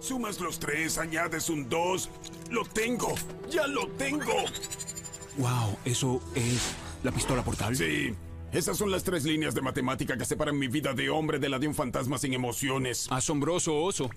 [0.00, 2.08] Sumas los tres, añades un dos.
[2.50, 3.14] ¡Lo tengo!
[3.50, 4.44] ¡Ya lo tengo!
[5.36, 7.76] Wow, ¿eso es la pistola portal?
[7.76, 8.14] Sí.
[8.52, 11.58] Esas son las tres líneas de matemática que separan mi vida de hombre de la
[11.58, 13.06] de un fantasma sin emociones.
[13.10, 14.08] Asombroso oso.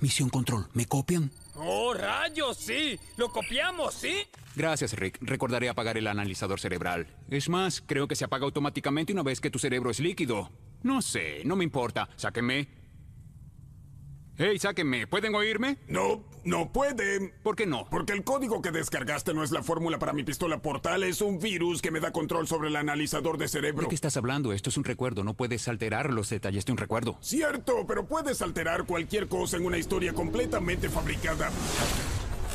[0.00, 1.30] Misión control, ¿me copian?
[1.56, 2.56] ¡Oh, rayos!
[2.56, 2.98] ¡Sí!
[3.16, 4.26] ¡Lo copiamos, sí!
[4.56, 5.18] Gracias, Rick.
[5.20, 7.06] Recordaré apagar el analizador cerebral.
[7.30, 10.50] Es más, creo que se apaga automáticamente una vez que tu cerebro es líquido.
[10.82, 12.08] No sé, no me importa.
[12.16, 12.83] Sáquenme.
[14.36, 15.06] Hey, sáquenme.
[15.06, 15.78] ¿Pueden oírme?
[15.86, 17.32] No, no pueden.
[17.44, 17.86] ¿Por qué no?
[17.88, 21.38] Porque el código que descargaste no es la fórmula para mi pistola portal, es un
[21.38, 23.82] virus que me da control sobre el analizador de cerebro.
[23.82, 24.52] ¿De qué estás hablando?
[24.52, 25.22] Esto es un recuerdo.
[25.22, 27.16] No puedes alterar los detalles de un recuerdo.
[27.20, 31.52] Cierto, pero puedes alterar cualquier cosa en una historia completamente fabricada.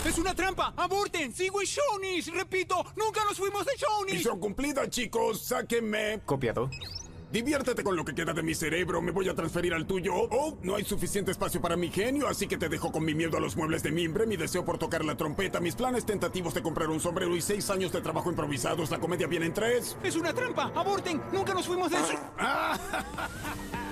[0.05, 0.73] ¡Es una trampa!
[0.75, 1.31] ¡Aborten!
[1.33, 2.33] ¡Sigo en Shoney's!
[2.33, 2.75] ¡Repito!
[2.97, 4.17] ¡Nunca nos fuimos de Shoney's!
[4.17, 5.43] Misión cumplida, chicos.
[5.43, 6.19] Sáquenme.
[6.25, 6.69] Copiado.
[7.31, 9.01] Diviértete con lo que queda de mi cerebro.
[9.01, 10.13] Me voy a transferir al tuyo.
[10.15, 13.37] Oh, no hay suficiente espacio para mi genio, así que te dejo con mi miedo
[13.37, 16.63] a los muebles de mimbre, mi deseo por tocar la trompeta, mis planes tentativos de
[16.63, 18.89] comprar un sombrero y seis años de trabajo improvisados.
[18.89, 19.95] La comedia viene en tres.
[20.03, 20.71] ¡Es una trampa!
[20.75, 21.21] ¡Aborten!
[21.31, 22.13] ¡Nunca nos fuimos de eso!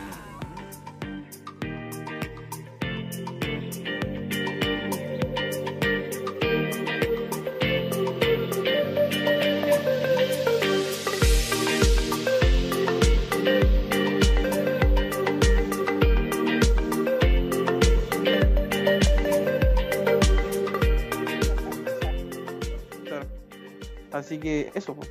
[24.17, 24.95] Así que eso.
[24.95, 25.01] po.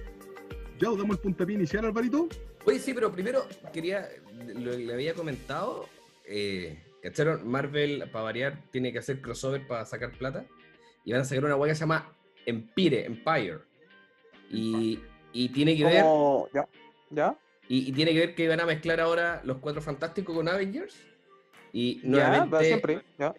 [0.79, 2.29] Ya, damos el puntapié inicial, Alvarito.
[2.67, 4.09] Oye, sí, pero primero quería,
[4.55, 5.89] lo le había comentado,
[6.27, 7.49] eh, ¿cacharon?
[7.49, 10.45] Marvel, para variar, tiene que hacer crossover para sacar plata.
[11.05, 12.13] Y van a sacar una hueá que se llama
[12.45, 13.61] Empire, Empire.
[14.51, 15.01] Y,
[15.33, 16.05] y tiene que ver,
[16.53, 16.69] ¿Ya?
[17.11, 17.39] ¿Ya?
[17.69, 21.01] y, y tiene que ver que van a mezclar ahora los Cuatro Fantásticos con Avengers.
[21.73, 22.09] Y ¿Ya?
[22.09, 23.03] nuevamente, para siempre.
[23.19, 23.35] ¿Ya?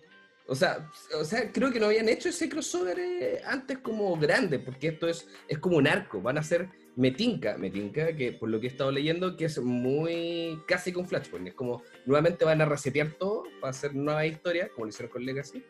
[0.48, 4.60] O sea, o sea, creo que no habían hecho ese crossover eh, antes como grande,
[4.60, 6.22] porque esto es, es como un arco.
[6.22, 10.62] Van a ser Metinca, Metinca, que por lo que he estado leyendo, que es muy
[10.66, 11.50] casi con Flashpoint.
[11.50, 15.26] Es como nuevamente van a resetear todo para hacer nueva historia, como lo hicieron con
[15.26, 15.64] Legacy,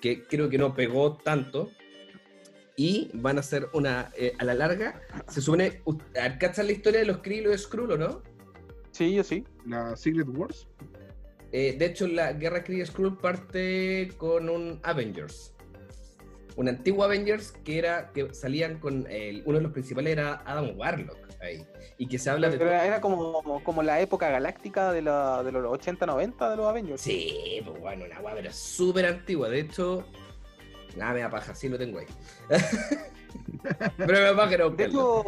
[0.00, 1.70] que creo que no pegó tanto.
[2.74, 5.82] Y van a hacer una, eh, a la larga, se supone,
[6.40, 8.22] ¿cachan la historia de los Kree y los Skrull o no?
[8.90, 9.44] Sí, yo sí.
[9.66, 10.66] La Secret Wars.
[11.52, 15.54] Eh, de hecho, la guerra Kree Skrull parte con un Avengers.
[16.56, 19.06] Un antiguo Avengers que era que salían con
[19.46, 21.66] uno de los principales era Adam Warlock ahí.
[21.98, 25.64] Y que se habla Pero era, como, como la época galáctica de, la, de los
[25.64, 27.00] 80-90 de los Avengers.
[27.00, 29.48] Sí, pues bueno, una guay, pero súper antigua.
[29.48, 30.04] De hecho,
[30.96, 32.06] nada me da paja, sí lo tengo ahí.
[33.96, 35.24] pero me De hecho,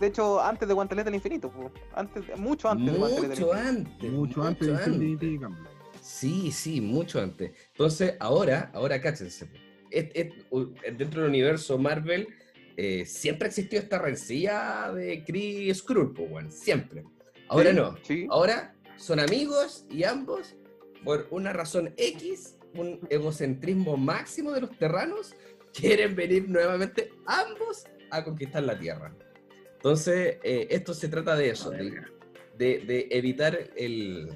[0.00, 1.50] de hecho, antes de Guantelete del Infinito.
[1.50, 1.70] po.
[1.94, 3.78] Antes, mucho antes de Guantelete del Mucho Infinito.
[3.78, 4.12] antes.
[4.12, 5.72] Mucho antes de Infinity Gauntlet.
[6.00, 7.52] Sí, sí, mucho antes.
[7.72, 9.48] Entonces, ahora, ahora cáchense.
[9.90, 12.28] Es- es- u- dentro del universo Marvel,
[12.76, 15.24] eh, siempre existió esta rencilla de
[15.74, 17.04] Skrull, pues, bueno, siempre.
[17.48, 17.96] Ahora Sí, no.
[18.02, 18.26] Sí.
[18.30, 20.54] Ahora son amigos y ambos,
[21.04, 25.34] por una razón X, un egocentrismo máximo de los terranos,
[25.80, 29.14] quieren venir nuevamente ambos a conquistar la Tierra.
[29.74, 32.02] Entonces, eh, esto se trata de eso, de,
[32.56, 34.28] de- de evitar el...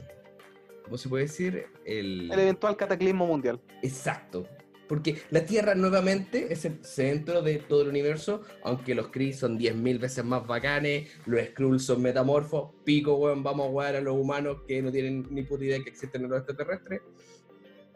[0.85, 1.67] ¿Cómo se puede decir?
[1.85, 3.61] El eventual cataclismo mundial.
[3.83, 4.47] Exacto.
[4.89, 9.59] Porque la Tierra nuevamente es el centro de todo el universo, aunque los Kree son
[9.59, 14.15] 10.000 veces más bacanes, los Skrulls son metamorfos, pico, weón, vamos a jugar a los
[14.15, 17.01] humanos que no tienen ni puta idea que existen los extraterrestres,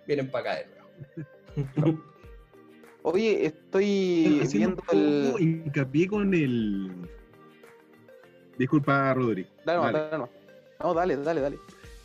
[0.07, 0.67] vienen para acá de
[1.85, 2.03] nuevo.
[3.09, 5.43] Oye, estoy Haciendo viendo el.
[5.65, 6.91] hincapié con el.
[8.59, 9.47] Disculpa, Rodri.
[9.65, 9.99] Dale, no, Dale.
[9.99, 10.31] dale, no.
[10.83, 11.59] No, dale, dale, dale.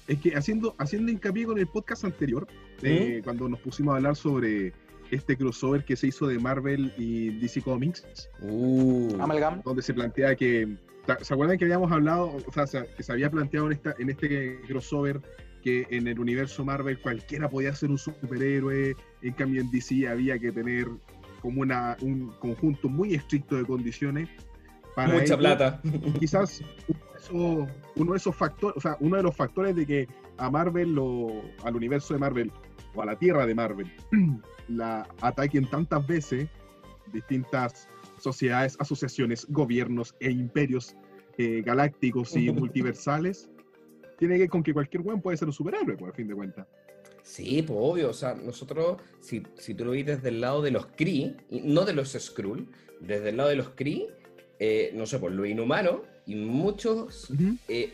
[0.07, 2.45] Es que haciendo, haciendo hincapié con el podcast anterior,
[2.84, 4.73] eh, cuando nos pusimos a hablar sobre
[5.09, 9.62] este crossover que se hizo de Marvel y DC Comics, Uh, Amalgam.
[9.63, 10.78] donde se plantea que.
[11.22, 14.09] ¿Se acuerdan que habíamos hablado, o sea, se- que se había planteado en, esta, en
[14.12, 15.19] este crossover
[15.61, 20.39] que en el universo Marvel cualquiera podía ser un superhéroe, en cambio en DC había
[20.39, 20.88] que tener
[21.41, 24.30] como una, un conjunto muy estricto de condiciones
[24.95, 25.81] para mucha ello, plata.
[26.19, 29.86] quizás uno de, esos, uno de esos factores, o sea, uno de los factores de
[29.86, 30.07] que
[30.38, 32.51] a Marvel, o al universo de Marvel,
[32.94, 33.91] o a la tierra de Marvel,
[34.68, 36.50] la ataquen tantas veces
[37.12, 37.88] distintas
[38.18, 40.95] sociedades, asociaciones, gobiernos e imperios
[41.38, 43.50] eh, galácticos y multiversales,
[44.21, 46.35] tiene que ver con que cualquier weón puede ser un superhéroe, por a fin de
[46.35, 46.68] cuentas.
[47.23, 50.69] Sí, pues obvio, o sea, nosotros, si, si tú lo ves desde el lado de
[50.69, 52.69] los Kree, y no de los Skrull,
[53.00, 54.09] desde el lado de los Kree,
[54.59, 57.33] eh, no sé, por lo inhumano, y muchos
[57.68, 57.94] eh,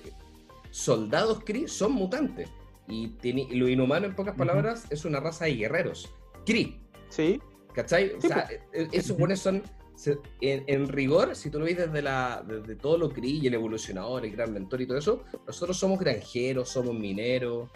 [0.69, 2.49] soldados Kree son mutantes.
[2.89, 6.13] Y, tiene, lo inhumano, en pocas palabras, es una raza de guerreros.
[6.45, 6.77] Kree.
[7.07, 7.39] Sí,
[7.73, 8.11] ¿Cachai?
[8.17, 9.63] O sea, e- e- esos buenos son.
[9.97, 13.47] Se- En, en rigor, si tú lo ves desde, la, desde todo lo Kree y
[13.47, 17.69] el evolucionador, el gran mentor y todo eso, nosotros somos granjeros, somos mineros,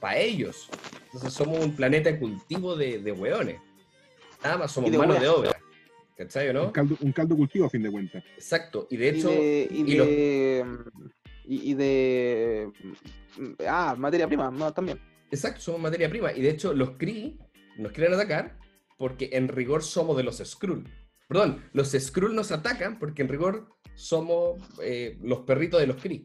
[0.00, 0.68] para ellos.
[1.06, 3.60] Entonces somos un planeta de cultivo de, de hueones.
[4.42, 5.56] Nada más somos de mano de obra.
[6.16, 6.64] ¿Cachai o no?
[6.66, 8.24] Un caldo, un caldo cultivo, a fin de cuentas.
[8.34, 8.86] Exacto.
[8.90, 10.64] Y de y hecho, de, y de,
[11.44, 12.72] y, y de
[13.68, 14.98] ah, materia prima, no, también.
[15.30, 16.32] exacto, somos materia prima.
[16.32, 17.36] Y de hecho, los Kree
[17.76, 18.58] nos quieren atacar
[18.96, 20.84] porque en rigor somos de los Skrull.
[21.28, 26.24] Perdón, los Skrull nos atacan porque en rigor somos eh, los perritos de los Kree.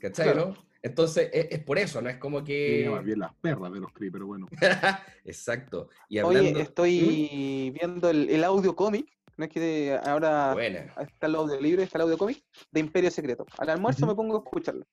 [0.00, 0.48] ¿Cachai, Claro.
[0.48, 0.70] no?
[0.82, 3.92] Entonces, es, es por eso, no es como Que más bien las perras de los
[3.92, 4.46] Kree, pero bueno.
[5.24, 5.88] Exacto.
[6.08, 6.50] Y hablando...
[6.50, 10.92] Oye, estoy viendo el, el audio cómic, no es que de- ahora Buena.
[11.00, 12.42] está el audio libre, está el audio cómic
[12.72, 13.44] de Imperio Secreto.
[13.58, 14.84] Al almuerzo me pongo a escucharlo.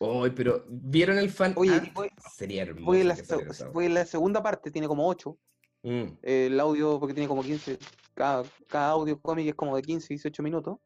[0.00, 1.52] Oye, pero ¿vieron el fan?
[1.56, 2.86] Oye, voy- Sería hermoso.
[2.86, 5.38] Voy en, la, que se- saliera esa voy en la segunda parte, tiene como 8.
[5.82, 6.04] Mm.
[6.22, 7.78] El audio, porque tiene como 15,
[8.20, 10.76] cada, cada audio cómic es como de 15, 18 minutos.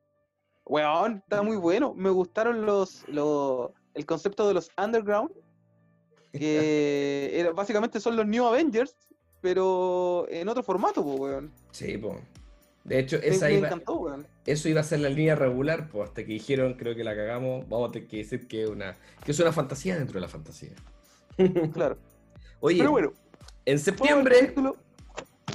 [0.64, 1.92] Weón, está muy bueno.
[1.92, 5.32] Me gustaron los, los el concepto de los underground,
[6.32, 8.96] que era, básicamente son los New Avengers,
[9.40, 11.52] pero en otro formato, pues, weón.
[11.72, 12.20] Sí, po.
[12.84, 14.28] De hecho, esa me iba, encantó, weón.
[14.46, 17.68] eso iba a ser la línea regular, pues hasta que dijeron, creo que la cagamos,
[17.68, 20.74] vamos a tener que decir que, una, que es una fantasía dentro de la fantasía.
[21.72, 21.98] Claro.
[22.60, 23.12] Oye, Pero bueno,
[23.64, 24.76] en septiembre, capítulo.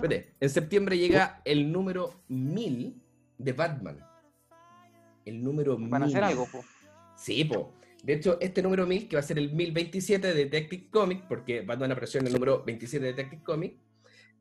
[0.03, 2.95] Espérate, en septiembre llega el número 1000
[3.37, 3.99] de Batman.
[5.25, 5.89] El número 1000.
[5.89, 6.65] van a hacer algo, pues.
[7.17, 7.73] Sí, po.
[8.03, 11.61] De hecho, este número 1000, que va a ser el 1027 de Detective Comic, porque
[11.61, 13.75] Batman apareció en el número 27 de Detective Comic,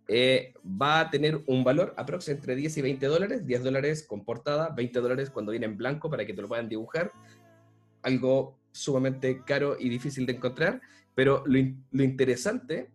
[0.06, 3.46] eh, va a tener un valor aprox entre 10 y 20 dólares.
[3.46, 6.68] 10 dólares con portada, 20 dólares cuando viene en blanco para que te lo puedan
[6.68, 7.12] dibujar.
[8.02, 10.80] Algo sumamente caro y difícil de encontrar.
[11.14, 12.88] Pero lo, in- lo interesante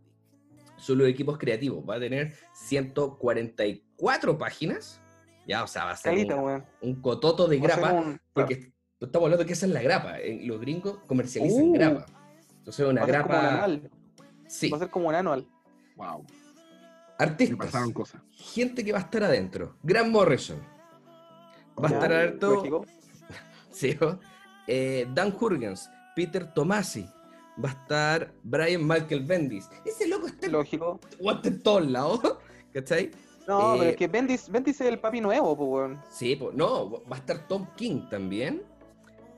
[0.83, 1.83] son los equipos creativos.
[1.89, 5.00] Va a tener 144 páginas.
[5.47, 7.94] Ya, o sea, va a ser Calita, un, cototo de Va grapa.
[7.94, 10.19] un- Porque estamos hablando que esa es la grapa.
[10.19, 11.74] en- Los gringos comercializan Uh.
[11.74, 12.06] grapa.
[12.59, 13.53] Entonces, una va a ser como un grapa.
[13.63, 13.91] anual.
[14.47, 15.47] Sí, Va a ser como un anual.
[15.97, 16.24] Wow.
[17.19, 17.57] Me artistas.
[17.57, 18.21] pasaron cosas.
[18.31, 19.77] Gente que va a estar adentro.
[19.83, 20.59] Grant Morrison.
[21.81, 22.85] Va a estar adentro.
[23.71, 23.97] Sí.
[24.68, 25.89] Eh, Dan Hurgens.
[26.15, 27.09] Peter Tomasi.
[27.64, 29.70] Va a estar Brian Michael Bendis.
[29.86, 31.00] Ese loco está Lógico.
[31.44, 32.20] en todos lados.
[32.74, 33.12] ¿Cachai?
[33.48, 36.02] No, pero Eh, es que Bendis, Bendis es el papi nuevo, pues, weón.
[36.10, 38.64] Sí, pues no, va a estar Tom King también.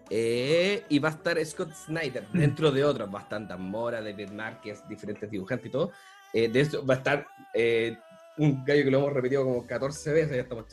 [0.10, 3.14] Eh, y va a estar Scott Snyder, dentro de otros.
[3.14, 5.92] Va a estar Dan Mora, David Márquez, diferentes dibujantes y todo.
[6.34, 7.98] Eh, de eso va a estar eh,
[8.38, 10.66] un gallo que lo hemos repetido como 14 veces, ya estamos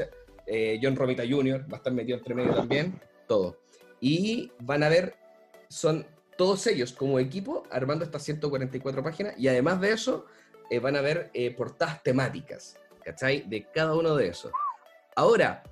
[0.47, 1.63] eh, John Romita Jr.
[1.73, 3.01] va a estar metido entre medio también.
[3.29, 3.59] Todo.
[4.01, 5.15] Y van a ver,
[5.69, 6.05] son
[6.43, 9.35] todos ellos como equipo armando estas 144 páginas.
[9.39, 10.27] Y además de eso,
[10.71, 13.43] eh, van a ver eh, portadas temáticas, ¿cachai?
[13.43, 14.51] De cada uno de esos.
[15.15, 15.63] Ahora,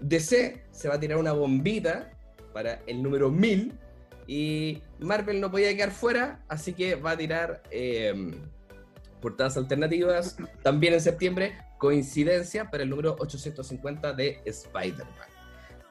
[0.00, 2.10] DC se va a tirar una bombita
[2.52, 3.72] para el número 1000
[4.26, 8.36] y Marvel no podía quedar fuera, así que va a tirar eh,
[9.20, 15.35] portadas alternativas también en septiembre, coincidencia para el número 850 de Spider-Man.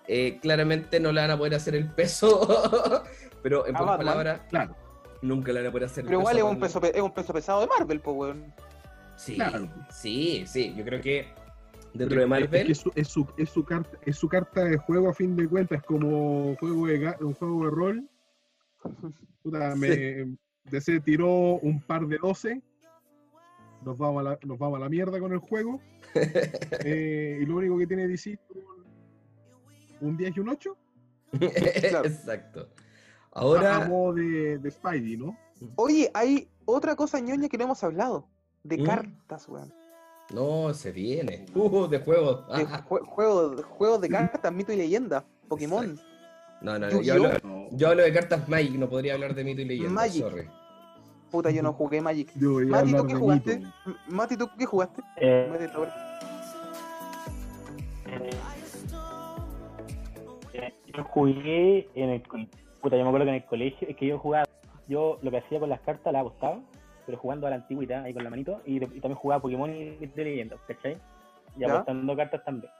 [0.08, 3.04] Eh, claramente no le van a poder hacer el peso,
[3.44, 4.08] pero en A pocas Batman.
[4.08, 4.76] palabras, Claro,
[5.22, 7.12] nunca le van a poder hacer el Pero igual es un, peso, pe- es un
[7.14, 8.54] peso pesado de Marvel, pues, weón.
[9.18, 9.68] Sí, Claro.
[9.90, 11.28] sí, sí, yo creo que
[11.94, 12.66] dentro de Es, Marvel...
[12.68, 15.36] que es, su, es, su, es, su carta, es su carta de juego a fin
[15.36, 18.10] de cuentas, es como juego de, un juego de rol.
[19.44, 22.62] Puta, me, DC tiró un par de 12.
[23.84, 25.82] Nos vamos a la, nos vamos a la mierda con el juego.
[26.86, 28.40] Eh, y lo único que tiene DC
[30.02, 30.78] un, un 10 y un 8.
[31.90, 32.08] Claro.
[32.08, 32.70] Exacto.
[33.32, 35.38] Ahora, modo de, de Spidey, ¿no?
[35.76, 38.28] Oye, hay otra cosa ñoña que no hemos hablado.
[38.64, 38.86] De ¿Mm?
[38.86, 39.74] cartas, weón.
[40.34, 41.46] no, se viene.
[41.54, 42.48] Uh, de juegos.
[42.48, 45.24] De Ah, jue- juego- juegos de cartas, mito y leyenda.
[45.48, 46.00] Pokémon.
[46.62, 47.02] no, no, no.
[47.02, 49.92] Yo hablo, No, yo hablo de cartas Magic, no podría hablar de mito y leyenda.
[49.92, 50.22] Magic.
[50.24, 50.50] Sorry.
[51.30, 52.32] Puta, yo no jugué Magic.
[52.36, 53.58] yo voy a Mati, ¿tú qué jugaste?
[53.58, 53.70] Mito.
[54.08, 55.02] Mati, ¿tú qué jugaste?
[55.18, 55.64] Eh, Mati,
[58.08, 58.30] eh,
[60.96, 64.20] yo jugué en el puta, yo me acuerdo que en el colegio, es que yo
[64.20, 64.46] jugaba,
[64.88, 66.60] yo lo que hacía con las cartas las apostaba,
[67.06, 70.24] pero jugando a la antigüedad ahí con la manito, y, también jugaba Pokémon y de
[70.24, 70.98] leyendas, ¿cachai?
[71.56, 71.68] Y ¿Ya?
[71.68, 72.72] apostando cartas también.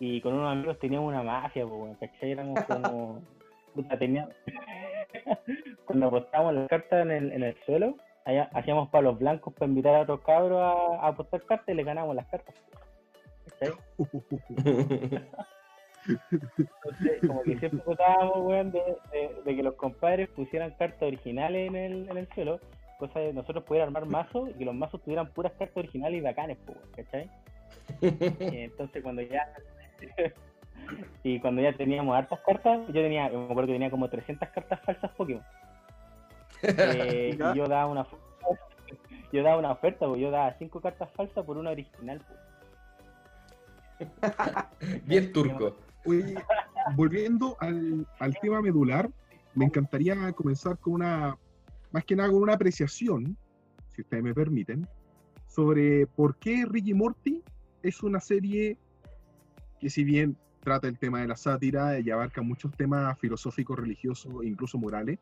[0.00, 2.32] Y con unos amigos teníamos una mafia, pues, ¿cachai?
[2.32, 3.22] Éramos como.
[3.74, 4.34] puta, teníamos.
[5.86, 9.94] Cuando apostábamos las cartas en el, en el suelo, allá hacíamos palos blancos para invitar
[9.94, 12.54] a otros cabros a, a apostar cartas y les ganábamos las cartas.
[13.58, 13.74] ¿Cachai?
[16.06, 18.80] Entonces, como que siempre tratábamos, weón, de,
[19.12, 22.60] de- de que los compadres pusieran cartas originales en el, en el suelo,
[22.98, 26.22] cosa de nosotros poder armar mazos y que los mazos tuvieran puras cartas originales y
[26.22, 27.30] bacanes, pues, weón, ¿cachai?
[28.52, 29.48] Y entonces cuando ya
[31.22, 34.80] y cuando ya teníamos hartas cartas, yo tenía, me acuerdo que tenía como 300 cartas
[34.82, 35.42] falsas Pokémon.
[36.62, 38.24] Eh, y yo daba una oferta,
[39.32, 42.38] yo daba una oferta, pues yo daba 5 cartas falsas por una original, pues.
[45.04, 45.76] Bien turco.
[46.06, 46.34] Oye,
[46.96, 49.10] volviendo al, al tema medular,
[49.54, 51.38] me encantaría comenzar con una,
[51.92, 53.36] más que nada con una apreciación,
[53.88, 54.86] si ustedes me permiten,
[55.46, 57.42] sobre por qué Ricky Morty
[57.82, 58.76] es una serie
[59.78, 64.32] que si bien trata el tema de la sátira y abarca muchos temas filosóficos, religiosos
[64.42, 65.18] e incluso morales,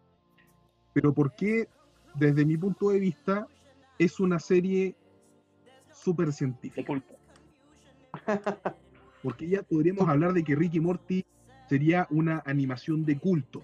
[0.92, 1.68] pero por qué,
[2.14, 3.46] desde mi punto de vista,
[3.98, 4.94] es una serie
[5.92, 7.02] súper científica.
[9.23, 11.25] porque ya podríamos hablar de que Ricky Morty
[11.69, 13.62] sería una animación de culto.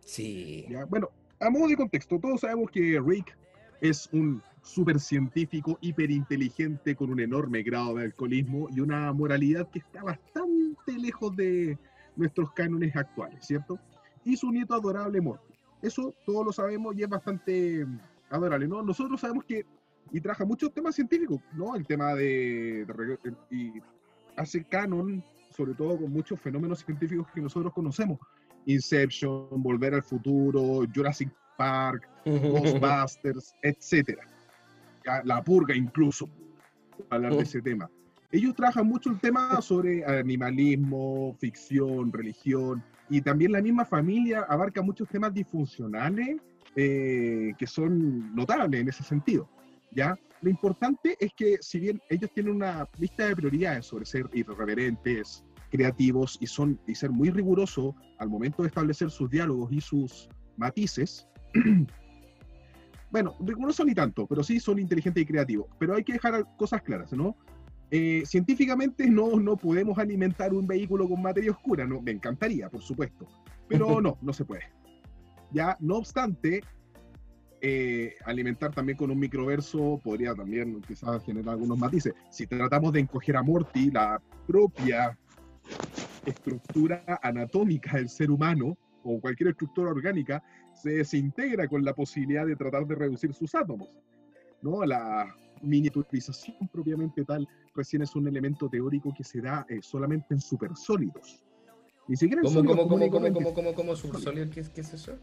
[0.00, 0.66] Sí.
[0.68, 0.84] ¿ya?
[0.84, 3.36] Bueno, a modo de contexto, todos sabemos que Rick
[3.80, 9.80] es un super científico, hiperinteligente, con un enorme grado de alcoholismo y una moralidad que
[9.80, 11.76] está bastante lejos de
[12.14, 13.78] nuestros cánones actuales, ¿cierto?
[14.24, 15.52] Y su nieto adorable Morty.
[15.82, 17.98] Eso todos lo sabemos y es bastante mm,
[18.30, 18.82] adorable, ¿no?
[18.82, 19.66] Nosotros sabemos que,
[20.12, 21.74] y trabaja muchos temas científicos, ¿no?
[21.74, 23.72] El tema de, de reg- y
[24.36, 28.18] hace canon, sobre todo con muchos fenómenos científicos que nosotros conocemos.
[28.66, 33.54] Inception, Volver al Futuro, Jurassic Park, Ghostbusters.
[35.04, 36.28] Ya, La purga incluso,
[37.08, 37.90] para hablar de ese tema.
[38.30, 44.80] Ellos trabajan mucho el tema sobre animalismo, ficción, religión, y también la misma familia abarca
[44.80, 46.36] muchos temas disfuncionales
[46.74, 49.48] eh, que son notables en ese sentido.
[49.90, 50.18] ¿ya?
[50.42, 55.44] Lo importante es que si bien ellos tienen una lista de prioridades sobre ser irreverentes,
[55.70, 60.28] creativos y, son, y ser muy rigurosos al momento de establecer sus diálogos y sus
[60.56, 61.28] matices,
[63.12, 65.68] bueno, rigurosos ni tanto, pero sí son inteligentes y creativos.
[65.78, 67.36] Pero hay que dejar cosas claras, ¿no?
[67.92, 72.82] Eh, científicamente no, no podemos alimentar un vehículo con materia oscura, no, me encantaría, por
[72.82, 73.28] supuesto,
[73.68, 74.64] pero no, no se puede.
[75.52, 76.62] Ya, no obstante,
[77.64, 82.12] eh, alimentar también con un microverso podría también quizás generar algunos matices.
[82.28, 85.16] Si tratamos de encoger a Morty, la propia
[86.26, 90.42] estructura anatómica del ser humano o cualquier estructura orgánica
[90.74, 93.90] se desintegra con la posibilidad de tratar de reducir sus átomos.
[94.60, 94.84] ¿no?
[94.84, 100.40] La miniaturización propiamente tal recién es un elemento teórico que se da eh, solamente en
[100.40, 101.44] supersólidos.
[102.08, 104.50] Ni siquiera en ¿Cómo, sólidos cómo, cómo, cómo, cómo, cómo, cómo, subsólido?
[104.50, 105.16] ¿Qué, qué es eso?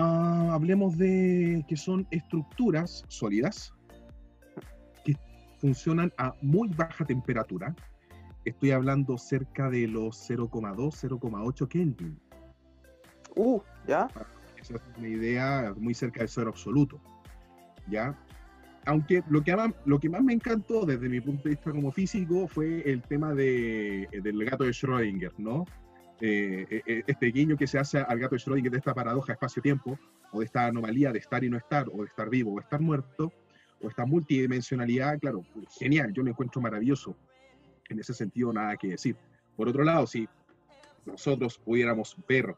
[0.00, 3.74] Ah, hablemos de que son estructuras sólidas
[5.04, 5.16] que
[5.58, 7.74] funcionan a muy baja temperatura.
[8.44, 12.16] Estoy hablando cerca de los 0,2, 0,8 Kelvin.
[13.34, 14.06] Uh, ¿ya?
[14.60, 17.00] Esa es una idea muy cerca del cero absoluto.
[17.88, 18.16] ¿Ya?
[18.86, 21.90] Aunque lo que, ama- lo que más me encantó desde mi punto de vista como
[21.90, 25.64] físico fue el tema de, del gato de Schrödinger, ¿no?
[26.20, 29.34] Eh, eh, eh, este guiño que se hace al gato de Schrödinger de esta paradoja
[29.34, 29.98] espacio-tiempo,
[30.32, 32.80] o de esta anomalía de estar y no estar, o de estar vivo o estar
[32.80, 33.32] muerto,
[33.80, 35.44] o esta multidimensionalidad, claro,
[35.78, 37.16] genial, yo lo encuentro maravilloso.
[37.88, 39.16] En ese sentido, nada que decir.
[39.56, 40.28] Por otro lado, si
[41.06, 42.54] nosotros pudiéramos ver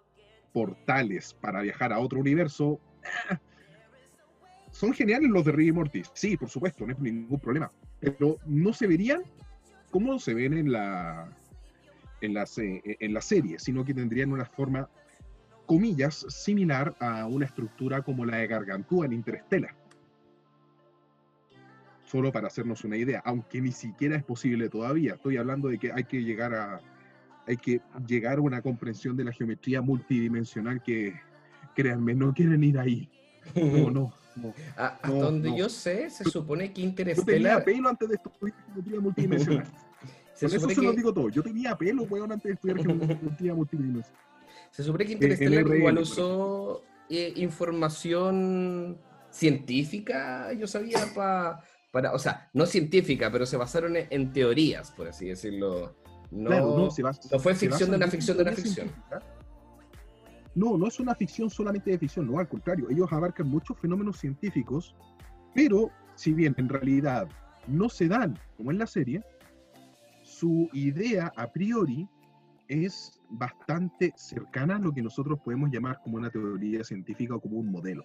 [0.53, 2.81] portales para viajar a otro universo,
[3.29, 3.39] ah,
[4.73, 6.03] son geniales los de Rick y Morty.
[6.15, 7.71] Sí, por supuesto, no hay ningún problema.
[8.01, 9.23] Pero no se verían
[9.91, 11.29] como se ven en la,
[12.21, 14.89] en la, se- en la serie, sino que tendrían una forma,
[15.67, 19.75] comillas, similar a una estructura como la de Gargantúa en Interstellar.
[22.05, 25.15] Solo para hacernos una idea, aunque ni siquiera es posible todavía.
[25.15, 26.81] Estoy hablando de que hay que llegar a,
[27.47, 31.15] hay que llegar a una comprensión de la geometría multidimensional que,
[31.77, 33.09] créanme, no quieren ir ahí.
[33.55, 34.55] No, no, no.
[34.77, 35.57] A- No, donde no.
[35.57, 39.67] yo sé, se supone que Yo tenía pelo antes de estudiar geometría multidimensional.
[40.41, 41.29] Se Con eso supone se lo que, digo todo.
[41.29, 43.55] Yo tenía pelo, weón, antes de estudiar geometría
[44.71, 48.97] se supone que RL, igual usó eh, información
[49.31, 52.13] científica, yo sabía, pa- para.
[52.15, 55.95] O sea, no científica, pero se basaron en, en teorías, por así decirlo.
[56.31, 58.87] No, Claro, no, se basa- no fue ficción de una ficción de una ficción.
[58.89, 59.23] científica.
[60.55, 64.19] No, no es una ficción solamente de ficción, no, al contrario, ellos abarcan muchos fenómenos
[64.19, 64.95] científicos,
[65.55, 67.29] pero si bien en realidad
[67.67, 69.23] no se dan como en la serie,
[70.41, 72.09] su idea a priori
[72.69, 77.59] es bastante cercana a lo que nosotros podemos llamar como una teoría científica o como
[77.59, 78.05] un modelo.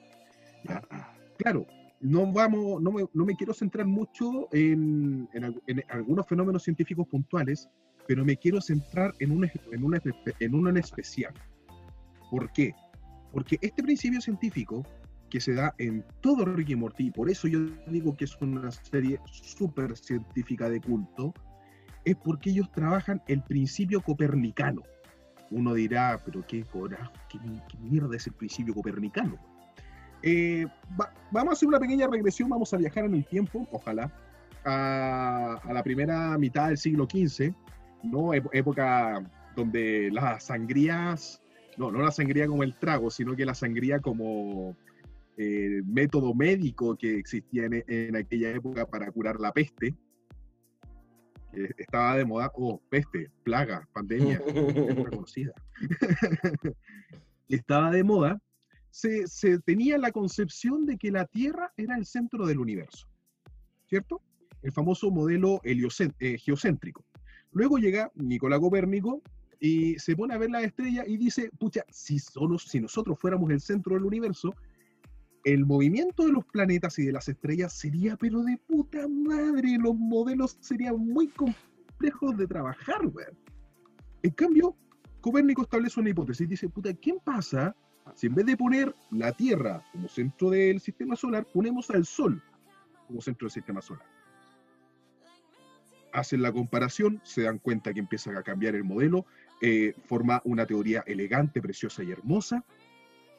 [1.38, 1.66] Claro,
[2.02, 6.64] no, vamos, no, me, no me quiero centrar mucho en, en al- en algunos fenómenos
[6.64, 7.70] científicos puntuales,
[8.08, 10.00] pero me quiero centrar en un, en un,
[10.40, 11.34] en uno en especial.
[12.32, 12.74] ¿Por qué?
[13.32, 14.84] Porque este principio científico
[15.30, 18.72] que se da en todo Ricky Morty, y por eso yo digo que es una
[18.72, 21.34] serie súper científica de culto,
[22.06, 24.84] es porque ellos trabajan el principio copernicano.
[25.52, 29.38] Uno dirá, pero qué coraje, qué, qué mierda es el principio copernicano.
[30.24, 30.66] Eh,
[31.00, 34.12] va- vamos a hacer una pequeña regresión, vamos a viajar en el tiempo, ojalá,
[34.64, 37.54] a, la primera mitad del siglo XV,
[38.04, 38.34] ¿no?
[38.34, 39.24] Ép- época
[39.56, 41.42] donde las sangrías,
[41.78, 44.76] no, no la sangría como el trago, sino que la sangría como
[45.38, 49.94] eh, método médico que existía en, aquella época para curar la peste,
[51.78, 55.54] estaba de moda, oh, peste, plaga, pandemia, época conocida.
[57.50, 58.42] estaba de moda,
[58.90, 63.08] se, se tenía la concepción de que la Tierra era el centro del universo,
[63.88, 64.22] ¿cierto?
[64.62, 67.06] El famoso modelo eh, geocéntrico.
[67.52, 69.22] Luego llega Nicolás Copérnico
[69.60, 73.50] y se pone a ver la estrella y dice, pucha, si, solo, si nosotros fuéramos
[73.52, 74.54] el centro del universo,
[75.46, 79.96] el movimiento de los planetas y de las estrellas sería, pero de puta madre, los
[79.96, 83.38] modelos serían muy complejos de trabajar, weón.
[84.24, 84.76] En cambio,
[85.22, 87.76] Copérnico establece una hipótesis, dice, puta, ¿quién pasa
[88.16, 92.42] si en vez de poner la Tierra como centro del sistema solar, ponemos al Sol
[93.08, 94.06] como centro del sistema solar?
[96.12, 99.28] Hacen la comparación, se dan cuenta que empieza a cambiar el modelo,
[99.62, 102.64] eh, forma una teoría elegante, preciosa y hermosa,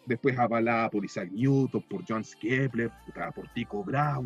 [0.06, 2.90] después avalada por Isaac Newton, por John Kepler,
[3.34, 4.20] por Tycho Brahe,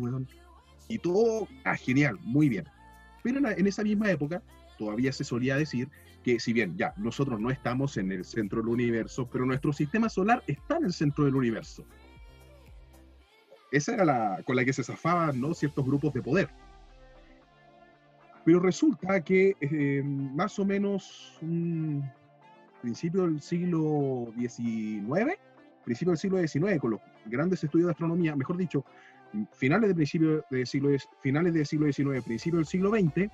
[0.87, 2.65] y todo, ah, genial, muy bien.
[3.23, 4.41] Pero en, la- en esa misma época
[4.77, 5.89] todavía se solía decir
[6.23, 10.09] que si bien ya nosotros no estamos en el centro del universo, pero nuestro sistema
[10.09, 11.85] solar está en el centro del universo.
[13.71, 15.53] Esa era la con la que se zafaban ¿no?
[15.53, 16.49] ciertos grupos de poder.
[18.43, 22.03] Pero resulta que eh, más o menos un
[22.81, 25.37] principio del siglo XIX,
[25.83, 28.85] principio del siglo XIX, con los grandes estudios de astronomía, mejor dicho,
[29.53, 30.89] finales del principio del siglo,
[31.21, 33.31] finales del siglo XIX, principio del siglo XX,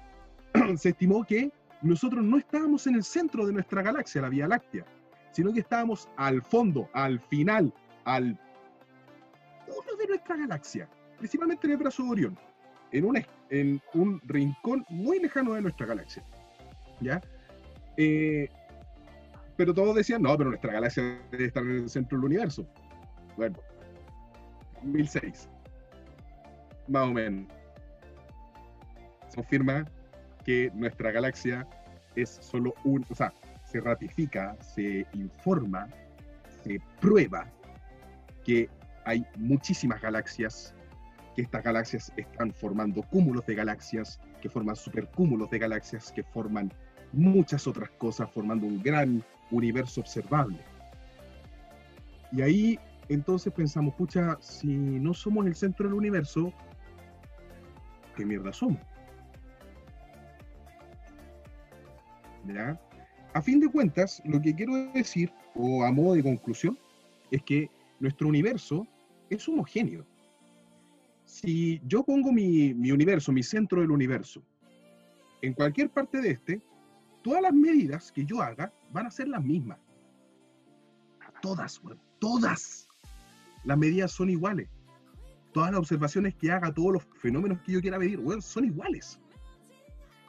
[0.79, 4.85] se estimó que nosotros no estábamos en el centro de nuestra galaxia, la Vía Láctea,
[5.31, 7.73] sino que estábamos al fondo, al final,
[8.05, 8.39] al
[9.67, 12.39] uno de nuestra galaxia, principalmente en el brazo de Orión,
[12.91, 16.23] en un, en un rincón muy lejano de nuestra galaxia.
[17.01, 17.21] ¿Ya?
[17.97, 18.49] Eh,
[19.57, 22.65] pero todos decían, no, pero nuestra galaxia debe estar en el centro del universo.
[23.35, 23.57] Bueno,
[24.83, 25.49] 1006,
[26.87, 27.47] más o menos.
[29.27, 29.85] Se confirma
[30.45, 31.67] que nuestra galaxia
[32.15, 33.33] es solo un, o sea,
[33.65, 35.87] se ratifica, se informa,
[36.63, 37.47] se prueba
[38.45, 38.69] que
[39.05, 40.73] hay muchísimas galaxias,
[41.35, 46.71] que estas galaxias están formando cúmulos de galaxias, que forman supercúmulos de galaxias, que forman
[47.13, 50.59] muchas otras cosas, formando un gran universo observable.
[52.31, 56.51] Y ahí entonces pensamos, pucha, si no somos el centro del universo,
[58.15, 58.81] ¿qué mierda somos?
[62.45, 62.79] ¿Ya?
[63.33, 66.77] A fin de cuentas, lo que quiero decir, o a modo de conclusión,
[67.31, 68.87] es que nuestro universo
[69.29, 70.05] es homogéneo.
[71.25, 74.41] Si yo pongo mi, mi universo, mi centro del universo,
[75.41, 76.61] en cualquier parte de este,
[77.23, 79.79] todas las medidas que yo haga van a ser las mismas.
[81.41, 81.81] Todas,
[82.19, 82.87] todas.
[83.63, 84.69] Las medidas son iguales.
[85.53, 89.19] Todas las observaciones que haga, todos los fenómenos que yo quiera medir, weón, son iguales.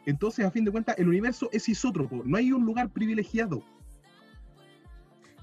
[0.06, 2.22] Entonces, a fin de cuentas, el universo es isótropo.
[2.24, 3.62] No hay un lugar privilegiado.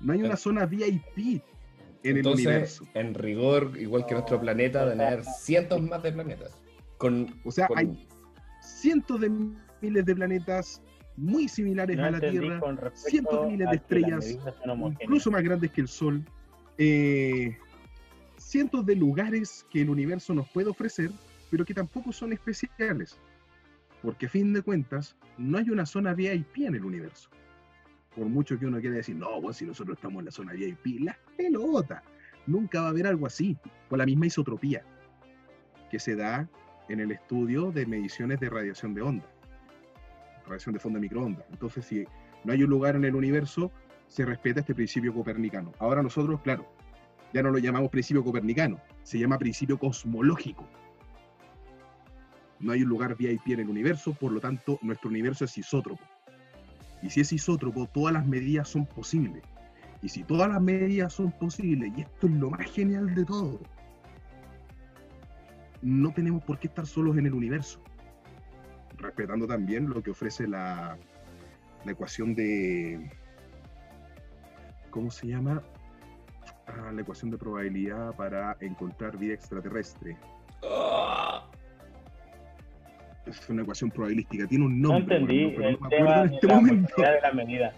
[0.02, 1.42] No hay una zona VIP
[2.04, 2.86] en el universo.
[2.94, 6.52] en rigor, igual que nuestro planeta, deben haber cientos más de planetas.
[6.98, 8.08] Con, O sea, con- hay
[8.62, 9.30] cientos de
[9.82, 10.82] miles de planetas
[11.18, 12.62] muy similares No a la Tierra,
[12.94, 14.38] cientos de miles de las estrellas,
[15.02, 16.24] incluso más grandes que el Sol,
[16.78, 17.58] eh,
[18.38, 21.12] cientos de lugares que el universo nos puede ofrecer,
[21.50, 23.18] pero que tampoco son especiales,
[24.02, 27.30] porque a fin de cuentas no hay una zona VIP en el universo.
[28.16, 31.02] Por mucho que uno quiera decir, no, pues si nosotros estamos en la zona VIP,
[31.02, 32.02] la pelota.
[32.48, 33.58] Nunca va a haber algo así,
[33.90, 34.84] por la misma isotropía
[35.90, 36.48] que se da
[36.90, 39.26] en el estudio de mediciones de radiación de onda,
[40.46, 41.46] radiación de fondo de microondas.
[41.52, 42.06] Entonces, si
[42.44, 43.72] no hay un lugar en el universo,
[44.08, 45.72] se respeta este principio copernicano.
[45.80, 46.66] Ahora nosotros, claro,
[47.34, 50.68] ya no lo llamamos principio copernicano, se llama principio cosmológico.
[52.60, 56.04] No hay un lugar VIP en el universo, por lo tanto, nuestro universo es isótropo.
[57.02, 59.44] Y si es isótropo, todas las medidas son posibles.
[60.02, 63.60] Y si todas las medidas son posibles, y esto es lo más genial de todo,
[65.82, 67.82] no tenemos por qué estar solos en el universo.
[69.06, 70.98] Respetando también lo que ofrece la,
[71.84, 73.10] la ecuación de.
[74.90, 75.62] ¿Cómo se llama?
[76.68, 80.18] Ah, la ecuación de probabilidad para encontrar vida extraterrestre.
[83.28, 85.18] Es una ecuación probabilística, tiene un No nombre.
[85.18, 86.94] entendí pero no el tema de este la momento.
[87.02, 87.74] de la medida.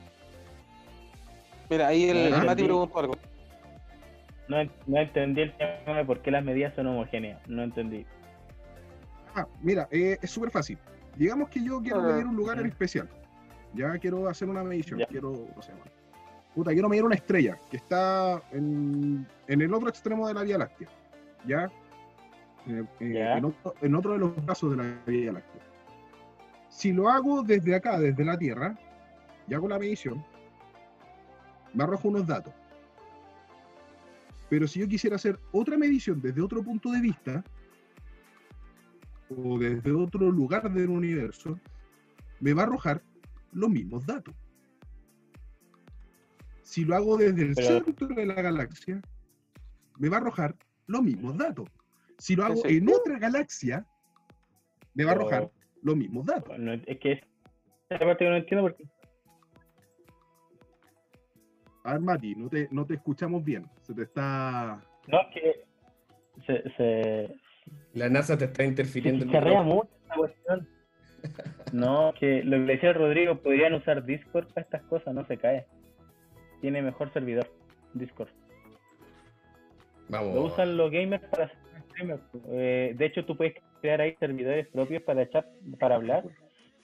[1.70, 3.18] Mira, ahí el, Ah, Mati preguntó algo.
[4.50, 7.40] No, no entendí el tema de por qué las medidas son homogéneas.
[7.48, 8.06] No entendí.
[9.36, 10.78] Ah, mira, eh, es súper fácil.
[11.18, 12.70] Digamos que yo quiero Ah, medir un lugar en ya.
[12.70, 13.10] especial.
[13.74, 15.00] Ya quiero hacer una medición.
[15.00, 15.08] Ya.
[15.08, 15.92] Quiero, no sé, bueno,
[16.56, 20.58] puta, quiero medir una estrella que está en, en el otro extremo de la Vía
[20.58, 20.88] Láctea.
[21.46, 21.70] ¿Ya?
[22.68, 23.38] Eh, eh, Ya.
[23.38, 25.62] En, otro, en otro de los brazos de la Vía Láctea.
[26.70, 28.78] Si lo hago desde acá, desde la Tierra,
[29.48, 30.24] y hago la medición,
[31.74, 32.54] me arrojo unos datos.
[34.50, 37.44] Pero si yo quisiera hacer otra medición desde otro punto de vista,
[39.30, 41.60] o desde otro lugar del universo,
[42.40, 43.02] me va a arrojar
[43.52, 44.34] los mismos datos.
[46.62, 49.02] Si lo hago desde el Pero- centro de la galaxia,
[49.98, 51.70] me va a arrojar los mismos datos.
[52.18, 53.86] Si lo hago en otra galaxia,
[54.94, 56.58] me va a arrojar los mismos datos.
[56.58, 57.20] No, es que es
[57.90, 58.84] esa parte que no entiendo porque
[61.84, 63.66] A ver, Mati, no te, no te escuchamos bien.
[63.82, 64.82] Se te está.
[65.08, 65.66] no es que
[66.46, 67.36] se, se,
[67.94, 69.64] La NASA te está interfiriendo se micrófono.
[69.64, 70.68] mucho esta cuestión.
[71.74, 75.38] No, que lo que le decía Rodrigo, podrían usar Discord para estas cosas, no se
[75.38, 75.66] cae.
[76.62, 77.48] Tiene mejor servidor,
[77.94, 78.30] Discord.
[80.10, 80.36] Vamos.
[80.36, 81.58] Lo usan los gamers para hacer
[81.90, 82.22] streamers.
[82.50, 85.46] Eh, de hecho, tú puedes crear ahí servidores propios para chat,
[85.80, 86.24] para hablar.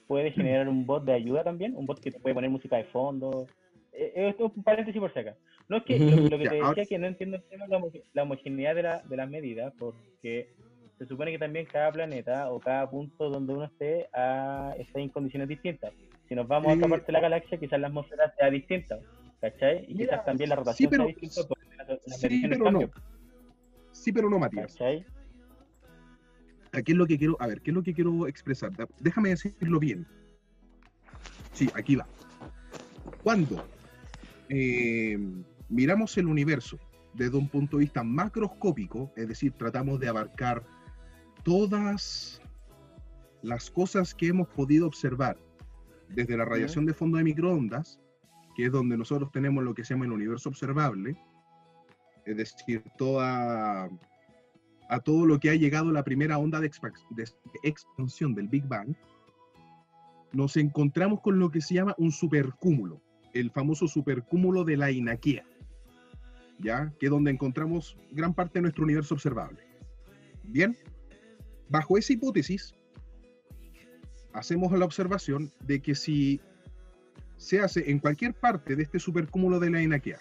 [0.06, 2.84] Puedes generar un bot de ayuda también, un bot que te puede poner música de
[2.84, 3.46] fondo.
[3.92, 5.34] Eh, eh, esto es un paréntesis por si acá.
[5.68, 7.78] No es que lo, lo que te decía que no entiendo el tema de la,
[7.78, 10.50] homo- la homogeneidad de, la, de las medidas, porque
[10.98, 15.08] se supone que también cada planeta o cada punto donde uno esté ah, está en
[15.08, 15.92] condiciones distintas.
[16.28, 18.98] Si nos vamos a otra parte de la galaxia, quizás la atmósfera sea distinta,
[19.40, 19.84] ¿cachai?
[19.88, 22.70] Y Mira, quizás también la sí, rotación pero- sea distinta, porque las, las Sí, pero
[22.70, 22.90] no.
[23.92, 24.72] Sí, pero no, Matías.
[24.72, 25.04] ¿cachai?
[26.72, 28.72] Aquí es lo que quiero, a ver, ¿qué es lo que quiero expresar?
[28.98, 30.06] Déjame decirlo bien.
[31.52, 32.06] Sí, aquí va.
[33.22, 33.64] Cuando
[34.48, 35.16] eh,
[35.68, 36.78] miramos el universo
[37.12, 40.64] desde un punto de vista macroscópico, es decir, tratamos de abarcar
[41.44, 42.40] todas
[43.42, 45.38] las cosas que hemos podido observar
[46.08, 48.00] desde la radiación de fondo de microondas,
[48.56, 51.16] que es donde nosotros tenemos lo que se llama el universo observable,
[52.24, 53.90] es decir, toda
[54.88, 57.24] a todo lo que ha llegado la primera onda de, expa- de
[57.62, 58.94] expansión del Big Bang,
[60.32, 63.00] nos encontramos con lo que se llama un supercúmulo,
[63.32, 65.44] el famoso supercúmulo de la Inaquea,
[66.58, 66.92] ¿ya?
[66.98, 69.60] Que es donde encontramos gran parte de nuestro universo observable.
[70.42, 70.76] Bien,
[71.68, 72.74] bajo esa hipótesis,
[74.32, 76.40] hacemos la observación de que si
[77.36, 80.20] se hace en cualquier parte de este supercúmulo de la Inaquea,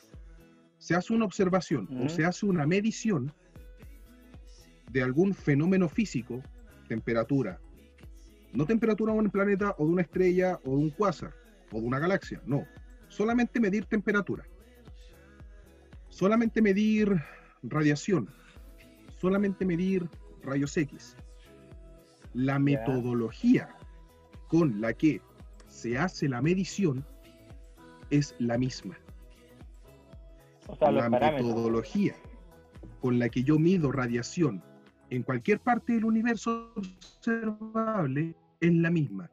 [0.78, 3.34] se hace una observación o se hace una medición
[4.92, 6.42] de algún fenómeno físico,
[6.88, 7.60] temperatura,
[8.52, 11.34] no temperatura de un planeta o de una estrella o de un cuásar
[11.72, 12.68] o de una galaxia, no,
[13.08, 14.44] solamente medir temperatura,
[16.10, 17.16] solamente medir
[17.64, 18.30] radiación,
[19.20, 20.08] solamente medir
[20.44, 21.16] rayos X.
[22.34, 23.70] La metodología
[24.48, 25.22] con la que
[25.68, 27.06] se hace la medición
[28.10, 28.98] es la misma
[30.68, 32.16] O sea, los la metodología
[33.00, 34.64] con la que yo mido radiación
[35.10, 39.30] en cualquier parte del universo observable es la misma.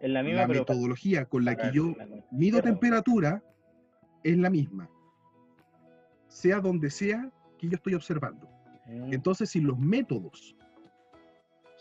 [0.00, 1.94] Es la misma, La metodología con la que yo
[2.30, 2.78] mido Claro.
[2.78, 3.42] temperatura
[4.22, 4.88] es la misma,
[6.28, 8.48] sea donde sea que yo estoy observando.
[8.86, 10.54] Mm, Entonces, si los métodos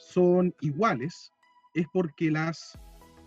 [0.08, 1.32] son iguales,
[1.74, 2.78] es porque las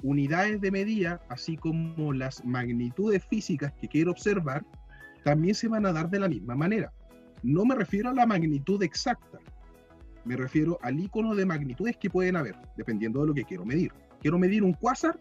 [0.03, 4.65] unidades de medida, así como las magnitudes físicas que quiero observar,
[5.25, 6.93] también se van a dar de la misma manera.
[7.43, 9.39] No me refiero a la magnitud exacta,
[10.25, 13.93] me refiero al icono de magnitudes que pueden haber, dependiendo de lo que quiero medir.
[14.21, 15.19] Quiero medir un cuásar,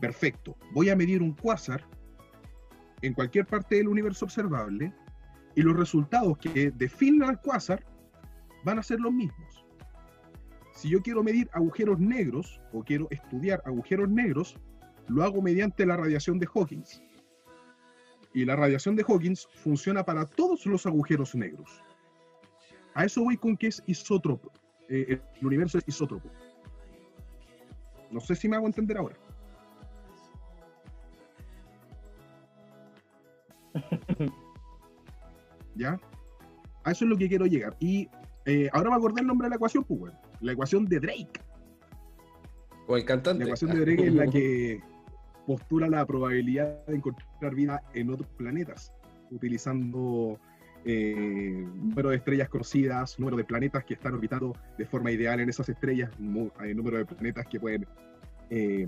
[0.00, 0.56] perfecto.
[0.72, 1.84] Voy a medir un cuásar
[3.02, 4.92] en cualquier parte del universo observable
[5.54, 7.84] y los resultados que definen al cuásar
[8.64, 9.65] van a ser los mismos.
[10.76, 14.56] Si yo quiero medir agujeros negros o quiero estudiar agujeros negros,
[15.08, 17.02] lo hago mediante la radiación de Hawkins.
[18.34, 21.82] Y la radiación de Hawkins funciona para todos los agujeros negros.
[22.92, 24.52] A eso voy con que es isótropo.
[24.90, 26.30] Eh, el universo es isótropo.
[28.10, 29.16] No sé si me hago entender ahora.
[35.74, 35.98] ¿Ya?
[36.84, 37.74] A eso es lo que quiero llegar.
[37.80, 38.10] Y
[38.44, 40.12] eh, ahora me acordé el nombre de la ecuación, pues.
[40.40, 41.40] La ecuación de Drake.
[42.86, 43.40] O el cantante.
[43.40, 44.80] La ecuación de Drake es la que.
[45.46, 48.92] postula la probabilidad de encontrar vida en otros planetas,
[49.30, 50.38] utilizando
[50.84, 55.48] eh, número de estrellas conocidas, número de planetas que están orbitando de forma ideal en
[55.48, 56.10] esas estrellas,
[56.58, 57.86] hay número de planetas que pueden
[58.50, 58.86] eh,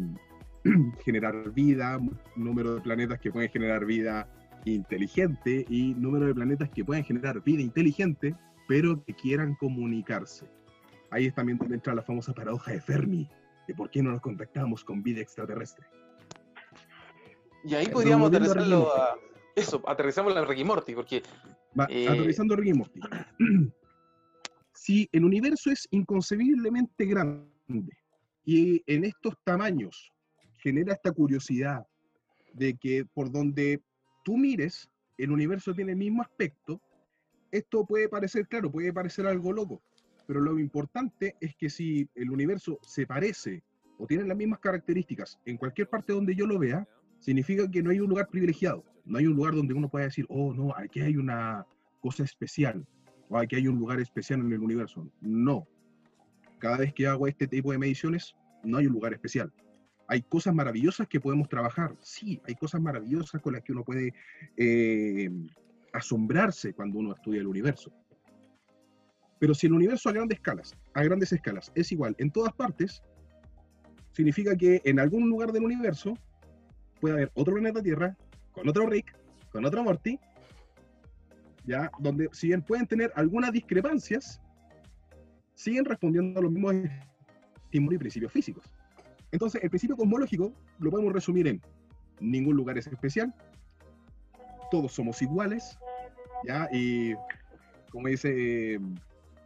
[1.05, 1.99] generar vida,
[2.37, 4.29] número de planetas que pueden generar vida
[4.65, 8.37] inteligente y número de planetas que pueden generar vida inteligente,
[8.69, 10.47] pero que quieran comunicarse.
[11.11, 13.29] Ahí es también donde entra la famosa paradoja de Fermi,
[13.67, 15.87] de por qué no nos contactamos con vida extraterrestre.
[17.65, 19.19] Y ahí podríamos a aterrizarlo a.
[19.57, 21.23] Eso, aterrizamos la Ricky Morty, porque
[21.79, 23.01] Va, Eh, aterrizando Rick y Morty.
[24.75, 27.97] si el universo es inconcebiblemente grande
[28.45, 30.13] y en estos tamaños
[30.63, 31.87] genera esta curiosidad
[32.55, 33.83] de que por donde
[34.25, 36.81] tú mires, el universo tiene el mismo aspecto,
[37.51, 39.83] esto puede parecer, claro, puede parecer algo loco,
[40.29, 43.63] pero lo importante es que si el universo se parece
[43.97, 46.87] o tiene las mismas características en cualquier parte donde yo lo vea,
[47.19, 50.27] significa que no hay un lugar privilegiado, no hay un lugar donde uno pueda decir,
[50.29, 51.65] oh, no, aquí hay una
[52.03, 52.87] cosa especial,
[53.31, 55.11] o aquí hay un lugar especial en el universo.
[55.23, 55.67] No.
[56.59, 59.51] Cada vez que hago este tipo de mediciones, no hay un lugar especial.
[60.09, 61.97] Hay cosas maravillosas que podemos trabajar.
[62.03, 64.13] Sí, hay cosas maravillosas con las que uno puede
[64.59, 65.31] eh,
[65.95, 67.91] asombrarse cuando uno estudia el universo.
[69.39, 73.03] Pero si el universo a grandes escalas, a grandes escalas, es igual en todas partes,
[74.13, 76.15] significa que en algún lugar del universo
[77.01, 78.17] puede haber otro planeta Tierra,
[78.53, 79.17] con otro Rick,
[79.53, 80.19] con otro Morty,
[81.65, 84.41] ya, donde si bien pueden tener algunas discrepancias,
[85.55, 86.75] siguen respondiendo a los mismos
[87.65, 88.65] estímulos y principios físicos.
[89.31, 91.61] Entonces, el principio cosmológico lo podemos resumir en
[92.21, 93.33] ningún lugar es especial,
[94.71, 95.79] todos somos iguales,
[96.45, 97.15] ya, y
[97.91, 98.81] como dice eh,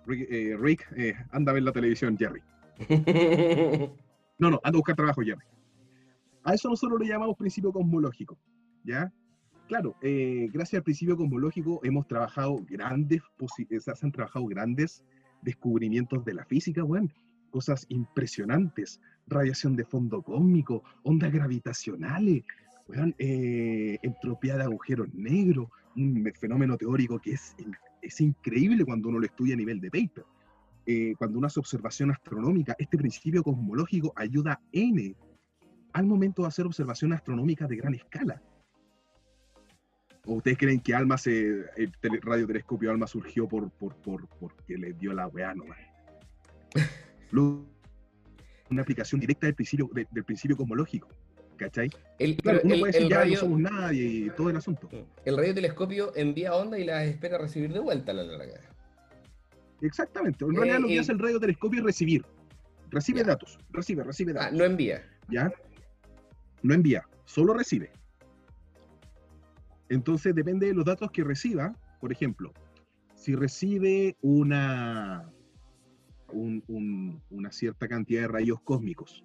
[0.06, 2.42] Rick, eh, Rick, eh, anda a ver la televisión, Jerry.
[4.38, 5.44] No, no, anda a buscar trabajo, Jerry.
[6.42, 8.36] A eso nosotros le llamamos principio cosmológico,
[8.82, 9.12] ¿ya?
[9.68, 13.22] Claro, eh, gracias al principio cosmológico hemos trabajado grandes,
[13.78, 15.04] se han trabajado grandes
[15.42, 17.08] descubrimientos de la física, bueno,
[17.50, 22.42] cosas impresionantes, radiación de fondo cósmico, ondas gravitacionales,
[23.18, 27.54] eh, entropía de agujeros negros, un fenómeno teórico que es,
[28.02, 30.24] es increíble cuando uno lo estudia a nivel de paper.
[30.84, 35.14] Eh, cuando uno hace observación astronómica, este principio cosmológico ayuda N
[35.92, 38.42] al momento de hacer observación astronómica de gran escala.
[40.24, 44.76] ¿O ustedes creen que Alma se, el tele- radiotelescopio Alma surgió por, por, por, porque
[44.76, 45.78] le dio la weá nomás?
[48.70, 51.08] Una aplicación directa del principio, de- del principio cosmológico,
[51.64, 51.90] ¿cachai?
[52.18, 54.56] El, Claro, uno el- puede decir, el ya radio- no somos nadie y todo el
[54.56, 54.88] asunto.
[55.24, 58.60] el radiotelescopio envía onda y las espera recibir de vuelta a la larga.
[59.80, 60.44] Exactamente.
[60.44, 62.24] En Eh, realidad lo que eh, hace el radiotelescopio es recibir.
[62.90, 63.26] Recibe Ya.
[63.26, 64.58] datos, recibe, recibe Ah, datos.
[64.58, 65.02] no envía.
[65.28, 65.52] ¿ya?
[66.62, 67.90] No envía, solo recibe.
[69.88, 71.74] Entonces depende de los datos que reciba.
[72.00, 72.52] Por ejemplo,
[73.14, 75.28] si recibe una,
[76.28, 79.24] un- un- una cierta cantidad de rayos cósmicos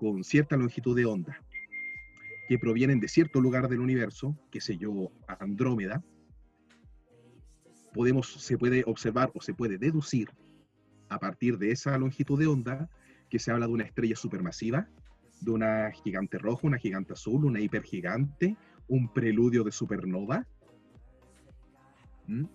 [0.00, 1.38] con cierta longitud de onda
[2.48, 6.02] que provienen de cierto lugar del universo, qué sé yo, Andrómeda,
[7.92, 10.30] podemos, se puede observar o se puede deducir
[11.10, 12.88] a partir de esa longitud de onda
[13.28, 14.88] que se habla de una estrella supermasiva,
[15.42, 18.56] de una gigante roja, una gigante azul, una hipergigante,
[18.88, 20.46] un preludio de supernova.
[22.26, 22.46] ¿Mm?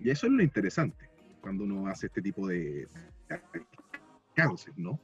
[0.00, 1.10] Y eso es lo interesante
[1.42, 2.88] cuando uno hace este tipo de
[4.34, 4.98] alcances, ¿no?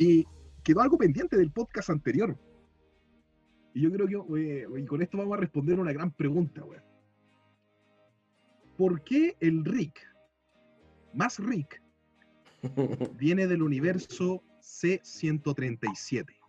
[0.00, 0.26] Y
[0.64, 2.34] quedó algo pendiente del podcast anterior.
[3.74, 6.82] Y yo creo que, eh, y con esto vamos a responder una gran pregunta, weón.
[8.78, 10.00] ¿Por qué el Rick,
[11.12, 11.82] más Rick,
[13.18, 16.40] viene del universo C137?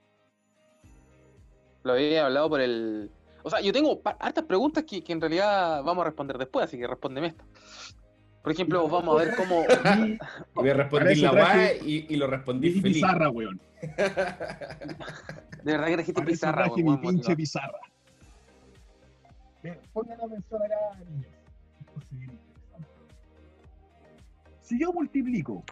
[1.84, 3.12] lo había hablado por el.
[3.44, 6.78] O sea, yo tengo hartas preguntas que, que en realidad vamos a responder después, así
[6.78, 7.44] que respóndeme esta.
[8.42, 9.64] Por ejemplo, vamos a ver cómo.
[9.64, 10.18] Y
[10.60, 12.96] Y me respondí eso la weá y, y lo respondí feliz.
[12.96, 13.62] pizarra, weón.
[13.82, 17.80] De verdad que trajiste pizarra, weón, mi pinche pizarra.
[19.94, 20.76] Pongan atención acá,
[21.08, 21.28] niños.
[24.62, 25.64] Si yo multiplico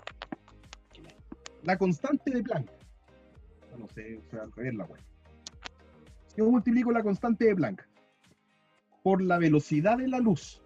[1.63, 2.69] la constante de Planck,
[3.77, 5.01] no sé, o sea, al revés la wea.
[6.27, 7.87] Si yo multiplico la constante de Planck
[9.01, 10.61] por la velocidad de la luz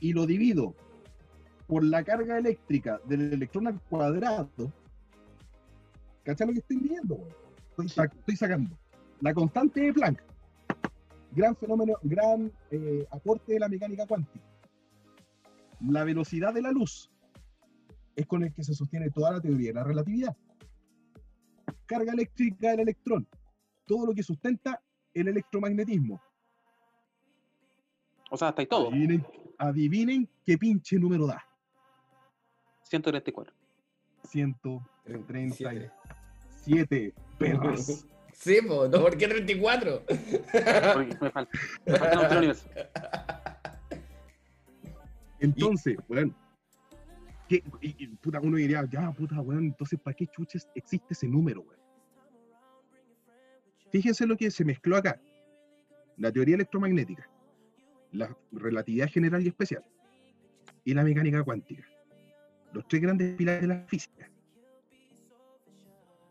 [0.00, 0.74] y lo divido
[1.66, 4.72] por la carga eléctrica del electrón al cuadrado,
[6.22, 7.28] ¿cachai lo que estoy midiendo?
[7.70, 8.76] Estoy, sac- estoy sacando
[9.20, 10.22] la constante de Planck,
[11.32, 14.44] gran fenómeno, gran eh, aporte de la mecánica cuántica.
[15.88, 17.10] La velocidad de la luz
[18.14, 20.36] es con el que se sostiene toda la teoría de la relatividad.
[21.84, 23.28] Carga eléctrica del electrón,
[23.86, 26.20] todo lo que sustenta el electromagnetismo.
[28.30, 28.88] O sea, hasta ahí todo.
[28.88, 29.26] Adivinen,
[29.58, 31.44] adivinen qué pinche número da.
[32.88, 33.52] 134.
[34.24, 35.90] 137
[36.64, 37.14] 37.
[37.38, 38.06] perras.
[38.32, 39.00] Sí, po, ¿no?
[39.00, 40.02] ¿por qué 34?
[40.06, 41.58] Porque me falta.
[41.86, 42.68] Me falta otro universo.
[45.38, 46.34] Entonces, weón,
[47.48, 51.28] ¿qué- y- y, puta, uno diría, ya, puta, weón, entonces, ¿para qué chuches existe ese
[51.28, 51.80] número, weón?
[53.90, 55.20] Fíjense lo que se mezcló acá.
[56.16, 57.28] La teoría electromagnética,
[58.12, 59.84] la relatividad general y especial,
[60.84, 61.84] y la mecánica cuántica.
[62.76, 64.30] Los tres grandes pilares de la física.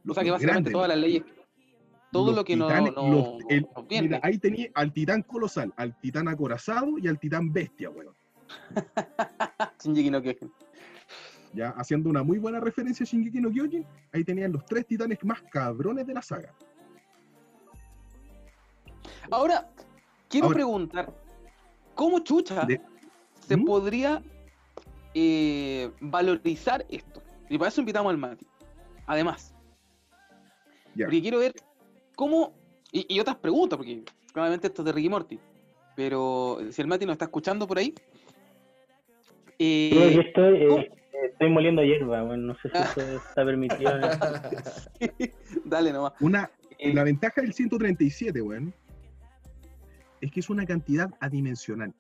[0.08, 1.24] O sea que básicamente grandes, todas las leyes,
[2.12, 3.68] todo lo que titanes- no, los- el-.
[3.90, 8.16] Mira, ahí tenía al titán colosal, al titán acorazado y al titán bestia, weón.
[9.84, 10.52] Shinji no Kyojin.
[11.54, 15.24] Ya haciendo una muy buena referencia a Shingeki no Kyojin, ahí tenían los tres titanes
[15.24, 16.54] más cabrones de la saga.
[19.32, 19.68] Ahora,
[20.30, 21.14] quiero Ahora- preguntar,
[21.96, 22.82] ¿cómo chucha De-
[23.40, 23.66] se ¿Mm?
[23.66, 24.22] podría
[25.16, 27.24] eh, valorizar esto?
[27.50, 28.46] Y para eso invitamos al Mati.
[29.08, 29.56] Además,
[30.98, 31.54] porque quiero ver
[32.16, 32.54] cómo,
[32.92, 35.40] y, y otras preguntas, porque probablemente esto es de Ricky Morty,
[35.96, 37.94] pero si el Mati nos está escuchando por ahí,
[39.60, 40.84] eh, Yo estoy, eh, ¿cómo?
[41.32, 42.92] estoy moliendo hierba, bueno, no sé si Ah.
[42.98, 43.92] eso está permitido.
[45.66, 46.14] dale nomás.
[46.20, 48.74] Una, Eh, la ventaja del 137, weón,
[50.20, 51.94] es que es una cantidad adimensional.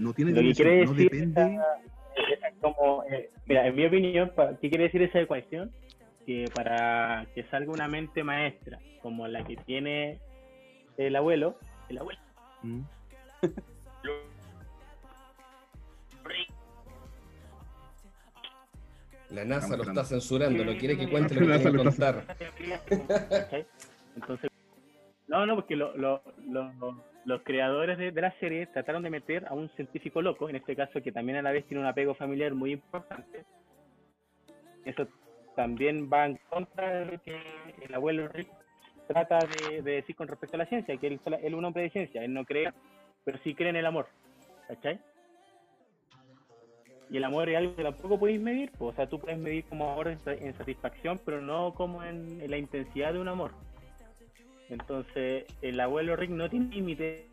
[0.00, 1.42] No tiene Lo que quiere no decir depende.
[2.16, 5.70] Eh, como, eh, mira, en mi opinión, ¿qué quiere decir esa ecuación?
[6.26, 10.18] Que para que salga una mente maestra como la que tiene
[10.96, 11.56] el abuelo,
[11.88, 12.20] el abuelo,
[12.62, 12.80] ¿Mm?
[19.30, 22.24] La NASA Estamos lo está censurando, no quiere que cuente lo La que lo está
[22.24, 22.36] contar.
[24.16, 24.50] Entonces,
[25.28, 29.46] no, no, porque lo- lo- lo- los creadores de, de la serie trataron de meter
[29.46, 32.14] a un científico loco, en este caso que también a la vez tiene un apego
[32.14, 33.44] familiar muy importante.
[34.84, 35.06] Eso
[35.56, 37.40] también va en contra de lo que
[37.80, 38.48] el abuelo Rick
[39.06, 41.82] trata de, de decir con respecto a la ciencia, que él, él es un hombre
[41.84, 42.72] de ciencia, él no cree,
[43.24, 44.06] pero sí cree en el amor,
[44.68, 45.00] ¿cachai?
[47.10, 49.64] Y el amor es algo que tampoco podéis medir, pues, o sea, tú puedes medir
[49.64, 53.52] como amor en, en satisfacción, pero no como en, en la intensidad de un amor.
[54.70, 57.26] Entonces, el abuelo Rick no tiene límite.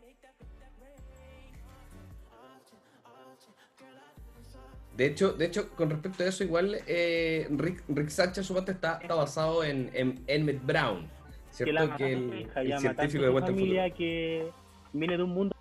[4.96, 8.72] De hecho, de hecho, con respecto a eso, igual eh, Rick, Rick Sánchez, su parte
[8.72, 11.06] está, está basado en, en Emmett Brown,
[11.50, 11.96] ¿cierto?
[11.96, 14.50] Que el, hija científico de vuelta familia que
[14.92, 15.54] viene de un mundo.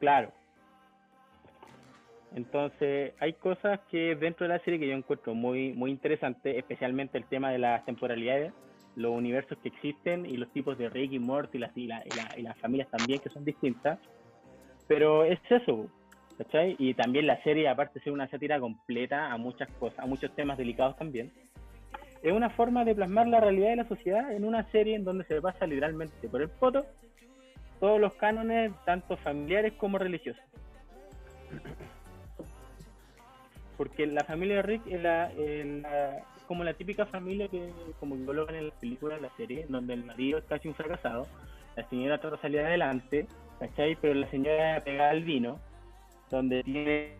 [0.00, 0.32] Claro.
[2.34, 7.18] Entonces, hay cosas que dentro de la serie que yo encuentro muy, muy interesantes, especialmente
[7.18, 8.54] el tema de las temporalidades,
[8.96, 12.02] los universos que existen y los tipos de Rick y Morty y las, y, la-
[12.04, 13.98] y la- y las familias también que son distintas.
[14.88, 15.86] Pero es eso,
[16.36, 16.76] ¿cachai?
[16.78, 20.34] Y también la serie, aparte de ser una sátira completa a muchas cosas, a muchos
[20.34, 21.30] temas delicados también,
[22.22, 25.24] es una forma de plasmar la realidad de la sociedad en una serie en donde
[25.24, 26.84] se pasa literalmente por el poto
[27.80, 30.42] todos los cánones, tanto familiares como religiosos.
[33.76, 38.26] Porque la familia de Rick es, la, la- como la típica familia que, como que
[38.26, 41.26] colocan en las películas la serie, donde el marido es casi un fracasado,
[41.76, 43.26] la señora trata de salir adelante,
[43.58, 43.96] ¿cachai?
[43.96, 45.58] Pero la señora pegada al vino,
[46.28, 47.16] donde tiene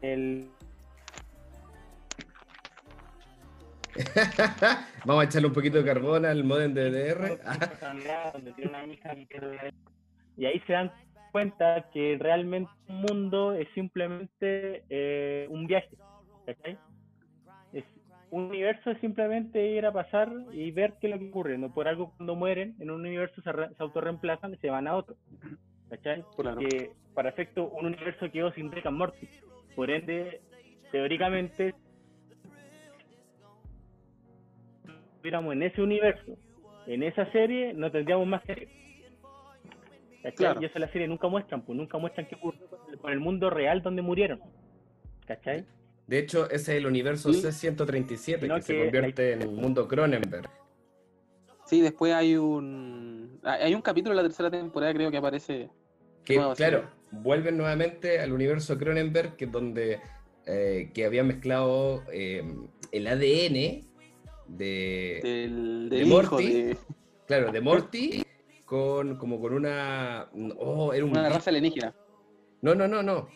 [0.00, 0.50] el
[5.04, 7.38] Vamos a echarle un poquito de carbón al modem de DDR.
[8.32, 9.72] donde tiene una hija que pierde-
[10.36, 10.90] y ahí se dan
[11.32, 15.96] cuenta que realmente un mundo es simplemente eh, un viaje.
[17.72, 17.84] Es,
[18.30, 21.72] un universo es simplemente ir a pasar y ver qué es lo que ocurre no
[21.72, 24.94] por algo cuando mueren en un universo se, re- se autorreemplazan y se van a
[24.96, 25.16] otro
[25.90, 26.24] ¿cachai?
[26.36, 26.56] Claro.
[26.60, 29.28] porque para efecto un universo quedó sin Rick and Morty
[29.76, 30.40] por ende
[30.90, 31.74] teóricamente
[35.14, 36.36] estuviéramos en ese universo,
[36.86, 38.68] en esa serie, no tendríamos más serie.
[40.36, 40.62] Claro.
[40.62, 42.60] Y eso la serie nunca muestran, pues nunca muestran qué ocurrió
[43.00, 44.40] con el- mundo real donde murieron.
[45.26, 45.64] ¿Cachai?
[46.06, 47.40] De hecho, ese es el universo Sí.
[47.42, 50.48] C-137 Sino que se convierte en el mundo Cronenberg.
[51.66, 55.70] Sí, después hay un hay un capítulo de la tercera temporada creo que aparece
[56.24, 56.82] Que, claro, serie.
[57.10, 60.00] vuelven nuevamente al universo Cronenberg, que es donde
[60.46, 62.42] eh, que había mezclado eh,
[62.90, 63.84] el ADN
[64.48, 66.52] de, del, de Morty.
[66.52, 66.76] de
[67.26, 68.21] claro, de Morty
[68.72, 71.94] con como con una oh, era un una raza alienígena.
[72.62, 73.28] No, no, no, no.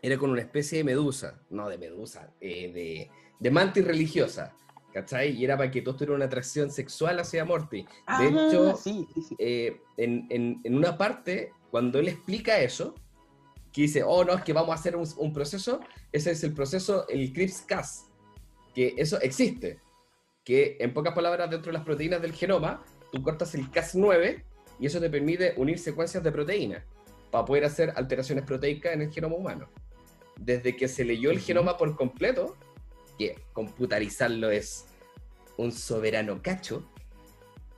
[0.00, 3.10] era con una especie de medusa, no de medusa, eh, de,
[3.40, 4.54] de mantis religiosa,
[4.94, 5.32] ¿cachai?
[5.32, 7.82] Y era para que todos tuvieran una atracción sexual hacia Morty.
[7.82, 9.36] De Ah, hecho, sí, sí, sí.
[9.38, 12.94] eh, en, en- en una parte, cuando él explica eso,
[13.70, 16.54] que dice, oh, no, es que vamos a hacer un, un proceso, ese es el
[16.54, 18.06] proceso, el CRISPR-Cas,
[18.74, 19.78] que eso existe,
[20.42, 24.42] que en pocas palabras, dentro de las proteínas del genoma, tú cortas el Cas9
[24.78, 26.82] y eso te permite unir secuencias de proteínas
[27.30, 29.68] para poder hacer alteraciones proteicas en el genoma humano.
[30.36, 32.56] Desde que se leyó el genoma por completo,
[33.18, 34.86] que computarizarlo es
[35.56, 36.88] un soberano cacho,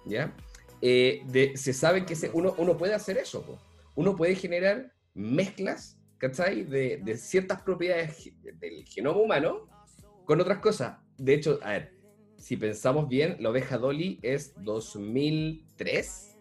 [0.07, 0.35] ¿ya?
[0.81, 3.59] Eh, de- se sabe que se- uno, uno puede hacer eso, po.
[3.95, 6.65] uno puede generar mezclas, ¿cachai?
[6.65, 8.31] De, de ciertas propiedades
[8.61, 9.69] del genoma humano
[10.27, 10.99] con otras cosas.
[11.17, 11.95] De hecho, a ver,
[12.37, 16.36] si pensamos bien, la oveja Dolly es 2003,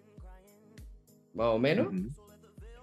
[1.36, 1.93] más o menos.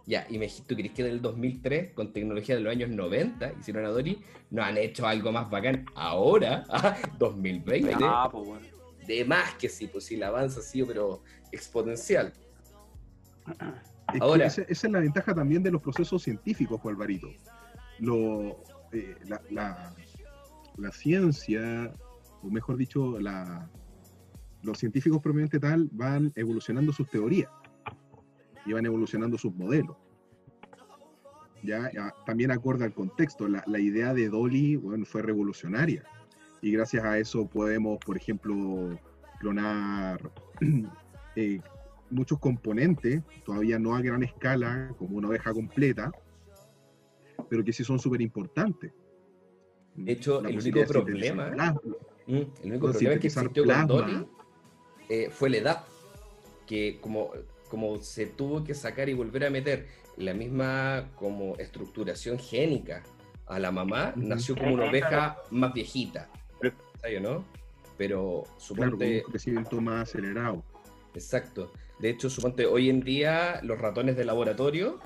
[0.06, 3.52] Ya, y me dijiste, ¿tú crees que del 2003, con tecnología de los años 90,
[3.60, 7.94] hicieron a Dolly, no han hecho algo más bacán ahora, ah, 2020?
[8.02, 8.66] Ah, pues bueno.
[9.06, 11.22] De más que sí, pues sí, el avance ha sido, pero
[11.52, 12.32] exponencial.
[14.12, 17.28] Es Ahora- esa, esa es la ventaja también de los procesos científicos, Juan Alvarito.
[18.00, 19.94] Lo, eh, la, la-
[20.76, 21.92] la ciencia,
[22.42, 23.68] o mejor dicho, la,
[24.62, 27.50] los científicos propiamente tal van evolucionando sus teorías
[28.66, 29.96] y van evolucionando sus modelos.
[31.62, 36.04] Ya, Ya, también acorde al contexto, la, la idea de Dolly bueno, fue revolucionaria
[36.62, 38.98] y gracias a eso podemos, por ejemplo,
[39.40, 40.30] clonar
[41.36, 41.60] eh,
[42.08, 46.12] muchos componentes, todavía no a gran escala, como una oveja completa,
[47.50, 48.92] pero que sí son súper importantes.
[49.96, 51.74] De hecho, La el único problema-.
[52.26, 53.86] Mm, El único Con problema que existió con plasma.
[53.86, 54.26] Dolly
[55.08, 55.84] eh, fue la edad.
[56.66, 57.32] Que como,
[57.72, 59.86] como se tuvo que sacar y volver a meter
[60.18, 63.02] la misma como estructuración génica
[63.46, 66.28] a la mamá, nació como una oveja más viejita.
[67.00, 67.44] ¿Sabes o no?
[67.96, 70.62] Pero Claro, suponte, un crecimiento más acelerado.
[71.14, 71.72] exacto.
[71.98, 75.00] De hecho, suponte, hoy en día los ratones de laboratorio,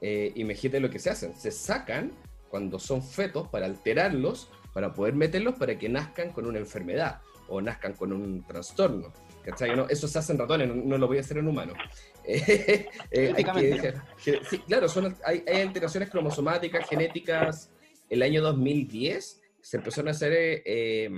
[0.00, 1.34] eh, imagínate lo que se hacen.
[1.34, 2.12] Se sacan
[2.50, 7.60] cuando son fetos para alterarlos, para poder meterlos para que nazcan con una enfermedad o
[7.60, 9.12] nazcan con un trastorno.
[9.44, 9.74] ¿Cachai?
[9.76, 9.88] ¿No?
[9.88, 11.76] Eso se hace en ratones, no, no lo voy a hacer en humanos.
[12.24, 14.04] Eh, eh, hay que dejar-
[14.48, 17.72] sí, claro, son, hay, hay alteraciones cromosomáticas, genéticas.
[18.08, 20.32] El año 2010 se empezaron a hacer
[20.64, 21.10] eh,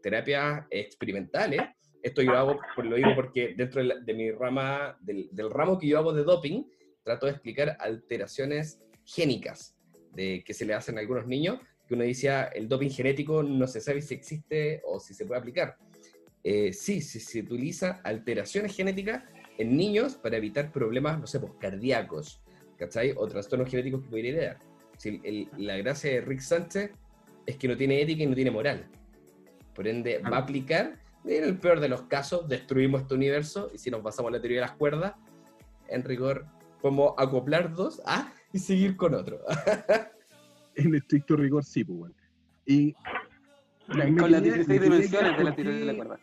[0.00, 1.60] terapias experimentales.
[2.00, 5.76] Esto yo hago, lo digo porque dentro de, la- de mi rama, del, del ramo
[5.76, 6.62] que yo hago de doping,
[7.02, 9.74] trato de explicar alteraciones génicas
[10.12, 11.58] de, que se le hacen a algunos niños,
[11.88, 15.40] que uno decía, el doping genético no se sabe si existe o si se puede
[15.40, 15.76] aplicar.
[16.44, 19.24] Eh, sí, sí, se utiliza alteraciones genéticas
[19.56, 22.42] en niños para evitar problemas, no sé, pues, cardíacos,
[22.76, 23.14] ¿cachai?
[23.16, 24.58] O trastornos genéticos que pudiera heredar.
[24.98, 26.90] Si el- la gracia de Rick Sánchez
[27.46, 28.86] es que no tiene ética y no tiene moral.
[29.74, 33.78] Por ende, va a aplicar, en el peor de los casos, destruimos este universo y
[33.78, 35.14] si nos basamos en la teoría de las cuerdas,
[35.88, 36.46] en rigor,
[36.82, 39.40] podemos acoplar dos ah, y seguir con otro.
[40.76, 42.14] En estricto rigor, sí, pues, bueno.
[42.66, 42.92] Y
[43.86, 46.20] Con las quería- 16 me quería dimensiones de la teoría de la cuerda.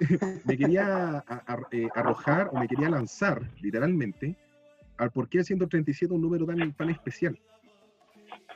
[0.44, 1.24] me quería
[1.72, 4.36] eh, arrojar o me quería lanzar, literalmente,
[4.96, 7.38] al por qué el 137 es un número tan, tan especial.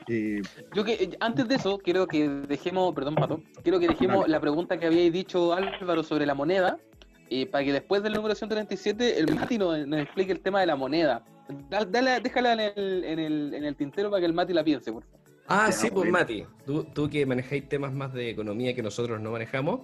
[0.07, 0.41] Eh,
[0.73, 4.31] Yo que eh, antes de eso, quiero que dejemos, perdón, Pato, quiero que dejemos Dale.
[4.31, 6.77] la pregunta que habíais dicho Álvaro sobre la moneda,
[7.29, 10.65] eh, para que después del número 137 el Mati nos, nos explique el tema de
[10.65, 11.23] la moneda.
[11.69, 14.63] Dale, dale- déjala en el, en, el, en el tintero para que el Mati la
[14.63, 15.19] piense, por favor.
[15.47, 16.09] Ah, Ya, sí, pues.
[16.09, 19.81] Mati, tú, tú que manejáis temas más de economía que nosotros no manejamos,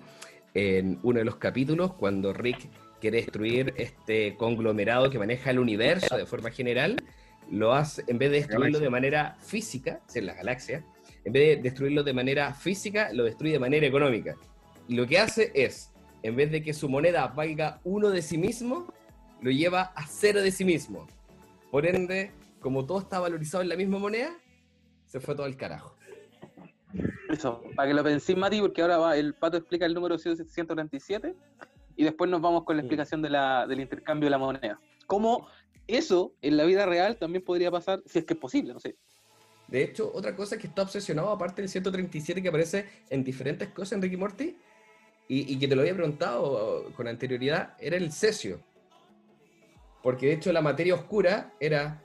[0.53, 2.69] en uno de los capítulos, cuando Rick
[2.99, 6.97] quiere destruir este conglomerado que maneja el universo de forma general,
[7.49, 10.83] lo hace, en vez de destruirlo de manera física, es la galaxia,
[11.25, 14.35] en vez de destruirlo de manera física, lo destruye de manera económica.
[14.87, 15.91] Y lo que hace es,
[16.23, 18.91] en vez de que su moneda valga uno de sí mismo,
[19.41, 21.07] lo lleva a cero de sí mismo.
[21.71, 24.31] Por ende, como todo está valorizado en la misma moneda,
[25.05, 25.98] se fue todo al carajo.
[27.29, 31.35] Eso, para que lo penséis, Mati, porque ahora va, el Pato explica el número 137
[31.95, 34.79] y después nos vamos con la explicación de la, del intercambio de la moneda.
[35.05, 35.47] ¿Cómo
[35.87, 38.95] eso en la vida real también podría pasar, si es que es posible, no sé?
[39.67, 43.93] De hecho, otra cosa que está obsesionado, aparte del 137 que aparece en diferentes cosas
[43.93, 44.57] en Ricky Morty,
[45.27, 48.59] y, y que te lo había preguntado con anterioridad, era el cesio.
[50.01, 52.01] Porque de hecho la materia oscura era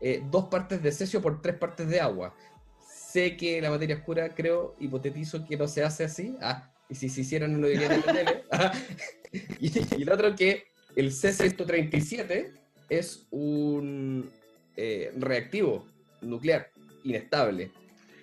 [0.00, 2.34] eh, dos partes de cesio por tres partes de agua.
[3.16, 6.36] Sé que la materia oscura, creo, hipotetizo que no se hace así.
[6.42, 8.44] Ah, y si se hiciera no lo dirían en la tele.
[8.50, 8.72] Ah,
[9.58, 10.64] y, y el otro que
[10.94, 12.50] el C-137
[12.90, 14.30] es un
[14.76, 15.86] eh, reactivo
[16.20, 16.70] nuclear
[17.04, 17.70] inestable.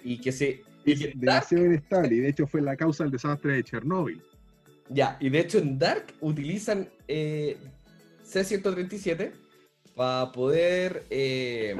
[0.03, 0.61] Y que se.
[0.85, 4.21] y que Dark- demasiado inestable y de hecho fue la causa del desastre de Chernóbil.
[4.89, 7.57] ya, y de hecho en Dark utilizan eh,
[8.21, 9.31] C-137
[9.95, 11.77] para poder eh,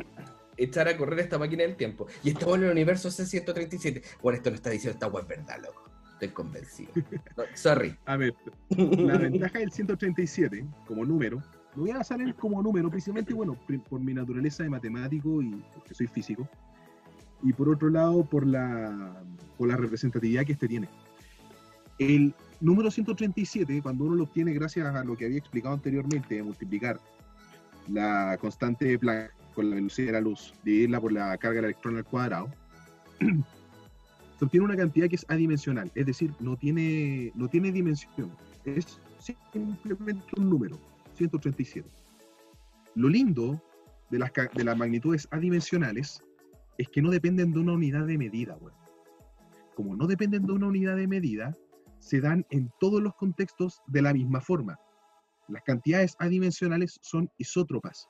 [0.58, 2.08] echar a correr esta máquina del tiempo.
[2.24, 4.04] Y estamos en el universo C-137.
[4.22, 5.89] Bueno, esto no está diciendo esta web verdad, loco.
[6.14, 6.91] Estoy convencido.
[7.38, 7.95] No, sorry.
[8.06, 8.34] A ver,
[8.70, 11.41] la ventaja del 137 como número,
[11.76, 13.58] lo voy a en como número, principalmente, bueno,
[13.89, 16.47] por mi naturaleza de matemático y porque soy físico,
[17.41, 19.24] y por otro lado, por la,
[19.58, 20.88] por la representatividad que este tiene.
[21.97, 26.43] El número 137, cuando uno lo obtiene gracias a lo que había explicado anteriormente, de
[26.43, 26.99] multiplicar
[27.88, 31.66] la constante de Planck con la velocidad de la luz, dividirla por la carga del
[31.66, 32.49] electrón al cuadrado,
[34.43, 38.32] obtiene una cantidad que es adimensional, es decir, no tiene, no tiene dimensión,
[38.66, 40.78] es simplemente un número,
[41.16, 41.88] 137.
[42.95, 43.62] Lo lindo
[44.10, 46.22] de las, de las magnitudes adimensionales
[46.78, 48.74] es que no dependen de una unidad de medida, weón.
[49.76, 51.58] Como no dependen de una unidad de medida,
[51.99, 54.78] se dan en todos los contextos de la misma forma.
[55.47, 58.08] Las cantidades adimensionales son isótropas.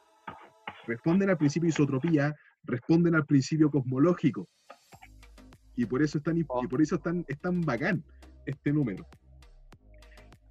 [0.88, 4.48] Responden al principio de isotropía, responden al principio cosmológico.
[5.76, 8.04] Y por eso es tan, y por eso es tan, es tan bacán
[8.46, 9.06] este número.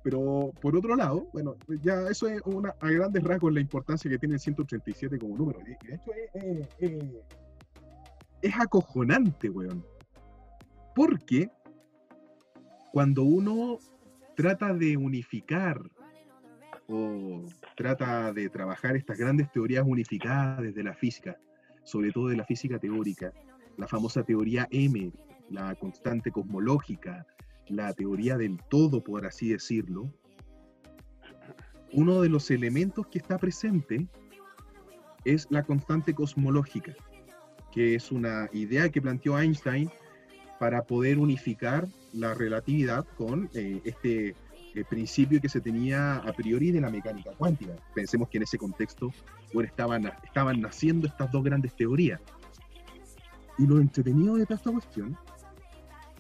[0.03, 4.19] Pero por otro lado, bueno, ya eso es una, a grandes rasgos la importancia que
[4.19, 5.61] tiene el 137 como número.
[5.61, 6.11] Y de hecho
[6.79, 7.03] es-
[8.43, 9.85] es acojonante, weón.
[10.95, 11.49] Porque
[12.93, 13.79] cuando uno
[14.35, 15.81] trata de unificar
[17.77, 21.37] trata de trabajar estas grandes teorías unificadas desde la física,
[21.85, 23.33] sobre todo de la física teórica,
[23.77, 25.13] la famosa teoría M,
[25.51, 27.27] la constante cosmológica,
[27.69, 30.13] la teoría del todo, por así decirlo,
[31.93, 34.07] uno de los elementos que está presente
[35.25, 36.95] es la constante cosmológica,
[37.71, 39.91] que es una idea que planteó Einstein
[40.59, 44.35] para poder unificar la relatividad con eh, este
[44.75, 47.73] eh, principio que se tenía a priori de la mecánica cuántica.
[47.95, 49.13] Pensemos que en ese contexto
[49.53, 52.21] bueno, estaban, estaban naciendo estas dos grandes teorías.
[53.59, 55.17] Y lo entretenido de toda esta cuestión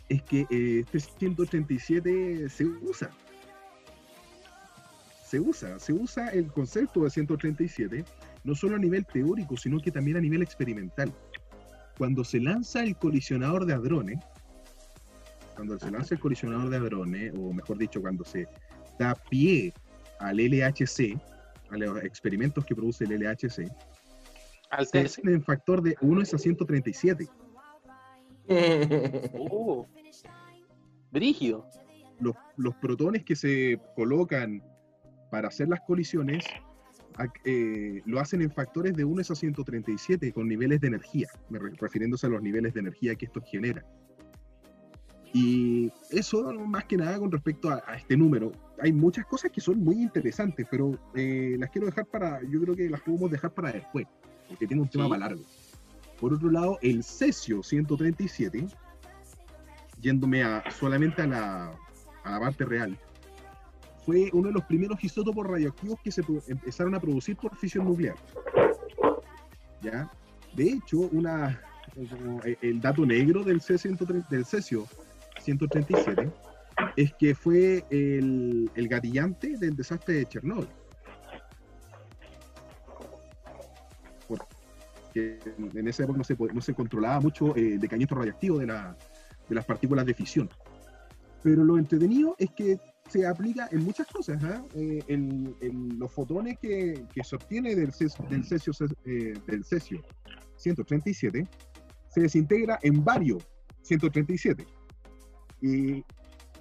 [0.08, 3.10] es que eh, este 137 se usa.
[5.24, 8.04] Se usa, se usa el concepto de 137
[8.44, 11.12] no solo a nivel teórico, sino que también a nivel experimental.
[11.96, 14.18] Cuando se lanza el colisionador de hadrones,
[15.54, 18.46] cuando se lanza el colisionador de hadrones, o mejor dicho, cuando se
[18.98, 19.72] da pie
[20.18, 21.18] al LHC,
[21.70, 23.70] a los experimentos que produce el LHC,
[24.70, 25.04] Al se TC.
[25.06, 27.28] hacen en factor de 1 es a 137.
[28.48, 29.84] Uh,
[31.12, 31.66] brígido.
[32.20, 34.62] los, los protones que se colocan
[35.30, 36.44] para hacer las colisiones
[37.44, 41.58] eh, lo hacen en factores de 1 es a 137 con niveles de energía, me
[41.58, 43.84] re- refiriéndose a los niveles de energía que esto genera.
[45.34, 48.52] Y eso más que nada con respecto a, a este número.
[48.80, 52.76] Hay muchas cosas que son muy interesantes, pero eh, las quiero dejar para, yo creo
[52.76, 54.06] que las podemos dejar para después,
[54.48, 55.10] porque tiene un tema Sí.
[55.10, 55.42] más largo.
[56.20, 58.66] Por otro lado, el cesio 137,
[60.00, 61.72] yéndome a, solamente a la,
[62.24, 62.96] a la parte real,
[64.04, 68.16] fue uno de los primeros isótopos radioactivos que se empezaron a producir por fisión nuclear.
[69.80, 70.10] ¿Ya?
[70.54, 71.60] De hecho, una,
[71.94, 74.86] como e- el dato negro del, C130 del cesio
[75.42, 76.30] 137
[76.96, 80.68] es que fue el, el gatillante del desastre de Chernóbil.
[84.28, 88.58] Porque en en esa época no se, no se controlaba mucho eh, el decaimiento radioactivo
[88.58, 88.96] de, la-
[89.48, 90.48] de las partículas de fisión.
[91.42, 92.78] Pero lo entretenido es que
[93.08, 94.42] se aplica en muchas cosas.
[94.44, 94.64] ¿ah?
[94.74, 98.72] Eh, el- el- los fotones que, que se obtiene del, ces- del, cesio,
[99.04, 100.00] eh, del cesio
[100.56, 101.46] 137
[102.08, 103.38] se desintegra en bario
[103.82, 104.64] 137.
[105.62, 106.04] Y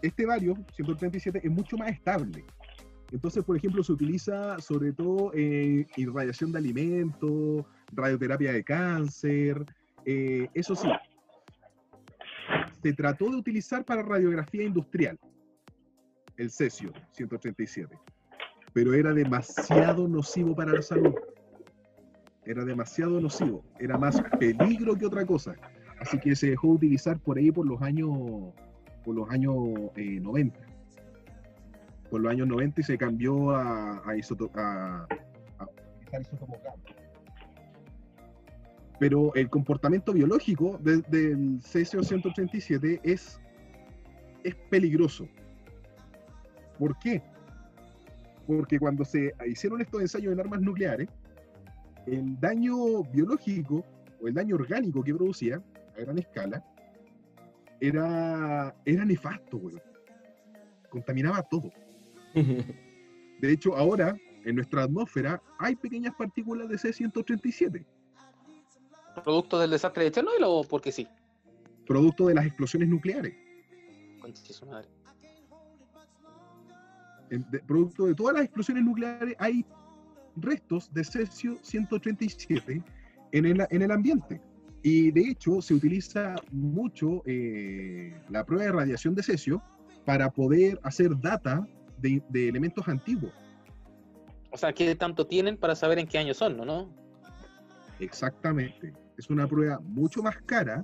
[0.02, 2.46] este bario 137 es mucho más estable.
[3.12, 9.66] Entonces, por ejemplo, se utiliza sobre todo en irradiación de alimentos, radioterapia de cáncer.
[10.06, 10.88] eh, eso sí,
[12.82, 15.20] se trató de utilizar para radiografía industrial
[16.38, 17.96] el cesio 137,
[18.74, 21.14] pero era demasiado nocivo para la salud.
[22.44, 25.56] Era demasiado nocivo, era más peligro que otra cosa.
[26.00, 28.10] Así que se dejó de utilizar por ahí por los años,
[29.04, 29.56] por los años
[29.96, 30.60] eh, 90.
[32.10, 35.08] Por los años 90 y se cambió a, a, isoto- a-
[35.60, 36.76] a utilizar.
[39.00, 43.40] Pero el comportamiento biológico de- del cesio 137 es,
[44.44, 45.28] es peligroso.
[46.78, 47.22] ¿Por qué?
[48.46, 51.08] Porque cuando se hicieron estos ensayos en armas nucleares,
[52.06, 53.84] el daño biológico
[54.22, 55.62] o el daño orgánico que producía
[55.98, 56.64] a gran escala
[57.82, 59.82] era, era nefasto, weón.
[60.90, 61.72] Contaminaba todo.
[62.34, 64.16] De hecho, ahora
[64.46, 67.86] en nuestra atmósfera hay pequeñas partículas de C-137,
[69.26, 71.08] ¿Producto del desastre de Chernobyl o porque sí?
[71.86, 73.34] producto de las explosiones nucleares.
[74.34, 74.88] Su madre.
[77.30, 79.66] De- producto de todas las explosiones nucleares hay
[80.38, 82.82] restos de cesio 137
[83.32, 84.42] en el, en el ambiente.
[84.84, 89.62] Y de hecho se utiliza mucho eh, la prueba de radiación de cesio
[90.06, 91.68] para poder hacer data
[92.00, 93.32] de, de elementos antiguos.
[94.52, 96.66] O sea, ¿qué tanto tienen para saber en qué año son, no?
[96.66, 96.94] no?
[98.00, 98.94] Exactamente.
[99.18, 100.84] Es una prueba mucho más cara,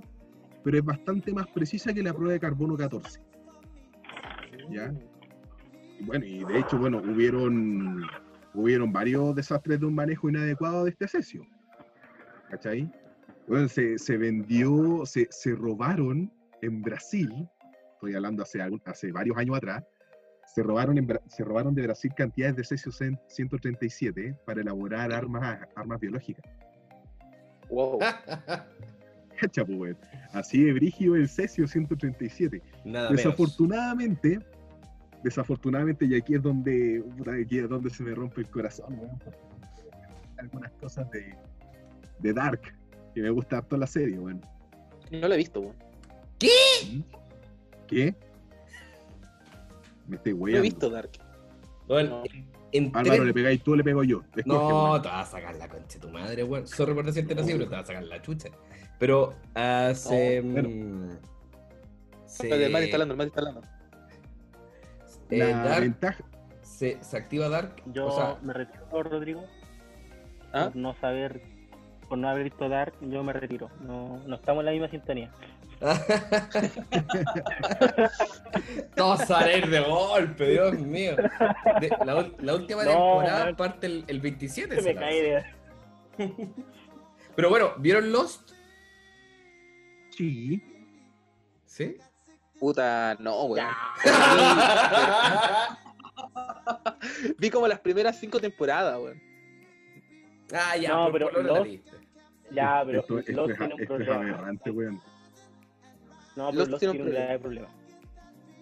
[0.64, 3.20] pero es bastante más precisa que la prueba de carbono 14.
[4.70, 4.94] ¿Ya?
[6.00, 8.04] Y Bueno, y de hecho, bueno, hubieron,
[8.54, 11.46] hubieron varios desastres de un manejo inadecuado de este cesio.
[12.50, 12.90] ¿Cachai?
[13.48, 16.32] Bueno, se, se vendió, se, se robaron
[16.62, 17.48] en Brasil,
[17.94, 19.84] estoy hablando hace, hace varios años atrás,
[20.54, 26.00] se robaron, en se robaron de Brasil cantidades de cesio 137 para elaborar armas, armas
[26.00, 26.46] biológicas.
[27.70, 28.00] Wow.
[29.68, 29.96] Pues.
[30.34, 32.60] Así de brígido el cesio 137.
[32.86, 33.24] Nada menos.
[33.24, 34.40] Desafortunadamente,
[35.24, 37.04] desafortunadamente, y aquí es donde,
[37.44, 39.38] aquí es donde se me rompe el corazón, weón, porque
[40.40, 41.36] algunas cosas de,
[42.18, 42.62] de Dark,
[43.18, 44.42] que me gusta harto la serie, weón.
[45.12, 45.76] No lo he visto, weón.
[46.38, 48.14] ¿Qué?
[50.08, 51.10] Me estoy No he visto Dark.
[51.88, 52.24] Bueno, No.
[52.74, 54.22] en Álvaro, tren- le pegáis tú, le pego yo.
[54.36, 55.02] Escoge, No, weón.
[55.02, 56.68] te vas a sacar la concha de tu madre, weón.
[56.68, 58.50] Sorry por decirte así, pero te vas a sacar la chucha.
[59.00, 60.42] Pero hace.
[60.44, 61.10] No, pero- mm,
[62.26, 63.62] se, El mal está hablando, el mal está hablando.
[65.32, 66.24] eh, La Dark, ventaja,
[66.62, 67.82] se, se activa Dark.
[67.94, 69.44] Yo o sea, me retiro, Rodrigo.
[70.54, 70.66] ¿Ah?
[70.72, 71.42] Por no saber,
[72.08, 73.70] por no haber visto Dark, yo me retiro.
[73.82, 75.32] No, no estamos en la misma sintonía.
[78.96, 81.16] Todos a ir de golpe, Dios mío.
[81.16, 83.56] De- la, última No, temporada weón.
[83.56, 84.76] parte el, el 27.
[84.76, 85.46] Se se me cae de...
[87.36, 88.52] Pero bueno, ¿vieron Lost?
[90.12, 90.64] sí.
[91.66, 91.96] ¿Sí?
[92.60, 93.68] Puta, no, weón.
[97.38, 99.22] Vi como las primeras cinco temporadas, weón.
[100.54, 101.68] Ah, ya, No, por, pero por.
[102.52, 104.16] Ya, pero esto, esto Lost es, tiene un esto es problema.
[104.36, 105.02] aberrante, weón.
[106.36, 107.68] No, pero Lost Lost tiene un grave problema.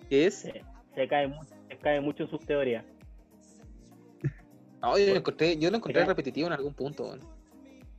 [0.09, 0.35] ¿Qué es?
[0.35, 0.63] Se,
[0.95, 1.31] se cae,
[1.69, 2.83] se cae mucho en sus teorías.
[4.81, 7.19] No, yo lo encontré, yo lo encontré repetitivo en algún punto, weón.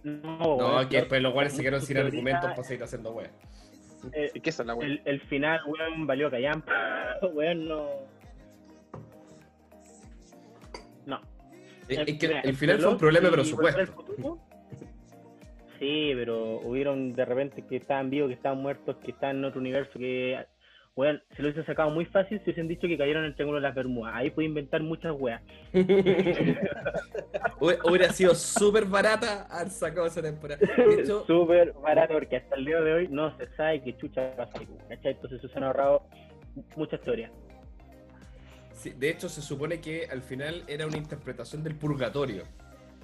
[0.05, 3.31] No, No, que después los cuales se quedaron sin argumentos para seguir haciendo weón.
[4.13, 4.91] eh, ¿Qué es la weón?
[4.91, 6.73] el, el final, weón, valió callampa.
[7.35, 7.67] Weón.
[7.69, 7.89] No.
[11.89, 13.87] Es es que Mira, el final fue un problema al presupuesto.
[13.93, 14.41] Futuro,
[15.79, 19.61] Sí, pero hubieron de repente que estaban vivos, que estaban muertos, que estaban en otro
[19.61, 20.47] universo, que,
[20.95, 23.59] weón, se lo hubiesen sacado muy fácil si hubiesen dicho que cayeron en el Triángulo
[23.59, 24.15] de las Bermudas.
[24.17, 25.43] Ahí puede inventar muchas weas.
[27.61, 30.61] Hubiera sido súper barata haber sacado esa temporada.
[31.27, 35.13] Súper barato, porque hasta el día de hoy no se sabe qué chucha pasa ¿cachai?
[35.13, 36.03] Entonces se han ahorrado
[36.77, 37.31] muchas teorías.
[38.77, 42.45] Sí, de hecho, se supone que al final era una interpretación del purgatorio.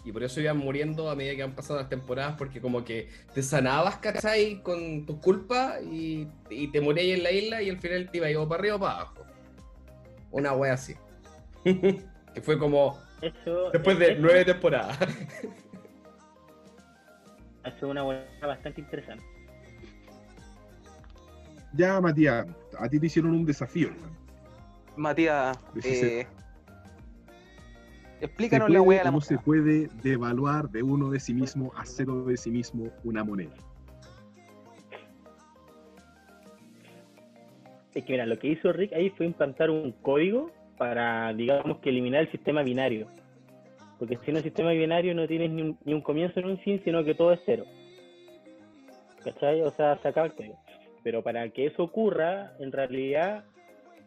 [0.04, 3.08] Y por eso iban muriendo a medida que han pasado las temporadas, porque como que
[3.34, 4.60] te sanabas, ¿cachai?
[4.62, 8.34] Con tus culpas y, y te morías en la isla y al final te ibas
[8.34, 9.24] o para arriba o para abajo.
[10.32, 10.96] Una wea así.
[11.64, 14.98] que fue como Eso, después de eso- nueve temporadas.
[17.64, 19.24] Es una wea bastante interesante.
[21.74, 22.44] Ya, Matías,
[22.78, 23.90] a ti te hicieron un desafío.
[24.96, 26.26] Matías, eh,
[28.18, 31.34] ¿Se explícanos puede la wea de la no se puede devaluar de uno de sí
[31.34, 33.54] mismo a cero de sí mismo una moneda?
[37.94, 41.90] Es que mira, lo que hizo Rick ahí fue implantar un código para, digamos, que
[41.90, 43.06] eliminar el sistema binario.
[43.98, 46.58] Porque si en el sistema binario no tienes ni un, ni un comienzo ni un
[46.58, 47.64] fin, sino que todo es cero.
[49.22, 49.60] ¿Cachai?
[49.62, 50.58] O sea, se acaba el código.
[51.02, 53.44] Pero para que eso ocurra, en realidad,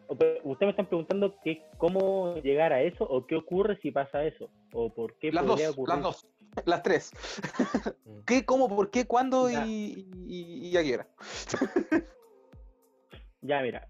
[0.08, 4.50] ustedes me están preguntando que, cómo llegar a eso o qué ocurre si pasa eso.
[4.72, 5.94] O por qué Las dos, podría ocurrir.
[5.94, 6.26] las dos,
[6.64, 7.12] las tres.
[8.26, 9.64] ¿Qué, cómo, por qué, cuándo Ya.
[9.66, 11.06] y, y, y a qué hora?
[13.42, 13.86] Ya, mira,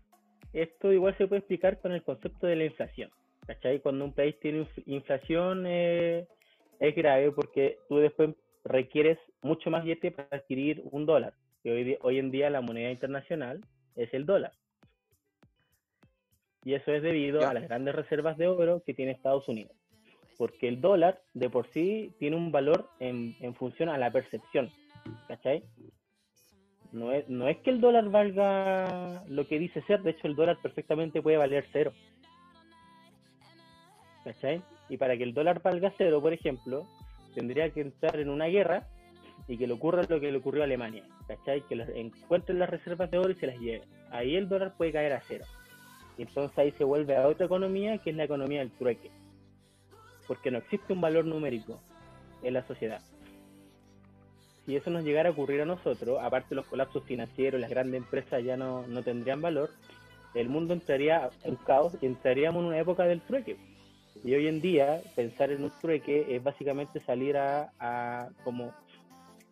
[0.52, 3.10] esto igual se puede explicar con el concepto de la inflación.
[3.46, 3.80] ¿Cachai?
[3.80, 6.26] Cuando un país tiene inf- inflación eh,
[6.80, 8.30] es grave porque tú después
[8.64, 11.32] requieres mucho más billete para adquirir un dólar.
[11.62, 13.60] Que hoy, hoy en día la moneda internacional
[13.94, 14.52] es el dólar.
[16.66, 17.50] Y eso es debido Ya.
[17.50, 19.70] a las grandes reservas de oro que tiene Estados Unidos.
[20.36, 24.68] Porque el dólar de por sí tiene un valor en, en función a la percepción.
[25.28, 25.62] ¿Cachai?
[26.90, 30.34] No es, no es que el dólar valga lo que dice ser, de hecho el
[30.34, 31.92] dólar perfectamente puede valer cero.
[34.24, 34.60] ¿Cachai?
[34.88, 36.84] Y para que el dólar valga cero, por ejemplo,
[37.34, 38.88] tendría que entrar en una guerra
[39.46, 41.04] y que le ocurra lo que le ocurrió a Alemania.
[41.28, 41.60] ¿Cachai?
[41.68, 43.88] Que los- encuentren las reservas de oro y se las lleven.
[44.10, 45.44] Ahí el dólar puede caer a cero.
[46.18, 49.10] Y entonces ahí se vuelve a otra economía que es la economía del trueque.
[50.26, 51.80] Porque no existe un valor numérico
[52.42, 53.00] en la sociedad.
[54.64, 58.42] Si eso nos llegara a ocurrir a nosotros, aparte los colapsos financieros, las grandes empresas
[58.42, 59.70] ya no, no tendrían valor,
[60.34, 63.56] el mundo entraría en caos y entraríamos en una época del trueque.
[64.24, 68.72] Y hoy en día, pensar en un trueque es básicamente salir a, a como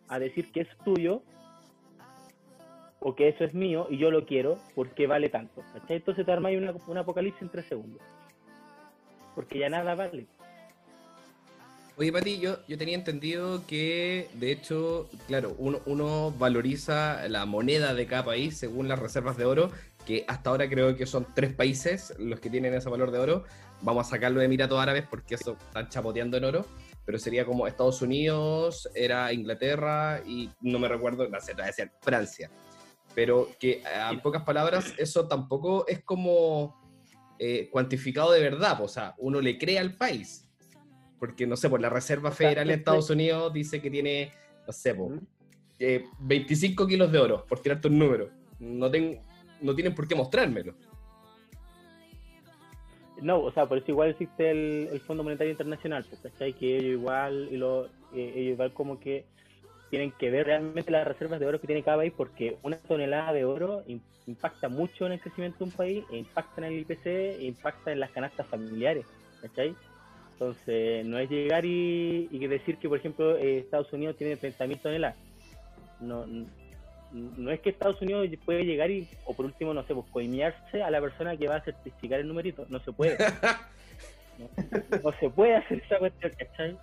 [0.07, 1.21] a decir que es tuyo
[3.07, 5.63] o que eso es mío y yo lo quiero porque vale tanto.
[5.73, 5.97] ¿cachai?
[5.97, 8.01] Entonces te armáis una, un apocalipsis en tres segundos.
[9.35, 10.25] Porque ya nada vale.
[11.97, 17.93] Oye, Pati, yo, yo tenía entendido que, de hecho, claro, uno, uno valoriza la moneda
[17.93, 19.69] de cada país según las reservas de oro,
[20.07, 23.43] que hasta ahora creo que son tres países los que tienen ese valor de oro.
[23.81, 26.65] Vamos a sacarlo de Emiratos Árabes porque eso están chapoteando en oro,
[27.05, 31.53] pero sería como Estados Unidos, era Inglaterra y no me recuerdo, no sé,
[32.01, 32.49] Francia.
[33.15, 36.75] Pero que, a en pocas palabras, eso tampoco es como
[37.39, 40.41] eh, cuantificado de verdad, o sea, uno le cree al país
[41.17, 44.31] porque no sé, por la Reserva Federal de es- Estados Unidos dice que tiene,
[44.67, 45.11] no sé, po,
[45.79, 48.29] eh, 25 kilos de oro, por tirarte un número.
[48.59, 49.21] No, ten-
[49.61, 50.75] no tienen por qué mostrármelo.
[53.21, 56.53] No, o sea, por eso igual existe el, el Fondo Monetario Internacional, ¿cachai?
[56.53, 59.25] Que ellos igual, y lo, eh, ellos igual como que
[59.89, 63.33] tienen que ver realmente las reservas de oro que tiene cada país, porque una tonelada
[63.33, 67.41] de oro im- impacta mucho en el crecimiento de un país, impacta en el IPC,
[67.41, 69.05] impacta en las canastas familiares,
[69.41, 69.75] ¿cachai?
[70.33, 74.79] Entonces, no es llegar y, y decir que, por ejemplo, eh, Estados Unidos tiene 30.000
[74.81, 75.15] toneladas.
[76.01, 76.25] No,
[77.11, 80.83] no es que Estados Unidos puede llegar y, o por último, no sé, pues coimearse
[80.83, 82.65] a la persona que va a certificar el numerito.
[82.69, 83.17] No se puede.
[84.37, 84.49] No,
[85.01, 86.77] no se puede hacer esa cuestión, ¿cachai?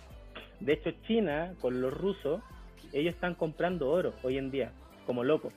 [0.59, 2.41] De hecho, China, con los rusos,
[2.93, 4.71] ellos están comprando oro hoy en día,
[5.05, 5.53] como locos.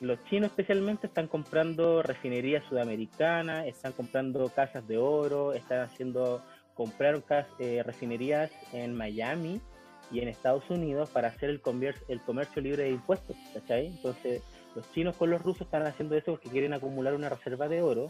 [0.00, 6.40] Los chinos especialmente están comprando refinerías sudamericanas, están comprando casas de oro, están haciendo,
[6.74, 7.24] compraron
[7.58, 9.60] eh, refinerías en Miami
[10.12, 13.86] y en Estados Unidos para hacer el, comer- el comercio libre de impuestos, ¿cachai?
[13.86, 14.42] Entonces,
[14.76, 18.08] los chinos con los rusos están haciendo eso porque quieren acumular una reserva de oro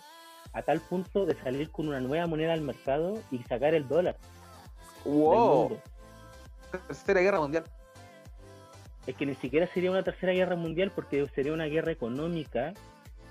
[0.53, 4.16] a tal punto de salir con una nueva moneda al mercado y sacar el dólar
[5.05, 5.61] del ¡Wow!
[5.61, 5.82] mundo.
[6.70, 7.64] Tercera Guerra Mundial.
[9.06, 12.74] Es que ni siquiera sería una tercera guerra mundial porque sería una guerra económica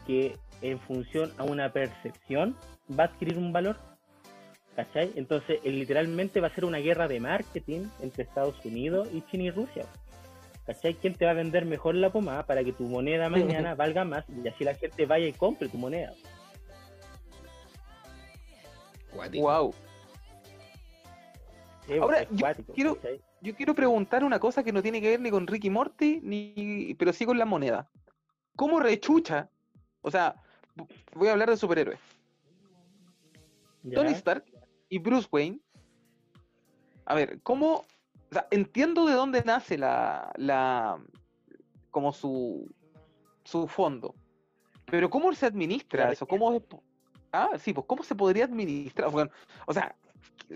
[0.07, 2.55] que en función a una percepción
[2.99, 3.77] va a adquirir un valor.
[4.75, 5.11] ¿Cachai?
[5.15, 9.43] Entonces, eh, literalmente va a ser una guerra de marketing entre Estados Unidos y China
[9.45, 9.85] y Rusia.
[10.67, 10.95] ¿Cachai?
[10.95, 14.25] ¿Quién te va a vender mejor la pomada para que tu moneda mañana valga más
[14.29, 16.11] y así la gente vaya y compre tu moneda?
[19.13, 19.73] ¡Wow!
[21.87, 23.21] Sí, Ahora, yo quiero- ¿cachai?
[23.41, 26.95] Yo quiero preguntar una cosa que no tiene que ver ni con Ricky Morty, ni,
[26.97, 27.89] pero sí con la moneda.
[28.55, 29.49] ¿Cómo rechucha?
[30.01, 30.35] O sea,
[31.13, 31.99] voy a hablar de superhéroes.
[33.83, 33.95] ¿Ya?
[33.95, 34.45] Tony Stark
[34.89, 35.59] y Bruce Wayne.
[37.05, 37.85] A ver, ¿cómo?
[38.29, 40.99] O sea, entiendo de dónde nace la, la
[41.91, 42.69] como su,
[43.43, 44.15] su fondo.
[44.85, 46.27] Pero ¿cómo se administra eso?
[46.27, 46.63] ¿Cómo es
[47.31, 49.11] Ah, sí, pues ¿cómo se podría administrar?
[49.11, 49.31] Bueno,
[49.65, 49.95] o sea,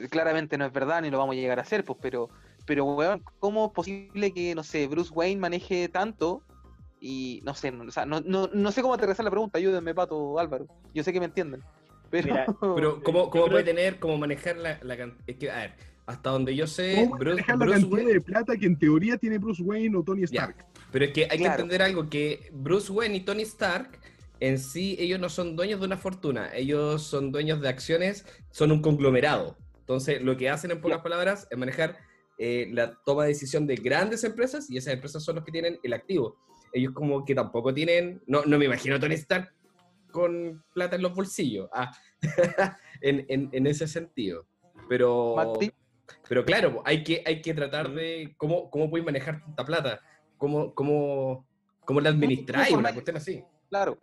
[0.10, 2.30] claramente no es verdad ni lo vamos a llegar a hacer, pues, pero,
[2.72, 6.42] pero weón, ¿cómo es posible que, no sé, Bruce Wayne maneje tanto?
[7.02, 9.94] Y no sé, no, o sea, no, no, no sé cómo aterrizar la pregunta, ayúdenme,
[9.94, 10.68] Pato, Álvaro.
[10.94, 11.62] Yo sé que me entienden.
[12.10, 12.46] Pero, Mira,
[12.76, 15.22] Pero, ¿cómo, cómo creo- puede tener, cómo manejar la, la cantidad?
[15.28, 15.74] Es que, a ver,
[16.06, 18.80] hasta donde yo sé, ¿Cómo Bruce, manejar la Bruce cantidad Wayne- de plata que en
[18.80, 20.66] teoría tiene Bruce Wayne o Tony Ya, Stark?
[20.94, 24.00] Pero es que hay que entender algo, que Bruce Wayne y Tony Stark
[24.40, 28.72] en sí, ellos no son dueños de una fortuna, ellos son dueños de acciones, son
[28.72, 29.58] un conglomerado.
[29.80, 31.98] Entonces, lo que hacen en pocas palabras es manejar
[32.38, 35.80] eh, la toma de decisión de grandes empresas y esas empresas son los que tienen
[35.84, 36.38] el activo.
[36.74, 39.54] Ellos como que tampoco tienen, no, no me imagino a Tony Stark
[40.12, 41.92] con plata en los bolsillos, ah,
[43.02, 44.46] en, en- en ese sentido.
[44.90, 45.36] Pero,
[46.28, 50.02] pero claro, hay que, hay que tratar de cómo, cómo puedes manejar tanta plata,
[50.38, 51.46] cómo, cómo,
[51.86, 53.44] cómo la administráis, una cuestión así.
[53.70, 53.98] claro.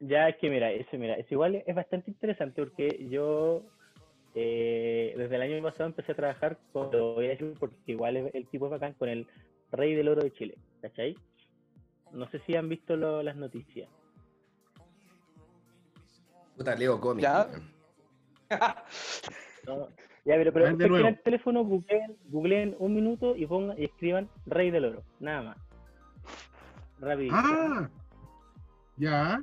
[0.00, 3.64] Ya es que mira, eso mira, es igual es bastante interesante porque yo
[4.34, 8.16] eh, desde el año pasado empecé a trabajar con lo voy a decir porque igual
[8.16, 9.26] es- el tipo es bacán con el
[9.72, 11.16] rey del oro de Chile, ¿cachai?
[12.12, 13.88] No sé si han visto lo- las noticias.
[16.56, 17.22] Puta, leo cómics.
[17.22, 17.46] Ya.
[17.46, 17.68] weón.
[19.66, 19.88] No,
[20.24, 21.08] Ya, pero, pero nuevo.
[21.08, 25.02] el teléfono, googleen, googleen un minuto y pongan y escriban Rey del Oro.
[25.20, 25.58] Nada más.
[27.00, 27.30] Rápido.
[27.34, 27.88] Ah,
[28.96, 29.42] ya.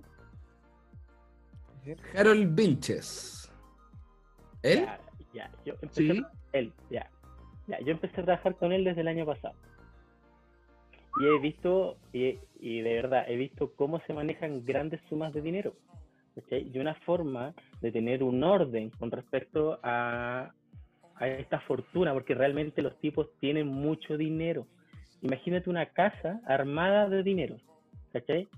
[2.16, 3.35] Harold Vilches.
[4.66, 4.80] ¿Él?
[4.86, 5.00] Ya,
[5.34, 5.52] ya.
[5.66, 6.20] Yo empecé Sí.
[6.20, 7.10] a- él, ya.
[7.68, 9.56] Ya, yo empecé a trabajar con él desde el año pasado.
[11.20, 15.42] Y he visto, y, y de verdad, he visto cómo se manejan grandes sumas de
[15.42, 15.74] dinero.
[16.36, 16.70] ¿cachai?
[16.74, 20.52] Y una forma de tener un orden con respecto a,
[21.16, 24.68] a esta fortuna, porque realmente los tipos tienen mucho dinero.
[25.22, 27.56] Imagínate una casa armada de dinero,
[28.12, 28.50] ¿cachai?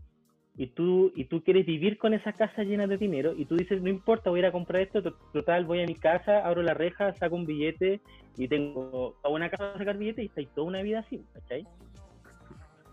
[0.60, 3.80] Y tú, y tú quieres vivir con esa casa llena de dinero y tú dices,
[3.82, 6.64] no importa, voy a ir a comprar esto, to- total, voy a mi casa, abro
[6.64, 8.02] la reja, saco un billete
[8.38, 11.68] y tengo a una casa para sacar billetes y estáis toda una vida así, ¿cachai?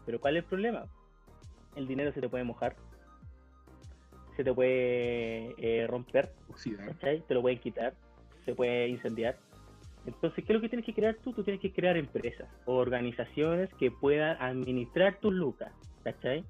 [0.04, 0.84] Pero ¿cuál es el problema?
[1.74, 2.76] El dinero se te puede mojar,
[4.36, 6.86] se te puede eh, romper, Oxidar.
[6.88, 7.20] ¿cachai?
[7.26, 7.94] Te lo pueden quitar,
[8.44, 9.36] se puede incendiar.
[10.04, 11.32] Entonces, ¿qué es lo que tienes que crear tú?
[11.32, 16.44] Tú tienes que crear empresas o organizaciones que puedan administrar tus lucas, ¿cachai?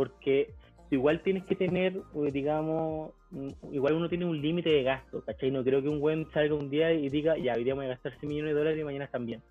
[0.00, 0.54] Porque
[0.90, 5.50] igual tienes que tener, eh, digamos, un- igual uno tiene un límite de gasto, ¿cachai?
[5.50, 7.90] No creo que un buen salga un día y diga, ya, hoy día voy a
[7.90, 9.42] gastar 100 millones de dólares y mañana también,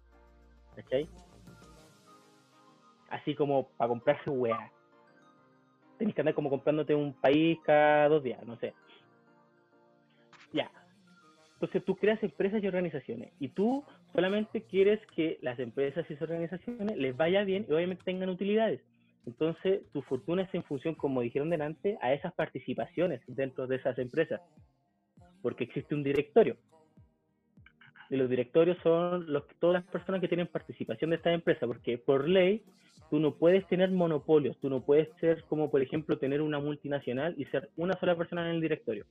[0.75, 1.07] ¿cachai?
[3.09, 4.71] Así como para comprarse weá.
[5.99, 8.73] Tenés que andar como comprándote un país cada dos días, no sé.
[10.51, 10.71] Ya.
[11.53, 13.83] Entonces tú creas empresas y organizaciones y tú
[14.15, 18.81] solamente quieres que las empresas y esas organizaciones les vaya bien y obviamente tengan utilidades.
[19.30, 23.97] Entonces tu fortuna es en función, como dijeron delante, a esas participaciones dentro de esas
[23.99, 24.41] empresas.
[25.43, 26.57] Porque existe un directorio.
[28.09, 31.99] Y los directorios son los, todas las personas que tienen participación de esta empresa, porque
[31.99, 32.63] por ley
[33.11, 37.36] tú no puedes tener monopolios, tú no puedes ser como por ejemplo tener una multinacional
[37.38, 39.05] y ser una sola persona en el directorio.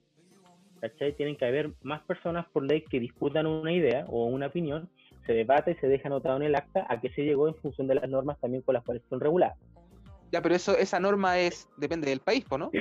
[0.81, 1.13] ¿Cachai?
[1.13, 4.89] Tienen que haber más personas por ley que discutan una idea o una opinión,
[5.27, 7.87] se debate y se deja anotado en el acta a qué se llegó en función
[7.87, 9.57] de las normas también con las cuales son reguladas.
[10.31, 12.71] Ya, pero eso, esa norma es, depende del país, ¿no?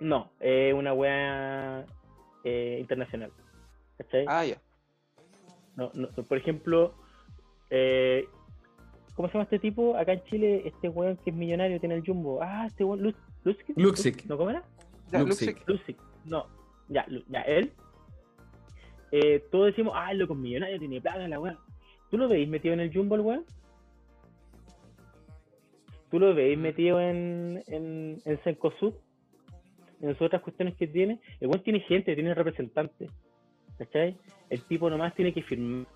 [0.00, 1.84] No, es una wea
[2.42, 3.30] eh, internacional.
[3.98, 4.24] ¿Cachai?
[4.28, 4.56] Ah, ya.
[5.76, 6.94] No, no, por ejemplo,
[7.68, 8.26] eh,
[9.14, 9.94] ¿cómo se llama este tipo?
[9.98, 12.40] Acá en Chile, este weón que es millonario tiene el jumbo.
[12.42, 13.76] Ah, este weón, Lux- Luxic.
[13.76, 14.24] Luxic.
[14.24, 14.62] ¿No cómo era?
[15.12, 15.48] Ya, Luxic.
[15.66, 15.68] Luxic.
[15.68, 15.96] Luxic.
[16.24, 16.46] No,
[16.88, 17.70] ya, ya, él.
[19.12, 21.58] Eh, todos decimos, ah, el loco es millonario, tiene plata, la weón.
[22.10, 23.44] ¿Tú lo veis metido en el jumbo, el weón?
[26.10, 28.94] ¿Tú lo veis metido en, en, en Cencosud?
[30.00, 31.20] En sus otras cuestiones que tiene.
[31.40, 33.10] El weón tiene gente, tiene representantes.
[33.78, 34.16] ¿Cachai?
[34.48, 35.86] El tipo nomás tiene que firmar.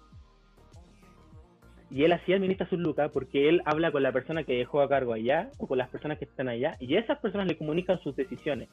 [1.90, 4.88] Y él así administra sus lucas porque él habla con la persona que dejó a
[4.88, 8.16] cargo allá o con las personas que están allá y esas personas le comunican sus
[8.16, 8.68] decisiones.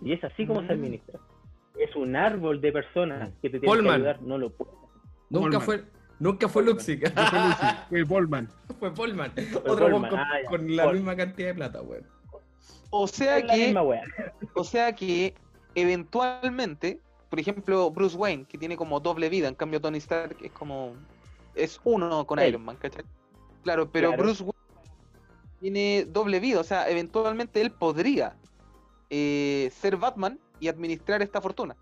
[0.00, 0.70] Y es así como se Mm.
[0.70, 1.18] administra.
[1.78, 4.74] Es un árbol de personas que te tienen que ayudar, no lo puedes.
[5.28, 5.62] Nunca Polman.
[5.62, 5.84] fue,
[6.18, 7.14] nunca fue Luxic.
[7.14, 8.48] No fue Lucy, fue Bolman.
[8.78, 9.32] fue Polman.
[9.32, 12.06] Fue Otro Polman, weón con, ah, con la Pol- misma cantidad de plata, weón.
[12.90, 13.74] O sea que,
[14.54, 15.34] o sea que
[15.74, 20.52] eventualmente, por ejemplo, Bruce Wayne, que tiene como doble vida, en cambio Tony Stark es
[20.52, 20.92] como
[21.54, 22.46] es uno con Sí.
[22.46, 23.04] Iron Man, ¿cachai?
[23.62, 24.22] Claro, pero Claro.
[24.22, 24.56] Bruce Wayne
[25.60, 28.36] tiene doble vida, o sea, eventualmente él podría
[29.10, 31.76] eh, ser Batman y administrar esta fortuna,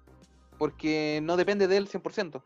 [0.59, 2.41] porque no depende de él 100%.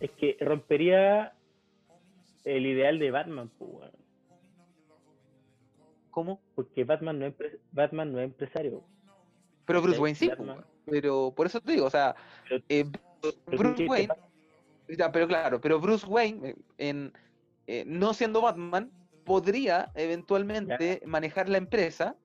[0.00, 1.32] Es que rompería
[2.44, 3.90] el ideal de Batman, pues.
[6.10, 6.40] ¿Cómo?
[6.54, 7.34] porque Batman no es,
[7.70, 8.82] Batman no es empresario.
[9.66, 10.00] Pero Bruce.
[10.00, 12.16] Wayne sí, Batman- pero por eso te digo, o sea,
[12.48, 12.84] Pero- eh,
[13.20, 14.08] pero Bruce Wayne
[14.88, 17.12] Ya, pero claro, pero Bruce Wayne, eh, en,
[17.66, 18.90] eh, no siendo Batman,
[19.24, 22.16] podría eventualmente manejar la empresa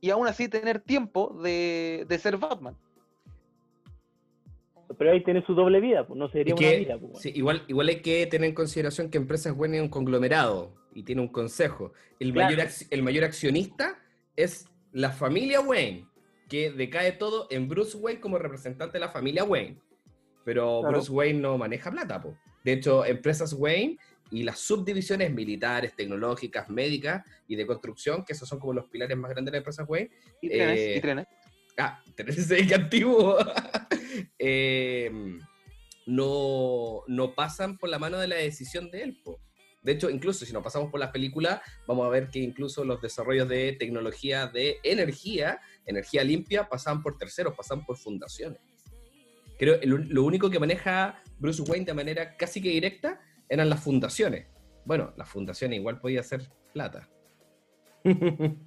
[0.00, 2.74] y aún así tener tiempo de, de ser Batman.
[4.96, 6.98] Pero ahí tiene su doble vida, pues no sería una vida.
[6.98, 10.74] Pues, sí, igual, igual hay que tener en consideración que Empresas Wayne es un conglomerado
[10.94, 11.92] y tiene un consejo.
[12.18, 12.56] El, Claro.
[12.56, 13.98] mayor, el mayor accionista
[14.36, 16.06] es la familia Wayne,
[16.48, 19.78] que decae todo en Bruce Wayne como representante de la familia Wayne.
[20.44, 20.94] Pero Claro.
[20.96, 22.34] Bruce Wayne no maneja plata, po.
[22.64, 23.98] De hecho, Empresas Wayne
[24.30, 29.16] y las subdivisiones militares, tecnológicas, médicas y de construcción, que esos son como los pilares
[29.16, 30.10] más grandes de las empresas Wayne,
[30.40, 31.26] Y trenes, Eh, y trenes.
[31.76, 33.36] Ah, tenés ese que antiguo.
[34.38, 35.10] Eh,
[36.06, 39.20] no, no pasan por la mano de la decisión de él.
[39.22, 39.40] po.
[39.82, 43.00] De hecho, incluso si nos pasamos por las películas, vamos a ver que incluso los
[43.00, 48.58] desarrollos de tecnología de energía, energía limpia, pasan por terceros, pasan por fundaciones.
[49.58, 53.82] Creo que lo, único que maneja Bruce Wayne de manera casi que directa eran las
[53.82, 54.46] fundaciones.
[54.84, 56.42] Bueno, las fundaciones igual podía ser
[56.72, 57.08] plata.
[58.04, 58.58] en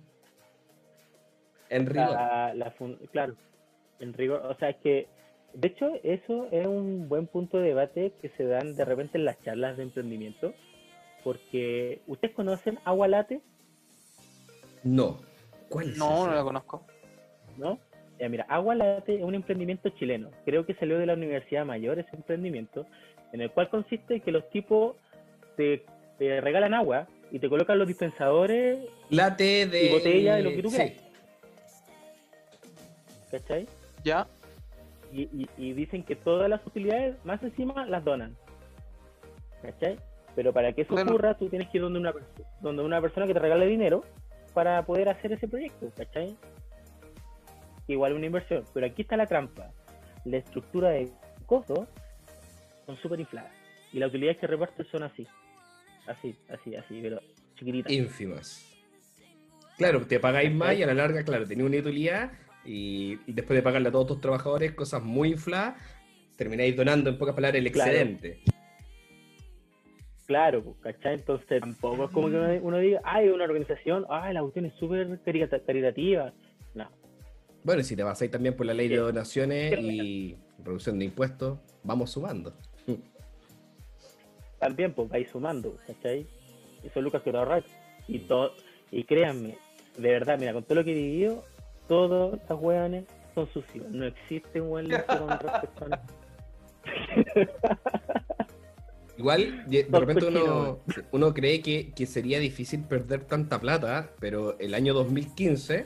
[1.85, 2.11] rigor.
[2.11, 3.35] La- la fun- claro.
[3.99, 5.07] En rigor, o sea, es que,
[5.53, 9.25] de hecho, eso es un buen punto de debate que se dan de repente en
[9.25, 10.53] las charlas de emprendimiento,
[11.23, 13.41] porque ¿ustedes conocen Agua Late?
[14.83, 15.19] No.
[15.69, 16.83] ¿Cuál es No, no la conozco.
[17.57, 17.79] ¿No?
[18.19, 20.29] Ya, mira, Agua Late es un emprendimiento chileno.
[20.45, 22.85] Creo que salió de la Universidad Mayor ese emprendimiento,
[23.33, 24.95] en el cual consiste en que los tipos
[25.57, 25.83] te,
[26.17, 28.79] te regalan agua y te colocan los dispensadores,
[29.09, 29.85] Late de.
[29.85, 30.75] Y botella de lo que tú Sí.
[30.77, 31.03] quieras.
[33.31, 33.67] ¿cachai?
[34.03, 34.27] Ya.
[35.11, 38.35] Y, y- y dicen que todas las utilidades más encima las donan.
[39.61, 39.97] ¿Cachai?
[40.35, 41.11] Pero para que eso Bueno.
[41.11, 42.13] ocurra, tú tienes que ir donde una,
[42.61, 44.03] donde una persona que te regale dinero
[44.53, 46.35] para poder hacer ese proyecto, ¿cachai?
[47.87, 48.63] Igual una inversión.
[48.73, 49.71] Pero aquí está la trampa.
[50.25, 51.09] La estructura de
[51.45, 51.87] costos
[52.85, 53.51] son súper infladas.
[53.91, 55.27] Y las utilidades que reparten son así.
[56.07, 57.19] Así, así, así, pero
[57.57, 57.91] chiquititas.
[57.91, 58.67] ínfimas.
[59.77, 62.31] Claro, te pagáis más y a la larga, claro, tenés una utilidad
[62.65, 65.75] y, y después de pagarle a todos tus trabajadores cosas muy infladas,
[66.35, 67.91] termináis donando en pocas palabras el Claro.
[67.91, 68.41] excedente.
[70.27, 71.15] Claro, pues, ¿cachai?
[71.15, 75.19] Entonces tampoco es como que uno, diga, ay, una organización, ay, la cuestión es súper
[75.23, 76.31] carita- caritativa.
[76.73, 76.89] No,
[77.63, 81.59] Bueno, y si te basáis también por la ley de donaciones y reducción de impuestos,
[81.83, 82.53] vamos sumando.
[84.59, 86.25] también pues vais sumando, ¿cachai?
[86.83, 87.63] Y son lucas que te ahorras.
[88.07, 88.53] Y todo,
[88.89, 89.57] y créanme,
[89.97, 91.43] de verdad, mira, con todo lo que he vivido,
[91.87, 93.05] todos los hueones
[93.35, 93.89] son sucios.
[93.89, 96.01] No existe un buen limpio con respecto a
[99.17, 100.79] Igual, de, repente uno,
[101.11, 105.85] uno cree que, que sería difícil perder tanta plata, pero el año 2015,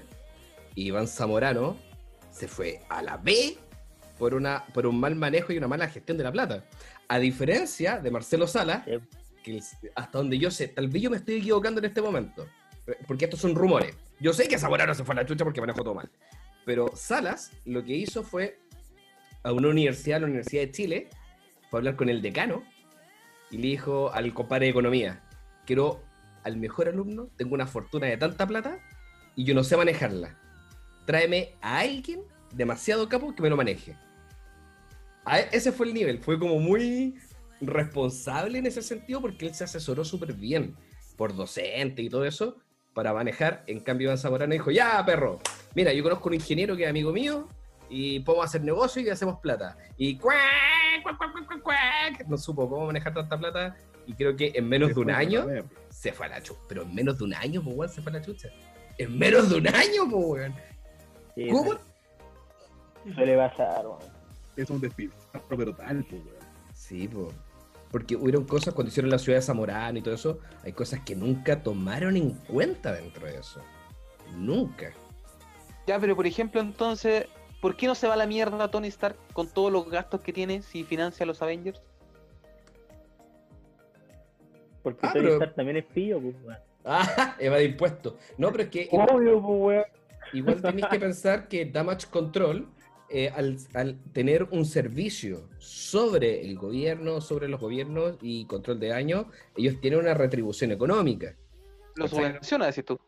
[0.76, 1.76] Iván Zamorano
[2.32, 3.58] se fue a la B
[4.18, 6.64] por, una, por un mal manejo y una mala gestión de la plata.
[7.08, 8.86] A diferencia de Marcelo Sala,
[9.44, 9.60] que
[9.96, 12.48] hasta donde yo sé, tal vez yo me estoy equivocando en este momento,
[13.08, 13.96] porque estos son rumores.
[14.20, 16.10] Yo sé que Zamorano se fue a la chucha porque manejó todo mal,
[16.66, 18.60] pero Salas lo que hizo fue
[19.44, 21.10] a una universidad, la Universidad de Chile,
[21.70, 22.64] fue a hablar con el decano
[23.52, 25.24] y le dijo al compadre de economía,
[25.66, 26.04] quiero
[26.44, 28.80] al mejor alumno, tengo una fortuna de tanta plata
[29.36, 30.38] y yo no sé manejarla.
[31.06, 32.22] Tráeme a alguien
[32.54, 33.96] demasiado capo que me lo maneje.
[35.26, 37.16] A e- ese fue el nivel, fue como muy
[37.62, 40.76] responsable en ese sentido porque él se asesoró súper bien
[41.18, 42.58] por docente y todo eso
[42.96, 43.62] para manejar.
[43.68, 45.40] En cambio, Iván Zamorano dijo, ya, perro,
[45.76, 47.48] mira, yo conozco un ingeniero que es amigo mío
[47.90, 49.78] y podemos hacer negocio y hacemos plata.
[49.98, 50.38] Y cuac,
[51.04, 53.76] cuac, cuac, cuac, cuac, cuac, no supo cómo manejar tanta plata
[54.08, 55.46] y creo que en menos de un año
[55.90, 56.62] se fue a la chucha.
[56.70, 58.50] Pero en menos de un año, pues, weón, se fue a la chucha.
[58.98, 60.56] En menos de un año, pues, weón.
[61.52, 61.74] ¿Cómo?
[63.14, 64.00] Suele pasar, weón.
[64.56, 66.46] Es un despilfarro, pero tal, pues, weón.
[66.74, 67.28] Sí, pues.
[67.96, 71.16] Porque hubieron cosas cuando hicieron la ciudad de Zamorano y todo eso, hay cosas que
[71.16, 73.62] nunca tomaron en cuenta dentro de eso.
[74.36, 74.92] Nunca.
[75.88, 77.26] Ya, pero por ejemplo, entonces,
[77.62, 80.34] ¿por qué no se va a la mierda Tony Stark con todos los gastos que
[80.34, 81.82] tiene si financia a los Avengers?
[84.84, 86.58] Porque Ah, Tony pero- Stark también es pillo, pues, weón.
[86.84, 88.16] Ah, evade impuestos.
[88.38, 89.84] No, pero es que Obvio, pues, weón.
[90.34, 92.68] igual tenéis que pensar que Damage Control,
[93.18, 98.90] eh, al, al tener un servicio sobre el gobierno, sobre los gobiernos y control de
[98.90, 101.34] daño, ellos tienen una retribución económica.
[101.96, 103.00] Lo subvenciona, decís tú.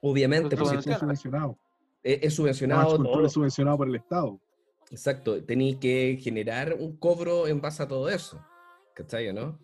[0.00, 1.56] Obviamente, Lo pues, si es subvencionado.
[2.02, 2.96] es, es subvencionado.
[2.96, 4.40] Control es subvencionado por el Estado.
[4.90, 8.44] Exacto, tenéis que generar un cobro en base a todo eso.
[8.94, 9.60] ¿Cachai, o no?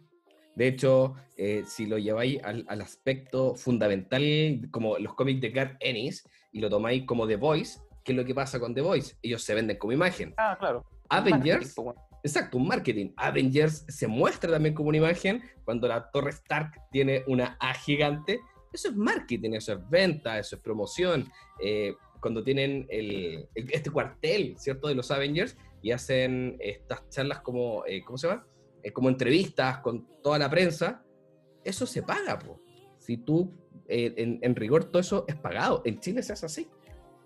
[0.54, 5.76] De hecho, eh, si lo lleváis al, al aspecto fundamental, como los cómics de Garth
[5.80, 9.16] Ennis, y lo tomáis como The Voice, ¿qué es lo que pasa con The Voice?
[9.22, 10.34] Ellos se venden como imagen.
[10.36, 10.84] Ah, claro.
[11.08, 11.96] Avengers, weón.
[12.22, 13.12] exacto, un marketing.
[13.16, 18.40] Avengers se muestra también como una imagen cuando la Torre Stark tiene una A gigante.
[18.72, 21.28] Eso es marketing, eso es venta, eso es promoción.
[21.60, 24.86] Eh, cuando tienen el, el- este cuartel, ¿cierto?
[24.88, 28.46] De los Avengers y hacen estas charlas como, eh, ¿cómo se llama?
[28.82, 31.02] Eh, como entrevistas con toda la prensa,
[31.64, 32.60] eso se paga, po.
[32.98, 33.52] Si tú,
[33.88, 35.82] eh, en, en rigor, todo eso es pagado.
[35.84, 36.68] En Chile se hace así.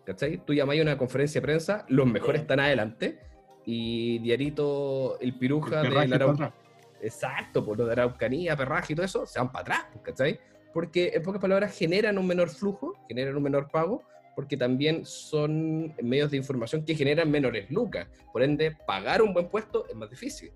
[0.04, 0.38] ¿Cachai?
[0.44, 3.18] Tú llamas a una conferencia de prensa, los mejores están adelante
[3.64, 6.52] y Diarito, el piruja El de la para Arau- atrás.
[7.00, 10.40] Exacto, por lo de Araucanía, perraje y todo eso, se van para atrás, pues, ¿cachai?
[10.72, 14.02] Porque en pocas palabras generan un menor flujo, generan un menor pago,
[14.34, 18.08] porque también son medios de información que generan menores lucas.
[18.32, 20.50] Por ende, pagar un buen puesto es más difícil.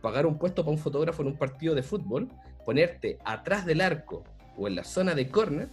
[0.00, 2.28] Pagar un puesto para un fotógrafo en un partido de fútbol,
[2.64, 4.22] ponerte atrás del arco
[4.56, 5.68] o en la zona de córner,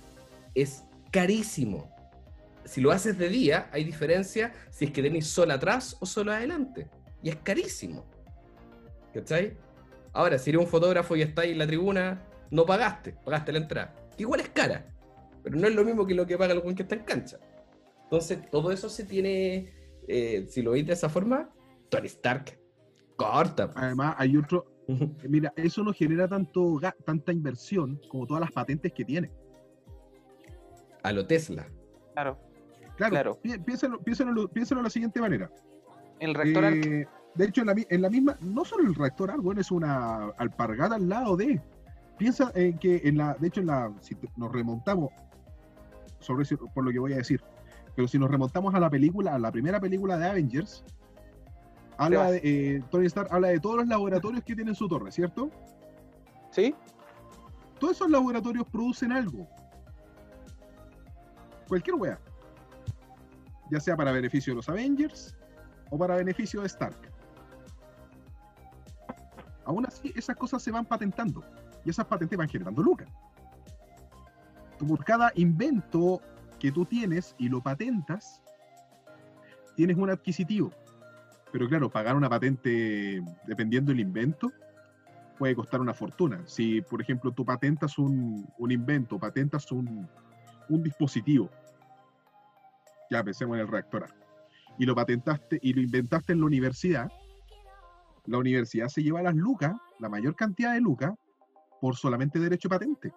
[0.56, 1.94] es carísimo.
[2.66, 6.32] Si lo haces de día, hay diferencia si es que tenéis solo atrás o solo
[6.32, 6.90] adelante.
[7.24, 8.06] Y es carísimo.
[9.14, 9.58] ¿Cachai?
[10.14, 13.96] Ahora, si eres un fotógrafo y estáis en la tribuna, no pagaste, pagaste la entrada.
[14.16, 14.86] Que igual es cara,
[15.44, 17.38] pero no es lo mismo que lo que paga el buen que está en cancha.
[18.04, 19.74] Entonces, todo eso se tiene,
[20.08, 21.50] eh, si lo veis de esa forma,
[21.90, 22.60] Tony Stark
[23.16, 23.70] corta.
[23.72, 23.80] po.
[23.80, 24.66] Además, hay otro.
[25.30, 29.32] Mira, eso no genera tanto tanta inversión como todas las patentes que tiene.
[31.04, 31.68] A lo Tesla.
[32.14, 32.38] Claro.
[33.10, 33.40] Claro, Claro.
[33.42, 35.50] pi- piénsalo, piénsalo, piénsalo de la siguiente manera.
[36.20, 38.94] El reactor Arc, Eh, de hecho, en la, mi- en la misma, no solo el
[38.96, 41.60] reactor Argon es una alpargata al lado de.
[42.18, 45.10] Piensa en que en la, de hecho, en la, si nos remontamos
[46.20, 47.42] sobre eso, por lo que voy a decir,
[47.96, 50.84] pero si nos remontamos a la película, a la primera película de Avengers,
[51.98, 55.12] habla de, eh, Tony Stark habla de todos los laboratorios que tiene en su torre,
[55.12, 55.50] ¿cierto?
[56.52, 56.76] ¿sí?
[57.80, 59.48] Todos esos laboratorios producen algo.
[61.68, 62.20] Cualquier wea.
[63.72, 65.36] Ya sea para beneficio de los Avengers
[65.90, 67.10] o para beneficio de Stark.
[69.66, 71.44] Aún así, esas cosas se van patentando.
[71.86, 73.10] Y esas patentes van generando lucas.
[74.78, 76.22] Por cada invento
[76.60, 78.42] que tú tienes y lo patentas,
[79.76, 80.72] tienes un adquisitivo.
[81.52, 84.52] Pero claro, pagar una patente dependiendo del invento
[85.38, 86.42] puede costar una fortuna.
[86.46, 90.08] Si, por ejemplo, tú patentas un, un invento, patentas un,
[90.70, 91.50] un dispositivo,
[93.12, 94.08] ya pensemos en el reactor, A,
[94.80, 97.12] y lo patentaste y lo inventaste en la universidad,
[98.26, 101.14] la universidad se lleva las lucas, la mayor cantidad de lucas,
[101.82, 103.14] por solamente derecho de patente.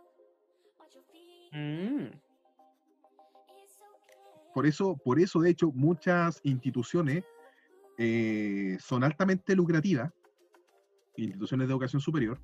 [1.53, 2.07] Mm,
[4.53, 7.22] Por eso, por eso de hecho, muchas instituciones
[7.97, 10.12] eh, son altamente lucrativas,
[11.16, 12.40] instituciones de educación superior,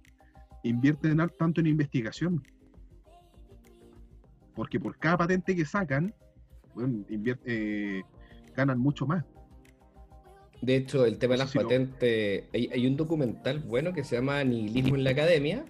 [0.62, 2.42] invierten tanto en investigación.
[4.54, 6.14] Porque por cada patente que sacan,
[6.74, 8.02] bueno, eh,
[8.54, 9.24] ganan mucho más.
[10.62, 14.44] De hecho, el tema de las patentes, hay, hay un documental bueno que se llama
[14.44, 15.64] Nihilismo en la Academia,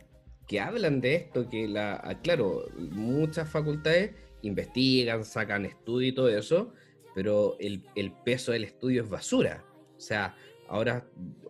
[0.49, 4.11] que hablan de esto, que la, ah, claro, muchas facultades
[4.43, 6.73] investigan, sacan estudio y todo eso,
[7.15, 9.65] pero el, el peso del estudio es basura.
[9.97, 10.35] O sea,
[10.69, 11.07] ahora,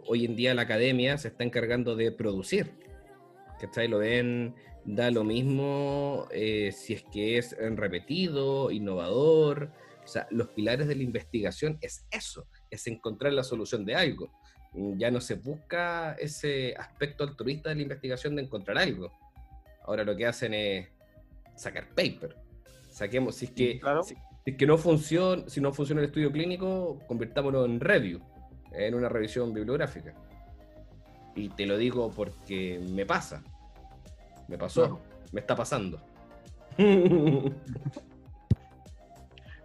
[0.06, 2.72] hoy en día la academia se está encargando de producir.
[3.58, 3.88] ¿Cachai?
[3.88, 4.54] Lo ven,
[4.84, 9.70] da lo mismo eh, si es que es eh, repetido, innovador.
[10.04, 14.30] O sea, los pilares de la investigación es eso, es encontrar la solución de algo.
[14.72, 19.12] Mm, Ya no se busca ese aspecto altruista de la investigación de encontrar algo.
[19.84, 20.88] Ahora lo que hacen es
[21.56, 22.36] sacar paper.
[22.90, 24.02] Saquemos, si es que, Claro.
[24.02, 28.20] si, si es que no funciona, si no funciona el estudio clínico, convirtámoslo en review,
[28.72, 30.14] en una revisión bibliográfica.
[31.36, 33.44] Y te lo digo porque me pasa.
[34.50, 35.00] Me pasó, Claro.
[35.32, 35.98] me está pasando.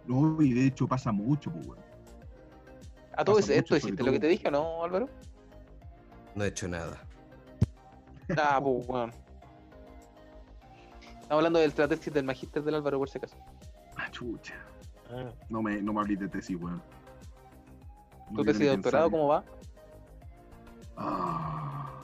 [0.06, 1.80] No, y de hecho pasa mucho, pues, weón.
[3.16, 5.08] A todo Pasa esto hiciste lo que te dije, ¿o ¿no, Álvaro?
[6.36, 6.96] no he hecho nada.
[8.38, 9.10] Ah, pues, weón.
[11.22, 13.36] Estamos hablando del tesis del magíster del Álvaro, por si acaso.
[13.96, 14.54] Ah, chucha.
[15.10, 16.80] Ah, No me, no me hables de tesis, weón.
[18.30, 19.18] No ¿Tu tesis de doctorado pensar.
[19.20, 19.44] cómo va?
[20.96, 22.00] Ah.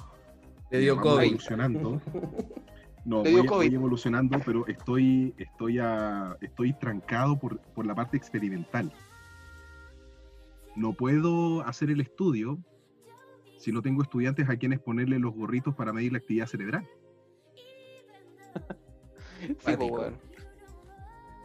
[0.71, 1.25] Le dio Vamos COVID.
[1.27, 2.01] evolucionando.
[3.05, 8.93] No, voy, voy evolucionando, pero estoy, estoy, a- estoy trancado por, por la parte experimental.
[10.77, 12.59] No puedo hacer el estudio
[13.59, 16.87] si no tengo estudiantes a quienes ponerle los gorritos para medir la actividad cerebral.
[19.59, 20.15] Sí, weón.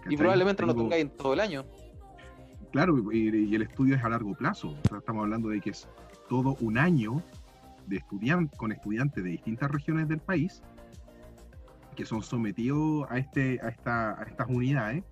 [0.08, 1.66] Y probablemente no lo Tengo- tengáis en todo el año.
[2.72, 4.70] Claro, y, y el estudio es a largo plazo.
[4.70, 5.89] O sea, estamos hablando de que es
[6.29, 7.24] todo un año
[7.88, 10.62] de estudian con estudiantes de distintas regiones del país
[11.97, 15.03] que son sometidos a, este, a, esta, a estas unidades,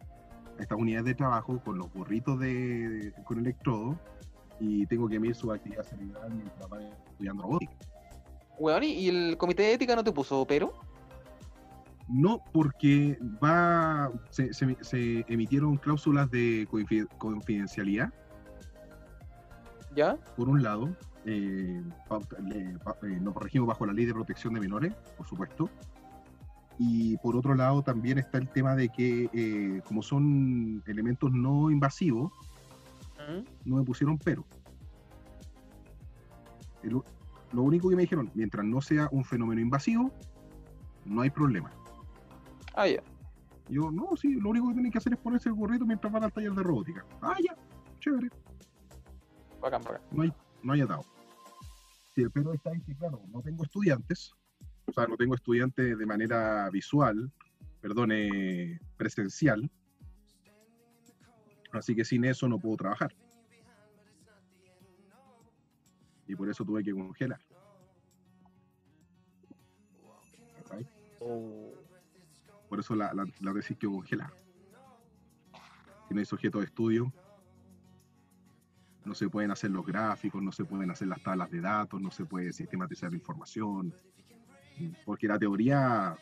[0.57, 3.99] a estas unidades de trabajo con los gorritos de, con electrodo
[4.59, 7.73] y tengo que medir su actividad cerebral mientras van estudiando robótica.
[8.59, 10.71] Weón, ¿y y el comité de ética no te puso pero?
[12.07, 18.13] No, porque va se, se- se emitieron cláusulas de confi- confidencialidad
[19.95, 20.15] ¿Ya?
[20.37, 20.95] por un lado,
[21.25, 21.81] eh,
[22.53, 25.69] eh, nos regimos bajo la ley de protección de menores, por supuesto,
[26.77, 31.71] y por otro lado también está el tema de que eh, como son elementos no
[31.71, 32.31] invasivos,
[33.27, 33.69] Mm.
[33.69, 34.45] no me pusieron pero.
[36.83, 37.01] El
[37.51, 40.11] lo único que me dijeron, mientras no sea un fenómeno invasivo,
[41.05, 41.71] no hay problema.
[42.73, 43.01] Ah, ya.
[43.69, 46.23] Yo, no, sí, lo único que tienen que hacer es ponerse el gorrito mientras van
[46.25, 47.05] al taller de robótica.
[47.21, 47.55] Ah, ya,
[47.99, 48.29] chévere.
[49.61, 50.01] Bacán, bacán.
[50.11, 50.33] no hay,
[50.63, 51.05] no hay atado.
[52.13, 54.33] Sí, el pero está en que, claro, no tengo estudiantes,
[54.87, 57.31] o sea, no tengo estudiantes de manera visual,
[57.81, 59.69] perdón, eh, presencial,
[61.71, 63.15] así que sin eso no puedo trabajar.
[66.27, 67.39] Y por eso tuve que congelar.
[70.57, 70.87] ¿Cachai?
[72.69, 74.33] Por eso la, la, la tesis que congelar.
[76.07, 77.13] Tiene sujeto de estudio.
[79.05, 82.09] no se pueden hacer los gráficos, no se pueden hacer las tablas de datos, no
[82.09, 83.93] se puede sistematizar la información,
[85.05, 86.15] porque la teoría,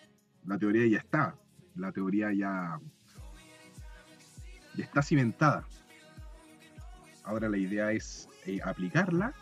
[0.45, 1.35] la teoría ya está,
[1.75, 2.79] la teoría ya,
[4.75, 5.65] ya está cimentada.
[7.23, 9.33] Ahora la idea es eh, aplicarla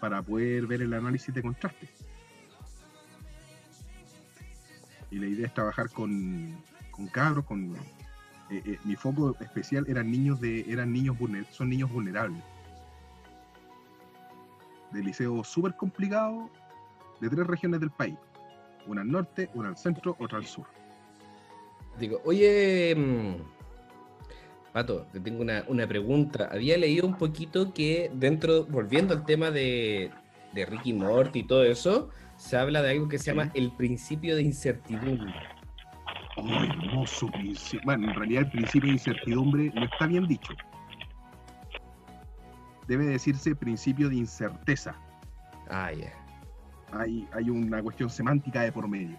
[0.00, 1.88] para poder ver el análisis de contraste.
[5.10, 6.56] Y la idea es trabajar con,
[6.90, 7.74] con cabros, con
[8.50, 12.42] eh, eh, mi foco especial eran niños de eran niños vulner- son niños vulnerables
[14.92, 16.50] de liceo súper complicado
[17.20, 18.16] de tres regiones del país
[18.86, 20.66] una al norte una al centro otra al sur
[21.98, 23.36] Digo, oye, mm,
[24.72, 26.48] Pato, te tengo una, una pregunta.
[26.52, 30.10] Había leído un poquito que dentro, volviendo al tema de,
[30.52, 34.36] de Ricky Morty y todo eso, se habla de algo que se llama el principio
[34.36, 35.32] de incertidumbre.
[36.36, 40.52] oh, hermoso principio bueno en realidad el principio de incertidumbre no está bien dicho
[42.86, 44.94] debe decirse principio de incerteza
[45.70, 46.12] Ah, ya.
[46.92, 49.18] Hay, hay una cuestión semántica de por medio.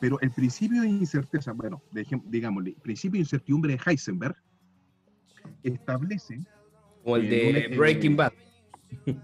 [0.00, 1.80] Pero el principio de incerteza, bueno,
[2.24, 4.36] digámosle, principio de incertidumbre de Heisenberg
[5.62, 6.40] establece,
[7.02, 8.32] Como el de no me- Breaking Bad.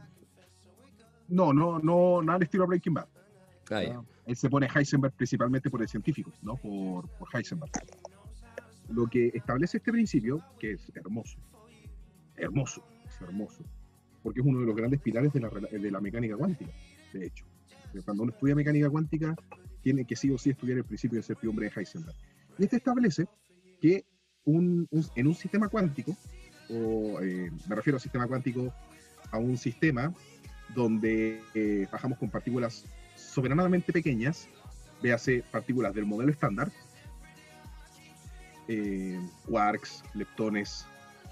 [1.29, 3.09] no, no, no, nada al estilo Breaking Bad.
[3.71, 4.03] Ah, ya.
[4.27, 7.71] Él se pone Heisenberg principalmente por el científico, no por, por Heisenberg.
[8.91, 11.39] Lo que establece este principio, que es hermoso,
[12.37, 13.63] hermoso, es hermoso,
[14.23, 16.71] porque es uno de los grandes pilares de la, de la mecánica cuántica,
[17.13, 17.45] de hecho.
[18.05, 19.35] Cuando uno estudia mecánica cuántica,
[19.83, 22.17] tiene que sí o sí estudiar el principio de incertidumbre de Heisenberg.
[22.59, 23.27] Y este establece
[23.81, 24.05] que
[24.45, 26.17] un- un- en un sistema cuántico,
[26.71, 28.73] o eh, me refiero a sistema cuántico,
[29.31, 30.13] a un sistema
[30.75, 32.85] donde eh, trabajamos con partículas
[33.17, 34.49] soberanamente pequeñas,
[35.03, 36.71] véase partículas del modelo estándar,
[38.69, 40.87] eh, quarks, leptones,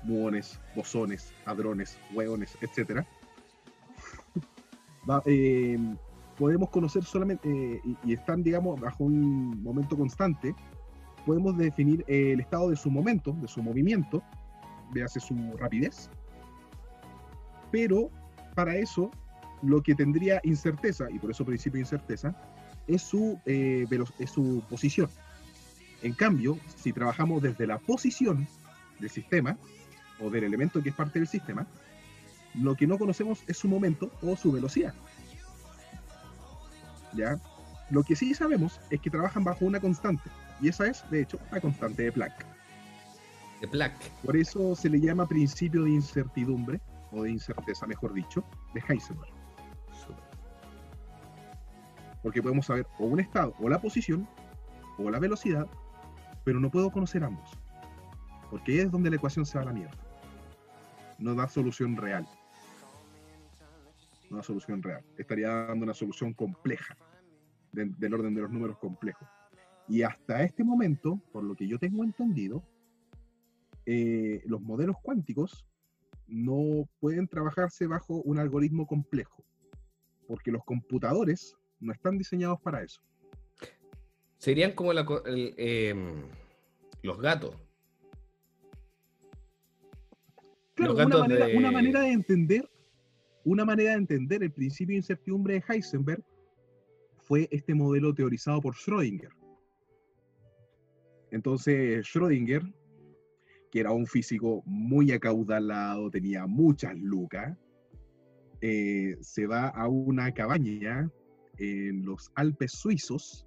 [0.05, 3.05] muones, bosones, hadrones, hueones, etc.
[5.09, 5.79] Va, eh,
[6.39, 10.55] podemos conocer solamente, eh, y, y están, digamos, bajo un momento constante,
[11.25, 14.23] podemos definir eh, el estado de su momento, de su movimiento,
[14.93, 16.09] véase su rapidez,
[17.71, 18.11] pero
[18.55, 19.11] para eso
[19.63, 22.37] lo que tendría incerteza, y por eso principio de incerteza,
[22.87, 23.87] es su, eh,
[24.19, 25.11] es su posición.
[26.03, 28.47] En cambio, si trabajamos desde la posición
[29.01, 29.59] del sistema,
[30.21, 31.67] o del elemento que es parte del sistema,
[32.55, 34.95] lo que no conocemos es su momento o su velocidad.
[37.17, 37.39] ¿Ya?
[37.91, 40.29] Lo que sí sabemos es que trabajan bajo una constante,
[40.61, 42.45] y esa es, de hecho, la constante de Planck.
[43.61, 43.95] De Black.
[44.25, 46.81] Por eso se le llama principio de incertidumbre,
[47.13, 48.45] o de incerteza, mejor dicho,
[48.75, 49.33] de Heisenberg.
[52.23, 54.29] Porque podemos saber o un estado, o la posición,
[54.99, 55.67] o la velocidad,
[56.45, 57.51] pero no puedo conocer ambos.
[58.51, 59.97] Porque ahí es donde la ecuación se va a la mierda.
[61.19, 62.27] No da solución real.
[64.37, 65.03] Da solución real.
[65.17, 66.97] Estaría dando una solución compleja,
[67.73, 69.27] de- del orden de los números complejos.
[69.89, 72.63] Y hasta este momento, por lo que yo tengo entendido,
[73.87, 75.65] eh, los modelos cuánticos
[76.27, 79.45] no pueden trabajarse bajo un algoritmo complejo,
[80.27, 83.01] porque los computadores no están diseñados para eso.
[84.39, 86.25] Serían como la co- el, em,
[87.03, 87.57] los gatos.
[90.75, 91.17] Claro, Los una
[91.57, 92.69] una manera de entender,
[93.47, 96.23] una manera de entender el principio de incertidumbre de Heisenberg
[97.19, 99.31] fue este modelo teorizado por Schrödinger.
[101.31, 102.75] Entonces, Schrödinger,
[103.71, 107.57] que era un físico muy acaudalado, tenía muchas lucas,
[108.63, 111.09] eh, se va a una cabaña
[111.59, 113.47] en los Alpes suizos,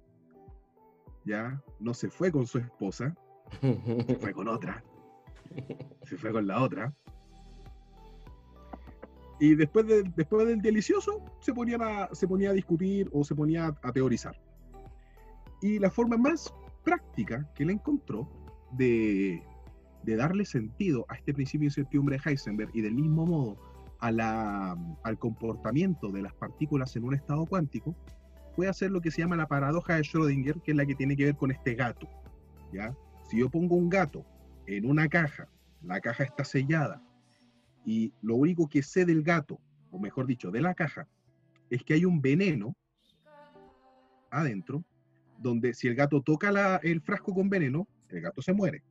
[1.26, 3.14] ya, no se fue con su esposa,
[3.60, 4.82] se fue con otra,
[6.04, 6.94] se fue con la otra.
[9.40, 11.80] Y después, de- después del delicioso, se ponían
[12.12, 14.38] se ponía a discutir o se ponía a, a teorizar.
[15.62, 16.52] Y la forma más
[16.84, 18.28] práctica que él encontró
[18.72, 19.42] de,
[20.02, 23.56] de darle sentido a este principio de incertidumbre de Heisenberg y del mismo modo
[23.98, 27.94] a la, al comportamiento de las partículas en un estado cuántico
[28.56, 31.16] fue hacer lo que se llama la paradoja de Schrödinger, que es la que tiene
[31.16, 32.08] que ver con este gato.
[32.72, 32.94] ¿ya?
[33.28, 34.24] Si yo pongo un gato
[34.66, 35.48] en una caja,
[35.82, 37.02] la caja está sellada,
[37.84, 41.08] y lo único que sé del gato, o mejor dicho, de la caja,
[41.70, 42.76] es que hay un veneno
[44.30, 44.84] adentro,
[45.38, 48.82] donde si el gato toca el frasco con veneno, el gato se muere.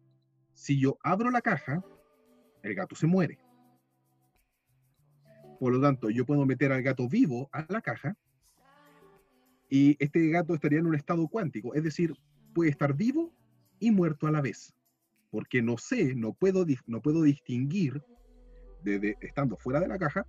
[0.53, 1.83] Si yo abro la caja,
[2.63, 3.37] el gato se muere.
[5.59, 8.15] Por lo tanto, yo puedo meter al gato vivo a la caja
[9.69, 12.13] y este gato estaría en un estado cuántico, es decir,
[12.53, 13.31] puede estar vivo
[13.79, 14.73] y muerto a la vez,
[15.29, 18.01] porque no sé, no puedo, no puedo distinguir
[19.21, 20.25] estando fuera de la caja,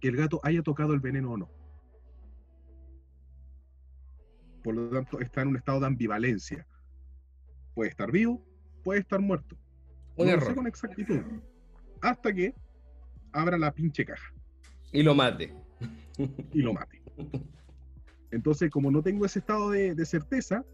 [0.00, 1.50] que el gato haya tocado el veneno o no.
[4.62, 6.66] Por lo tanto, está en un estado de ambivalencia.
[7.74, 8.44] Puede estar vivo,
[8.82, 9.56] puede estar muerto.
[10.16, 10.56] Un no lo sé error.
[10.56, 11.20] con exactitud.
[12.02, 12.54] Hasta que
[13.32, 14.32] abra la pinche caja
[14.92, 15.54] Y lo mate.
[16.52, 17.02] y lo mate.
[18.30, 20.64] Entonces, como no tengo ese estado de, de certeza,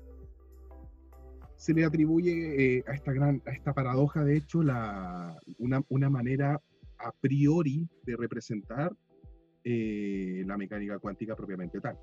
[1.57, 6.11] se le atribuye eh, a esta gran, a esta paradoja, de hecho, la, una, una
[6.11, 6.61] manera
[6.99, 8.95] a priori de representar
[9.65, 11.99] eh, la mecánica cuántica propiamente tal.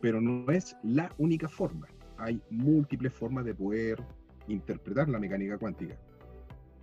[0.00, 1.86] Pero no es la única forma.
[2.18, 4.02] Hay múltiples formas de poder
[4.48, 5.98] interpretar la mecánica cuántica.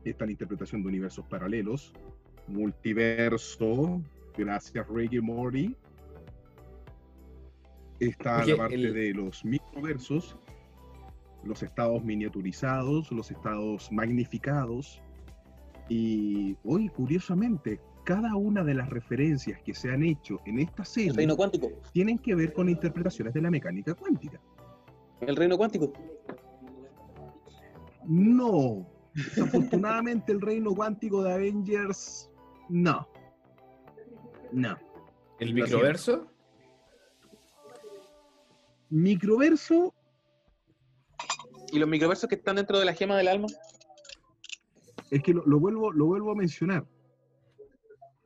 [0.04, 1.94] Está la interpretación de universos paralelos,
[2.48, 4.02] multiverso,
[4.38, 5.76] gracias Ricky Morty.
[8.00, 10.36] Está la parte el- de los microversos,
[11.44, 15.02] los estados miniaturizados, los estados magnificados.
[15.94, 21.12] Y hoy, curiosamente, cada una de las referencias que se han hecho en esta serie
[21.12, 21.70] reino cuántico.
[21.92, 24.40] tienen que ver con interpretaciones de la mecánica cuántica.
[25.20, 25.92] El reino cuántico.
[28.06, 28.88] No.
[29.14, 32.32] Desafortunadamente el reino cuántico de Avengers,
[32.70, 33.06] no.
[34.54, 34.78] No.
[35.42, 36.26] ¿El microverso?
[38.90, 39.94] Microverso,
[41.74, 43.48] ¿Y los microversos que están dentro de la gema del alma?
[45.12, 46.88] Es que lo, vuelvo, lo vuelvo a mencionar.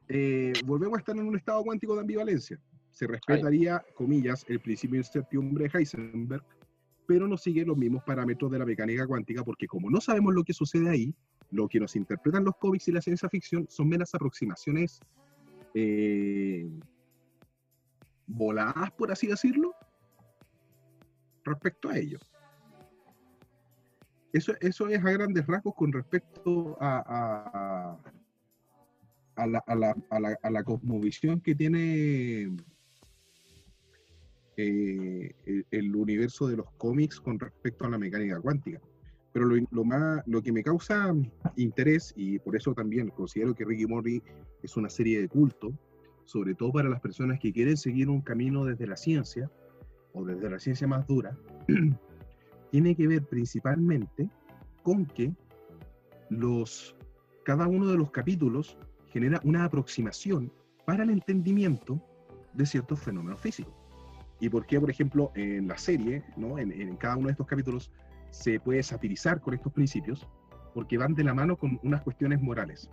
[0.08, 2.60] Eh, volvemos a estar en un estado cuántico de ambivalencia.
[2.92, 6.44] Se respetaría, comillas, el principio de incertidumbre de Heisenberg,
[7.08, 10.44] pero no sigue los mismos parámetros de la mecánica cuántica, porque como no sabemos lo
[10.44, 11.14] que sucede ahí,
[11.50, 15.00] lo que nos interpretan los cómics y la ciencia ficción son meras aproximaciones
[15.74, 16.70] eh,
[18.28, 19.74] voladas, por así decirlo,
[21.44, 22.20] respecto a ello.
[24.36, 27.98] Eso, eso es a grandes rasgos con respecto a, a-
[29.38, 32.50] a la, a la- la- la cosmovisión que tiene
[34.58, 38.82] eh, el, el universo de los cómics con respecto a la mecánica cuántica.
[39.32, 41.14] Pero lo, lo más, lo que me causa
[41.56, 44.22] interés, y por eso también considero que Ricky Morty
[44.64, 45.72] es una serie de culto,
[46.26, 49.50] sobre todo para las personas que quieren seguir un camino desde la ciencia,
[50.12, 51.38] o desde la ciencia más dura,
[52.76, 54.30] tiene que ver principalmente
[54.84, 55.34] con que
[56.30, 56.94] los,
[57.46, 60.52] cada uno de los capítulos genera una aproximación
[60.86, 62.02] para el entendimiento
[62.52, 63.74] de ciertos fenómenos físicos.
[64.42, 66.60] ¿Y por qué, por ejemplo, en la serie, ¿no?
[66.60, 67.94] en, en cada uno de estos capítulos,
[68.32, 70.28] se puede satirizar con estos principios?
[70.74, 72.90] Porque van de la mano con unas cuestiones morales.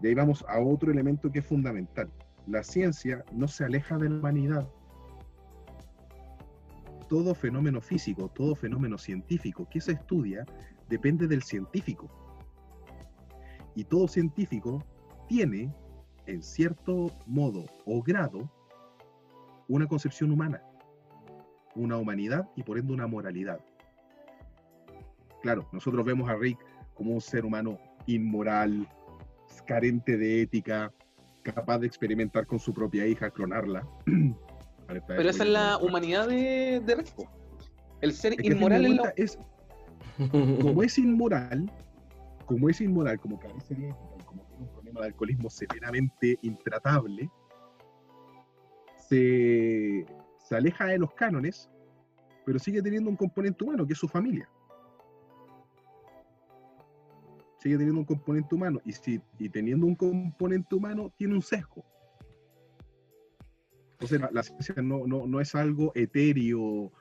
[0.00, 2.08] De ahí vamos a otro elemento que es fundamental.
[2.46, 4.68] La ciencia no se aleja de la humanidad.
[7.08, 10.44] Todo fenómeno físico, todo fenómeno científico que se estudia
[10.88, 12.08] depende del científico.
[13.74, 14.84] Y todo científico
[15.28, 15.72] tiene,
[16.26, 18.50] en cierto modo o grado,
[19.68, 20.62] una concepción humana,
[21.74, 23.60] una humanidad y por ende una moralidad.
[25.42, 26.58] Claro, nosotros vemos a Rick
[26.94, 28.88] como un ser humano inmoral,
[29.66, 30.92] carente de ética,
[31.42, 33.86] capaz de experimentar con su propia hija, clonarla.
[34.88, 37.04] De Pero esa es la humanidad de, de.
[38.00, 39.12] El ser Es inmoral en la...
[39.16, 39.38] es,
[40.30, 41.70] como es inmoral,
[42.46, 43.94] como es inmoral, como carece de
[44.26, 47.30] como tiene un problema de alcoholismo severamente intratable,
[49.08, 50.06] se,
[50.38, 51.70] se aleja de los cánones,
[52.44, 54.48] pero sigue teniendo un componente humano, que es su familia.
[57.58, 61.84] Sigue teniendo un componente humano, y, si, y teniendo un componente humano, tiene un sesgo.
[64.04, 66.92] Entonces, la, la ciencia no, no, no es algo etéreo,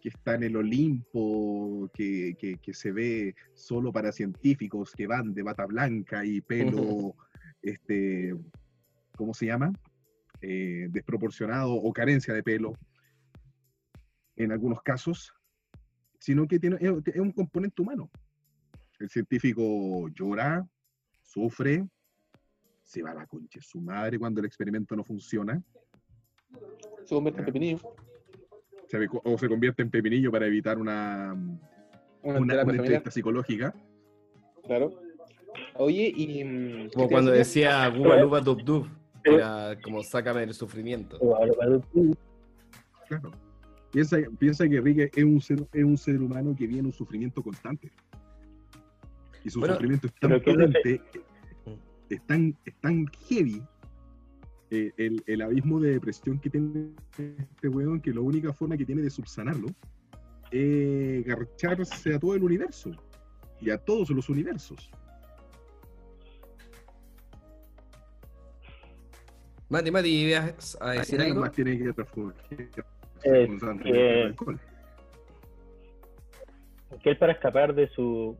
[0.00, 5.34] que está en el Olimpo, que, que- que se ve solo para científicos que van
[5.34, 7.14] de bata blanca y pelo,
[7.62, 8.34] este,
[9.16, 9.72] ¿cómo se llama?
[10.40, 12.72] Eh, desproporcionado o carencia de pelo,
[14.36, 15.32] en algunos casos,
[16.20, 18.08] sino que tiene, es, es un componente humano.
[19.00, 20.64] El científico llora,
[21.22, 21.86] sufre,
[22.84, 25.60] se va a la concha de su madre cuando el experimento no funciona,
[27.04, 27.78] Se convierte en pepinillo.
[28.86, 31.34] se o se convierte en pepinillo para evitar una,
[32.22, 33.74] Una, una, entrevista psicológica.
[34.64, 34.90] Claro.
[35.74, 36.44] Oye, y...
[36.44, 37.88] mm, ¿qué Como cuando decía?
[37.88, 38.88] Guba Luba Dub Dub,
[39.24, 41.18] era como sácame del sufrimiento.
[43.08, 43.30] Claro.
[43.90, 47.42] Piensa, piensa que Rick es un, ser, es un ser humano que viene un sufrimiento
[47.42, 47.90] constante.
[49.44, 51.00] Y su Bueno, sufrimiento es tan potente,
[52.10, 53.62] es tan, es tan heavy,
[54.70, 58.84] eh, el, el abismo de depresión que tiene este weón, que la única forma que
[58.84, 59.68] tiene de subsanarlo
[60.50, 62.90] es garcharse a todo el universo
[63.60, 64.90] y a todos los universos.
[69.68, 71.40] Mati, Mati, ¿ibas a decir algo?
[71.40, 71.92] más tiene que
[73.24, 73.48] Eh,
[74.24, 74.58] alcohol.
[77.02, 78.36] que él para escapar de su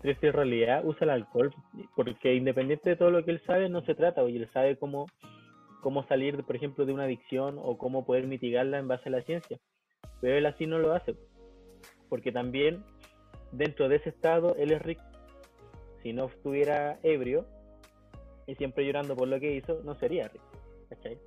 [0.00, 1.52] triste realidad usa el alcohol,
[1.96, 5.06] porque independiente de todo lo que él sabe, no se trata, y él sabe cómo,
[5.80, 9.22] cómo salir, por ejemplo, de una adicción o cómo poder mitigarla en base a la
[9.22, 9.58] ciencia.
[10.20, 11.14] Pero él así no lo hace,
[12.08, 12.84] porque también
[13.52, 15.02] dentro de ese estado él es rico.
[16.02, 17.46] Si no estuviera ebrio
[18.46, 20.46] y siempre llorando por lo que hizo, no sería rico.
[20.88, 21.18] ¿cachai?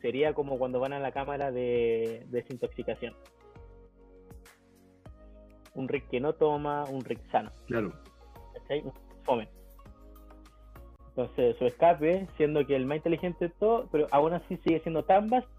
[0.00, 3.14] Sería como cuando van a la cámara de desintoxicación.
[5.74, 7.52] Un Rick que no toma, un Rick sano.
[7.66, 7.92] Claro.
[8.54, 8.82] ¿cachai?
[8.82, 8.92] Un
[9.24, 9.59] Fome.
[11.20, 15.04] Entonces, su escape, siendo que el más inteligente de todo, pero aún así sigue siendo
[15.04, 15.52] tan básico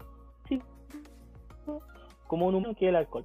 [2.26, 3.24] como un humano que el alcohol.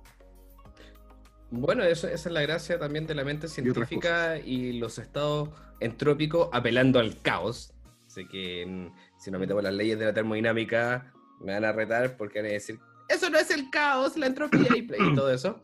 [1.50, 5.50] Bueno, eso, esa es la gracia también de la mente científica y, los estados
[5.80, 7.74] entrópicos apelando al caos.
[8.06, 12.18] Así que mm, si no metemos las leyes de la termodinámica, me van a retar
[12.18, 15.60] porque van a decir, eso no es el caos, la entropía y, y todo eso.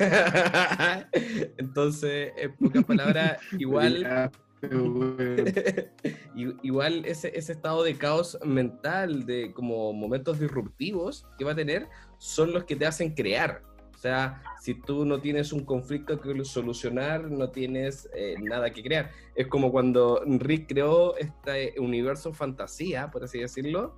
[1.58, 4.32] Entonces, en pocas palabras, igual...
[6.62, 11.88] Igual ese, ese estado de caos mental, de como momentos disruptivos que va a tener,
[12.18, 13.62] son los que te hacen crear.
[13.94, 18.82] O sea, si tú no tienes un conflicto que solucionar, no tienes eh, nada que
[18.82, 19.10] crear.
[19.34, 23.96] Es como cuando Rick creó este universo fantasía, por así decirlo,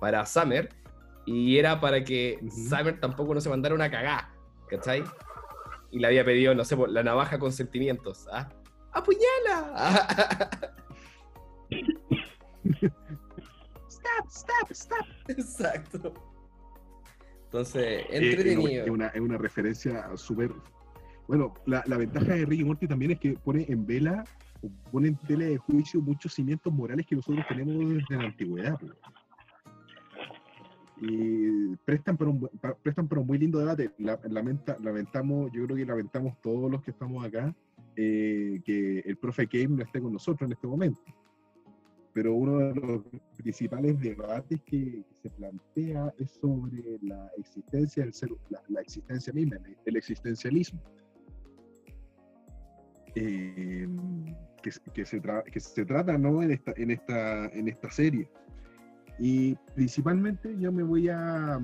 [0.00, 0.68] para Summer,
[1.24, 2.68] y era para que Ujú.
[2.68, 4.34] Summer tampoco no se mandara una cagá,
[4.68, 5.02] ¿cachai?
[5.90, 8.28] Y le había pedido, no sé, la navaja con sentimientos.
[8.30, 8.50] ¿ah?
[8.92, 10.50] ¡Apuñala!
[13.88, 15.06] stop, stop, stop.
[15.28, 16.14] Exacto.
[17.44, 18.84] Entonces, Eh, entretenido.
[18.84, 20.52] Es una, es una referencia súper.
[21.26, 24.24] Bueno, la, la ventaja de Rick y Morty también es que pone en vela,
[24.62, 28.78] o pone en tela de juicio muchos cimientos morales que nosotros tenemos desde la antigüedad.
[28.80, 28.92] pues.
[31.00, 32.50] Y prestan para un,
[32.82, 33.92] prestan para un muy lindo debate.
[33.98, 37.54] La- lamenta- lamentamos, yo creo que lamentamos todos los que estamos acá
[38.00, 41.02] eh, que el profe Kame no esté con nosotros en este momento.
[42.12, 43.02] Pero uno de los
[43.36, 49.56] principales debates que se plantea es sobre la existencia del ser, la, la existencia misma,
[49.56, 50.80] el, el existencialismo.
[53.16, 53.88] Eh,
[54.62, 56.40] que, que se que se trata ¿no?
[56.40, 58.30] en, esta, en, esta, en esta serie.
[59.18, 61.58] Y principalmente yo me voy a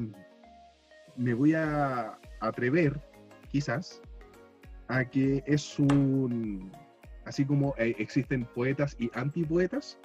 [1.16, 3.01] me voy a atrever,
[3.52, 4.02] quizás,
[4.89, 6.70] a que es un
[7.24, 9.98] así como eh, existen poetas y antipoetas,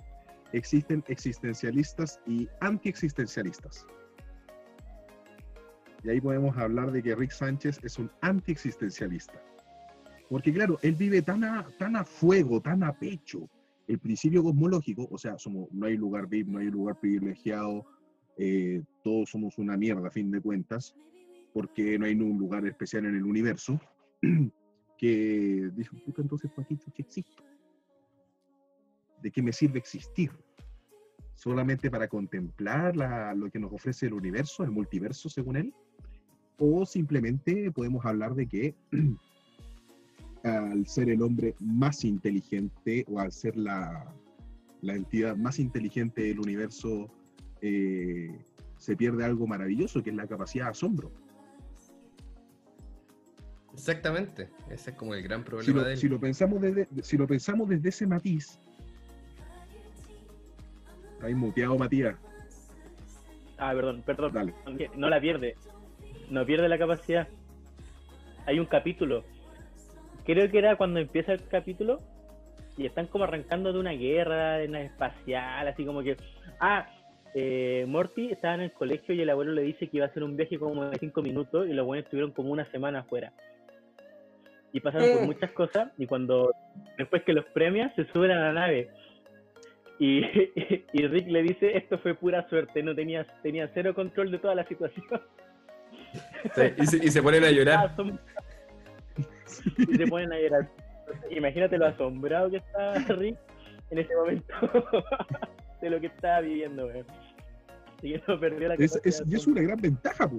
[0.54, 3.86] existen existencialistas y antiexistencialistas.
[6.04, 9.42] Y ahí podemos hablar de que Rick Sánchez es un antiexistencialista.
[10.30, 13.50] Porque claro, él vive tan a, tan a fuego, tan a pecho,
[13.88, 17.86] el principio cosmológico, o sea, somos, no hay lugar VIP, no hay lugar privilegiado,
[18.38, 20.96] eh, todos somos una mierda a fin de cuentas,
[21.54, 23.82] porque no hay un lugar especial en el universo,
[25.00, 26.78] que dijo, entonces, ¿para qué?
[29.22, 30.30] ¿De qué me sirve existir?
[31.36, 35.74] ¿Solamente para contemplar la- lo que nos ofrece el universo, el multiverso, según él?
[36.58, 38.76] ¿O simplemente podemos hablar de que
[40.44, 44.14] al ser el hombre más inteligente o al ser la,
[44.82, 47.10] la entidad más inteligente del universo,
[47.62, 48.38] eh,
[48.78, 51.10] se pierde algo maravilloso, que es la capacidad de asombro.
[53.80, 54.50] Exactamente.
[54.70, 55.98] Ese es como el gran Si problema lo, de él.
[55.98, 58.60] si lo pensamos desde, si lo pensamos desde ese matiz,
[61.22, 62.16] ahí muteado Matías,
[63.58, 64.32] Ah, perdón, perdón.
[64.34, 64.54] dale.
[64.96, 65.56] No la pierde.
[66.30, 67.28] No pierde la capacidad.
[68.46, 69.24] Hay un capítulo.
[70.26, 71.98] Creo que era cuando empieza el capítulo
[72.78, 76.16] y están como arrancando de una guerra de una espacial, así como que.
[76.60, 76.88] Ah,
[77.36, 80.24] eh, Morty estaba en el colegio y el abuelo le dice que iba a hacer
[80.24, 83.34] un viaje como de cinco minutos y los buenos estuvieron como una semana afuera.
[84.72, 85.26] Y pasaron por Mm.
[85.26, 86.52] muchas cosas y cuando
[86.98, 88.90] después que los premia se suben a la nave.
[90.00, 90.20] Y,
[90.94, 94.56] y Rick le dice, esto fue pura suerte, no tenía, tenía cero control de toda
[94.56, 95.06] la situación.
[96.56, 97.94] Sí, y, se, y se ponen a llorar.
[99.78, 100.70] Y se ponen a llorar.
[101.32, 103.38] Imagínate lo asombrado que está Rick
[103.90, 104.54] en ese momento
[105.82, 106.88] de lo que estaba viviendo,
[108.02, 110.38] que no perdió la Es, es- y es una gran ventaja, po.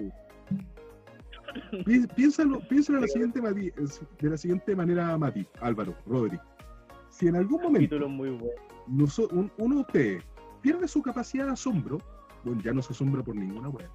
[1.85, 3.73] Pi- Piénsalo, piénsalo de, la siguiente, Mati-
[4.21, 6.39] de la siguiente manera, Mati, Álvaro, Rodri.
[7.11, 8.55] Si en algún momento Título muy bueno.
[8.89, 10.25] noso- un- uno de ustedes
[10.63, 11.99] pierde su capacidad de asombro,
[12.45, 13.91] bueno, ya no se asombra por ninguna wea.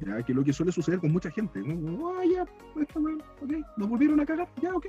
[0.00, 1.60] Ya, que lo que suele suceder con mucha gente.
[1.60, 2.18] ¿no?
[2.18, 2.46] Ah, ya,
[2.80, 4.86] esta wea, ok, nos volvieron a cagar, ya, ok.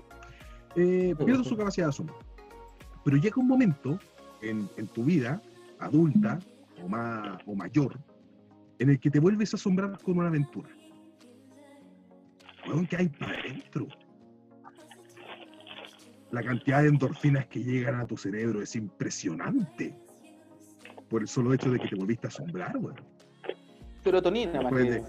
[0.77, 2.17] Eh, pierde su capacidad de asombro.
[3.03, 3.99] Pero llega un momento
[4.41, 5.41] en, en tu vida
[5.79, 6.39] adulta
[6.81, 7.99] o, más, o mayor,
[8.79, 10.69] en el que te vuelves a asombrar con una aventura.
[12.67, 13.87] Weón, ¿qué hay para adentro?
[16.31, 19.93] La cantidad de endorfinas que llegan a tu cerebro es impresionante.
[21.09, 22.95] Por el solo hecho de que te volviste a asombrar, weón.
[24.03, 25.03] Serotonina, más que.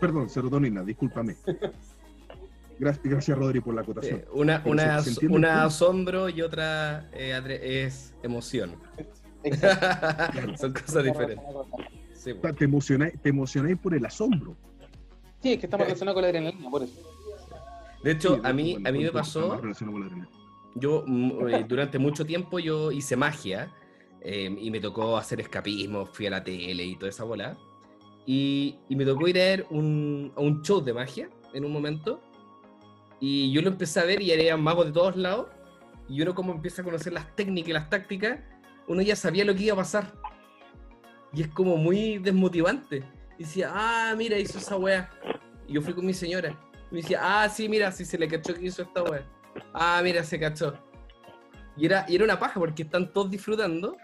[0.00, 1.36] Perdón, serotonina, discúlpame.
[2.78, 4.20] Gracias, gracias Rodri, por la acotación.
[4.20, 8.72] Sí, una, una, se- se asombro y otra eh, es emoción.
[10.58, 11.44] Son cosas diferentes.
[12.14, 14.56] Sí, O sea, te emocionáis, te emocionáis por el asombro.
[15.44, 17.02] Sí, es que estamos relacionados con la adrenalina, por eso.
[18.02, 19.98] De hecho, Sí, a mí, bueno, a mí me pasó, más relacionado
[20.74, 23.70] yo mm, eh, durante mucho tiempo yo hice magia
[24.22, 27.58] eh, y me tocó hacer escapismo, fui a la tele y toda esa bola.
[28.24, 31.72] Y, y me tocó ir a ver un, a un show de magia en un
[31.72, 32.22] momento.
[33.20, 35.48] Y yo lo empecé a ver y eran magos de todos lados.
[36.08, 38.40] Y uno como empieza a conocer las técnicas y las tácticas,
[38.88, 40.10] uno ya sabía lo que iba a pasar.
[41.34, 43.04] Y es como muy desmotivante.
[43.38, 45.10] Y decía, ah, mira, hizo esa wea.
[45.66, 46.50] Y yo fui con mi señora.
[46.90, 49.24] Y me decía, ah, sí, mira, sí se le cachó que hizo esta wea.
[49.72, 50.74] Ah, mira, se cachó.
[51.76, 53.96] Y era, y era una paja porque están todos disfrutando.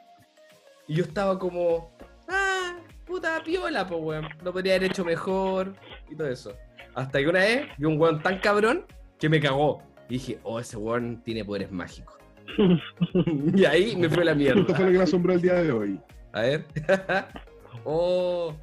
[0.88, 1.92] Y yo estaba como,
[2.28, 4.28] ah, puta piola, pues weón.
[4.42, 5.74] Lo podría haber hecho mejor
[6.10, 6.54] y todo eso.
[6.94, 8.84] Hasta que una vez vi un weón tan cabrón
[9.18, 9.82] que me cagó.
[10.08, 12.16] Y dije, oh, ese weón tiene poderes mágicos.
[13.54, 14.76] y ahí me fue la Esto fue lo mierda.
[14.76, 16.00] que me asombró el día de hoy.
[16.32, 16.66] A ver.
[17.84, 18.56] oh,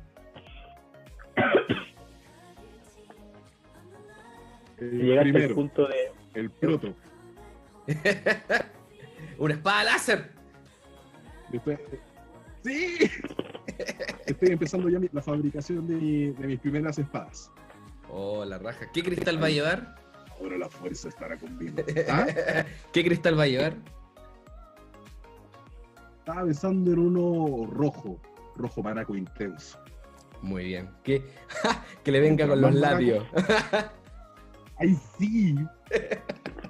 [4.80, 6.12] El Llegaste al primero, punto de.
[6.36, 6.94] el proto.
[9.40, 10.32] una espada láser.
[11.52, 11.80] Después,
[12.64, 12.98] ¡Sí!
[14.26, 17.52] Estoy empezando ya la fabricación de, mi- de mis primeras espadas.
[18.10, 18.90] Oh, la raja.
[18.94, 19.96] ¿Qué cristal va a llevar?
[20.40, 21.76] Ahora la fuerza estará conmigo.
[22.10, 22.28] ¿Ah?
[22.94, 23.74] ¿Qué cristal va a llevar?
[26.20, 28.20] Estaba pensando en uno rojo,
[28.58, 29.80] rojo maraco intenso.
[30.42, 30.90] Muy bien.
[31.04, 31.24] Que,
[32.04, 33.24] que le venga con los labios.
[34.80, 35.56] ¡Ay, sí!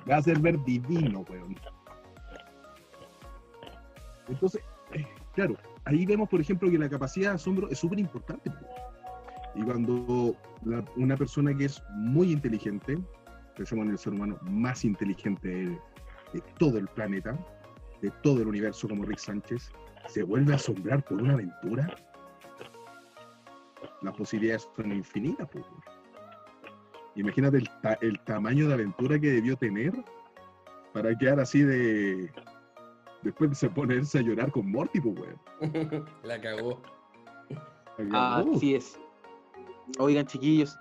[0.05, 1.55] Me va a hacer ver divino, weón.
[4.27, 4.61] Entonces,
[4.93, 5.55] eh, claro,
[5.85, 8.49] ahí vemos, por ejemplo, que la capacidad de asombro es súper importante.
[8.49, 8.65] po.
[9.55, 10.35] Y cuando
[10.95, 12.97] una persona que es muy inteligente,
[13.55, 17.37] pensemos en el ser humano más inteligente de, todo el planeta,
[18.01, 19.71] de todo el universo como Rick Sánchez,
[20.07, 21.95] se vuelve a asombrar por una aventura,
[24.03, 25.47] las posibilidades son infinitas.
[25.49, 25.65] po.
[27.17, 29.93] Imagínate el, ta- el tamaño de aventura que debió tener
[30.93, 32.31] para quedar así de...
[33.23, 36.05] Después de se ponerse a llorar con Morty, pues, weón.
[36.23, 36.81] la cagó.
[38.13, 38.99] Así es.
[39.99, 40.77] Oigan, chiquillos,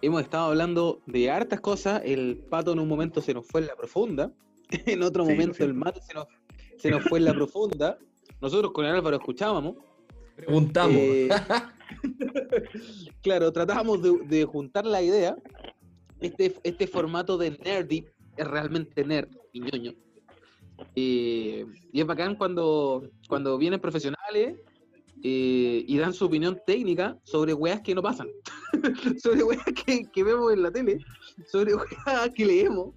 [0.00, 2.00] hemos estado hablando de hartas cosas.
[2.04, 4.30] El pato en un momento se nos fue en la profunda.
[4.86, 6.28] En otro Sí, momento el mate se nos,
[6.78, 7.98] se nos fue en la profunda.
[8.40, 9.74] Nosotros con el Álvaro escuchábamos.
[10.36, 10.94] Preguntamos.
[10.96, 11.28] Eh,
[13.22, 15.36] claro, tratábamos de, de juntar la idea.
[16.20, 18.04] Este, este formato de nerdy
[18.36, 19.92] es realmente nerd y ñoño.
[20.96, 24.56] Eh, y es bacán cuando, cuando vienen profesionales
[25.22, 28.28] eh, y dan su opinión técnica sobre weas que no pasan.
[29.22, 30.98] sobre weas que, que vemos en la tele,
[31.46, 32.94] sobre weas que leemos.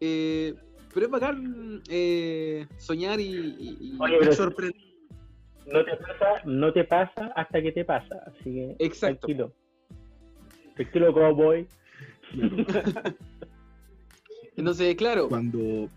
[0.00, 0.54] Eh,
[0.92, 3.24] pero es bacán eh, soñar y,
[3.58, 4.80] y- y sorprender.
[5.66, 8.16] No te pasa, no te pasa hasta que te pasa.
[8.26, 9.26] Así que Exacto.
[9.26, 9.52] tranquilo.
[10.74, 11.66] Tranquilo, cowboy.
[12.32, 12.56] Claro.
[14.56, 15.88] Entonces, claro, Cuando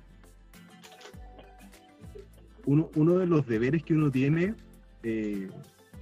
[2.65, 4.55] uno, uno de los deberes que uno tiene,
[5.03, 5.49] eh,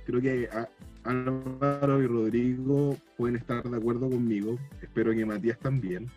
[0.06, 0.70] creo que a-
[1.03, 6.08] Álvaro y Rodrigo pueden estar de acuerdo conmigo, espero que Matías también,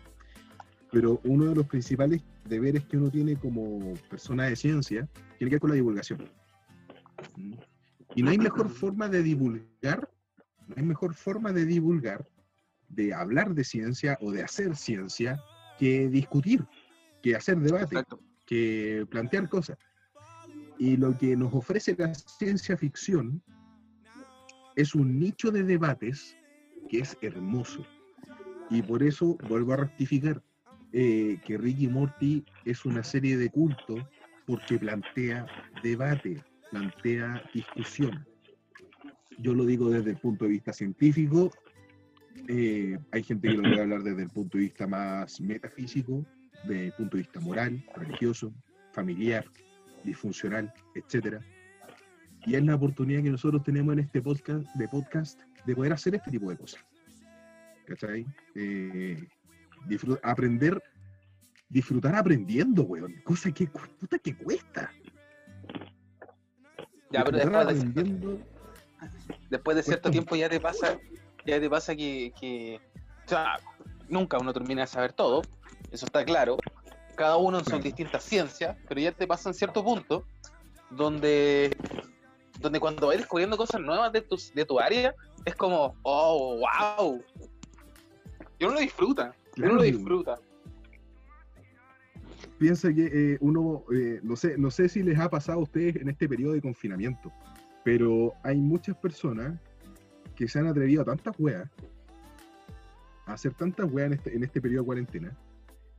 [0.91, 5.07] pero uno de los principales deberes que uno tiene como persona de ciencia
[5.39, 6.29] tiene que ver con la divulgación.
[7.37, 7.53] ¿Mm?
[8.15, 10.07] Y no hay mejor forma de divulgar,
[10.67, 12.25] no hay mejor forma de divulgar,
[12.95, 15.39] de hablar de ciencia o de hacer ciencia,
[15.77, 16.65] que discutir,
[17.21, 18.19] que hacer debate, exacto.
[18.45, 19.77] que plantear cosas.
[20.77, 23.41] Y lo que nos ofrece la ciencia ficción
[24.75, 26.37] es un nicho de debates
[26.89, 27.85] que es hermoso.
[28.69, 30.41] Y por eso vuelvo a rectificar
[30.91, 33.95] eh, que Ricky Morty es una serie de culto
[34.45, 35.45] porque plantea
[35.83, 38.25] debate, plantea discusión.
[39.37, 41.51] Yo lo digo desde el punto de vista científico.
[42.47, 46.25] Eh, hay gente que lo puede hablar desde el punto de vista más metafísico,
[46.63, 48.53] desde el punto de vista moral, religioso,
[48.93, 49.45] familiar,
[50.03, 51.39] disfuncional, etcétera.
[52.45, 56.15] Y es la oportunidad que nosotros tenemos en este podcast de podcast de poder hacer
[56.15, 56.83] este tipo de cosas.
[57.85, 58.25] ¿Cachai?
[58.55, 59.27] Eh,
[60.23, 60.81] aprender,
[61.69, 63.15] disfrutar aprendiendo, weón.
[63.23, 64.91] Cosa que, puta que cuesta.
[67.11, 68.39] Ya, pero después de,
[69.49, 70.99] después de cierto tiempo ya te pasa,
[71.45, 72.79] ya te pasa que, que-
[73.25, 73.59] o sea,
[74.07, 75.43] nunca uno termina de saber todo,
[75.91, 76.57] eso está claro.
[77.15, 77.83] Cada uno en sus Claro.
[77.83, 80.25] distintas ciencias, pero ya te pasa en cierto punto
[80.89, 81.75] donde,
[82.59, 85.13] donde cuando vas descubriendo cosas nuevas de tu, de tu área,
[85.45, 86.59] es como, oh,
[86.99, 87.23] wow.
[88.59, 89.97] Y uno lo disfruta, y uno lo Claro.
[89.97, 90.35] disfruta.
[92.57, 95.97] piensa que eh, uno, eh, no, sé, no sé si les ha pasado a ustedes
[95.97, 97.31] en este periodo de confinamiento,
[97.83, 99.59] pero hay muchas personas
[100.35, 101.69] que se han atrevido a tantas weas,
[103.25, 105.37] a hacer tantas weas en este, en este periodo de cuarentena,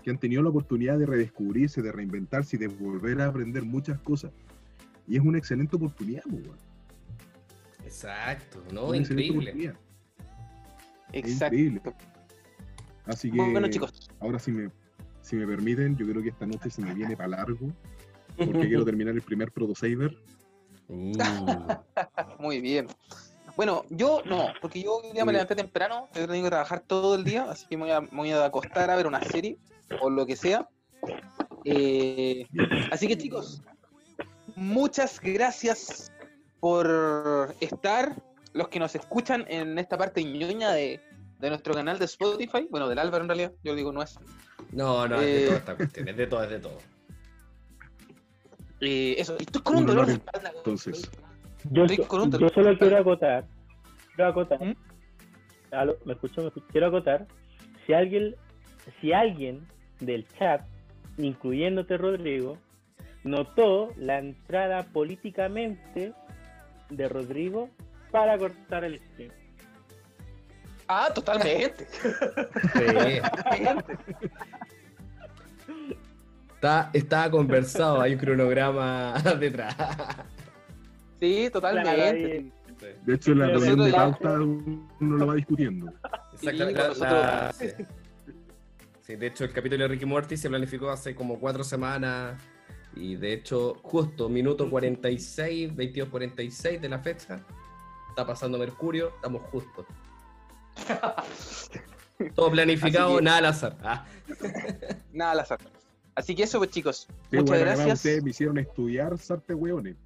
[0.02, 3.98] que han tenido la oportunidad de redescubrirse, de reinventarse y de volver a aprender muchas
[4.00, 4.30] cosas.
[5.08, 6.58] Y es una excelente oportunidad, pues, weón.
[7.84, 8.88] Exacto, ¿no?
[8.88, 9.74] Una Increíble.
[11.12, 11.56] Exacto.
[11.56, 11.82] increíble.
[13.06, 14.70] Así que Bueno, chicos, ahora si me,
[15.22, 17.72] si me permiten, yo creo que esta noche se me viene para largo,
[18.36, 20.16] porque quiero terminar el primer Proto Saber.
[20.88, 21.12] Uh,
[22.40, 22.86] muy bien.
[23.56, 27.14] Bueno, yo no, porque yo hoy día me levanté temprano, he tenido que trabajar todo
[27.14, 29.56] el día, así que me voy a, me voy a acostar a ver una serie
[30.00, 30.68] o lo que sea.
[31.64, 32.46] Eh,
[32.92, 33.62] así que chicos,
[34.56, 36.12] muchas gracias
[36.60, 38.14] por estar,
[38.52, 41.00] los que nos escuchan en esta parte ñoña de,
[41.38, 44.18] de nuestro canal de Spotify, bueno, del Álvaro en realidad, yo digo no es.
[44.72, 45.32] no, no, es Eh.
[45.40, 46.78] de toda esta cuestión, es de todo, es de todo.
[48.80, 50.52] Eh, eso, y estoy con un dolor de espalda.
[50.54, 51.02] entonces.
[51.02, 51.25] Yo, Estoy
[51.70, 53.44] yo solo quiero acotar.
[54.14, 54.62] Quiero acotar.
[54.62, 54.74] ¿Mm?
[55.72, 56.42] Aló, ¿Me escuchó?
[56.42, 56.66] ¿Me escuchó?
[56.70, 57.26] Quiero acotar.
[57.86, 58.34] Si alguien,
[59.00, 59.66] si alguien
[60.00, 60.62] del chat,
[61.18, 62.58] incluyéndote Rodrigo,
[63.24, 66.12] notó la entrada políticamente
[66.90, 67.70] de Rodrigo
[68.10, 69.32] para cortar el stream.
[70.88, 71.86] Ah, totalmente.
[71.90, 72.10] Sí.
[76.56, 79.76] Está, está conversado, hay un cronograma detrás.
[81.20, 82.50] Sí, totalmente.
[82.78, 85.92] Claro, De hecho, en la reunión de pauta uno lo va discutiendo.
[86.34, 86.82] Exactamente.
[86.94, 87.84] Sí, la- nosotros- sí.
[89.02, 92.40] Sí, de hecho, el capítulo de Ricky Morty se planificó hace como cuatro semanas.
[92.94, 97.40] Y de hecho, justo minuto 46, 22.46 de la fecha,
[98.08, 99.86] está pasando Mercurio, estamos justos.
[102.34, 103.76] Todo planificado, que- nada al azar.
[103.82, 104.06] Ah,
[105.12, 105.58] Nada al azar.
[106.14, 107.06] Así que eso, pues chicos.
[107.30, 107.98] Muchas bueno, gracias.
[107.98, 109.96] Ustedes me hicieron estudiar Sarte Hueones.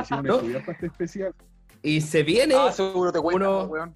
[0.00, 0.34] Hicieron ¿No?
[0.36, 1.34] estudiar para este especial.
[1.82, 3.94] y se viene, Ah, seguro te cuento, uno- weón.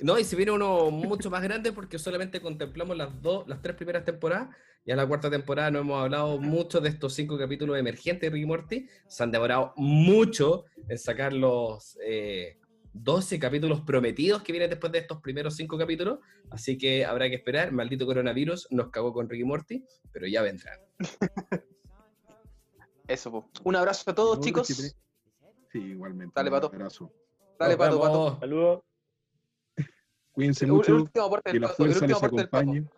[0.00, 3.76] no, y se viene uno mucho más grande porque solamente contemplamos las dos, las tres
[3.76, 4.48] primeras temporadas.
[4.84, 8.34] Ya en la cuarta temporada no hemos hablado mucho de estos cinco capítulos emergentes de
[8.34, 8.88] Ricky Morty.
[9.06, 12.58] Se han demorado mucho en sacar los eh,
[12.92, 16.18] 12 capítulos prometidos que vienen después de estos primeros cinco capítulos.
[16.50, 17.70] Así que habrá que esperar.
[17.70, 20.80] Maldito coronavirus nos cagó con Ricky Morty, pero ya vendrán.
[23.06, 23.44] Eso, pues.
[23.64, 24.96] Un abrazo a todos, No, chicos.
[25.72, 26.32] Sí, igualmente.
[26.36, 26.66] Dale, un Pato.
[26.68, 27.10] abrazo.
[27.58, 28.38] Dale, pato, pato.
[28.40, 28.82] Saludos.
[30.32, 30.96] Cuídense El, el mucho.
[30.96, 31.84] último aporte Que del la pato.
[31.84, 32.62] El último les aporte del pato.
[32.62, 32.88] acompañe.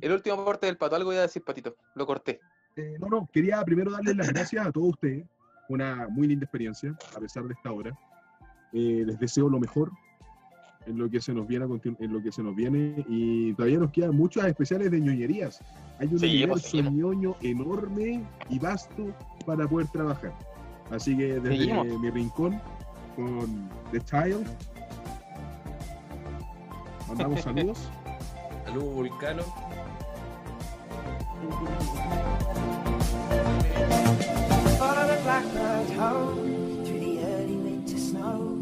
[0.00, 0.96] El último aporte del pato.
[0.96, 1.76] Algo iba a decir, patito.
[1.94, 2.40] Lo corté.
[2.76, 5.26] Eh, no, no, quería primero darles las gracias a todos ustedes.
[5.68, 7.98] Una muy linda experiencia, a pesar de esta hora.
[8.72, 9.90] Eh, les deseo lo mejor
[10.86, 13.90] en lo que se nos viene en lo que se nos viene y todavía nos
[13.92, 15.60] quedan muchos especiales de ñoñerías.
[15.98, 20.32] Hay un Seguimos, universo ñoño enorme y vasto para poder trabajar.
[20.90, 21.86] Así que desde Seguimos.
[22.00, 22.60] mi rincón
[23.14, 24.46] con The Child
[27.08, 27.78] mandamos saludos.
[28.66, 29.42] Salud, Vulcano.
[34.78, 38.58] Follow the blackbird home through the early winter snow.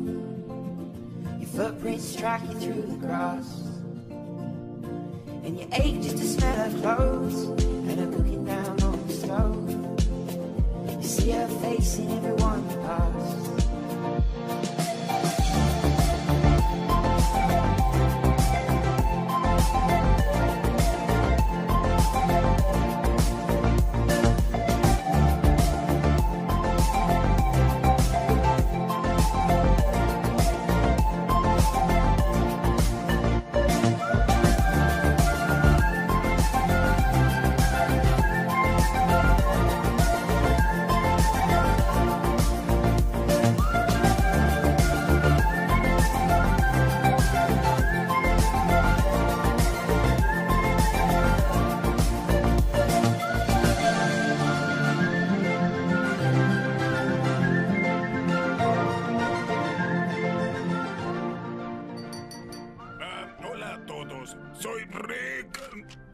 [1.38, 3.62] Your footprints track you through the grass.
[5.44, 9.65] And you ache just to smell her clothes and her cooking down on the stove.
[11.06, 12.55] See her face in everyone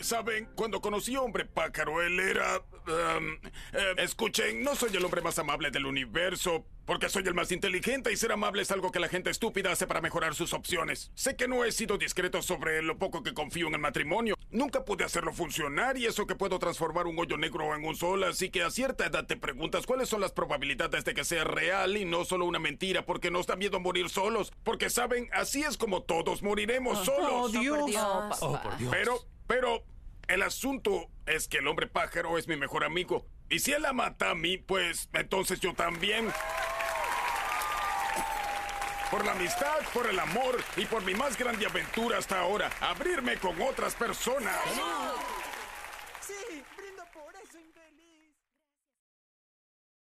[0.03, 2.59] Saben, cuando conocí a Hombre Pájaro, él era...
[2.59, 3.35] um,
[3.73, 8.13] eh, escuchen, no soy el hombre más amable del universo, Porque soy el más inteligente
[8.13, 11.13] y ser amable es algo que la gente estúpida hace para mejorar sus opciones.
[11.15, 14.37] Sé que no he sido discreto sobre lo poco que confío en el matrimonio.
[14.51, 18.25] Nunca pude hacerlo funcionar y eso que puedo transformar un hoyo negro en un sol,
[18.25, 21.97] así que a cierta edad te preguntas cuáles son las probabilidades de que sea real
[21.97, 24.53] y no solo una mentira, porque nos da miedo morir solos.
[24.65, 27.33] Porque saben, así es como todos moriremos solos.
[27.33, 27.93] Oh, Dios.
[28.41, 28.91] Oh, por Dios.
[28.91, 29.85] Pero, pero,
[30.33, 33.27] el asunto es que el hombre pájaro es mi mejor amigo.
[33.51, 36.33] Y si él la mata a mí, pues entonces yo también.
[39.11, 43.37] Por la amistad, por el amor y por mi más grande aventura hasta ahora, abrirme
[43.37, 44.57] con otras personas.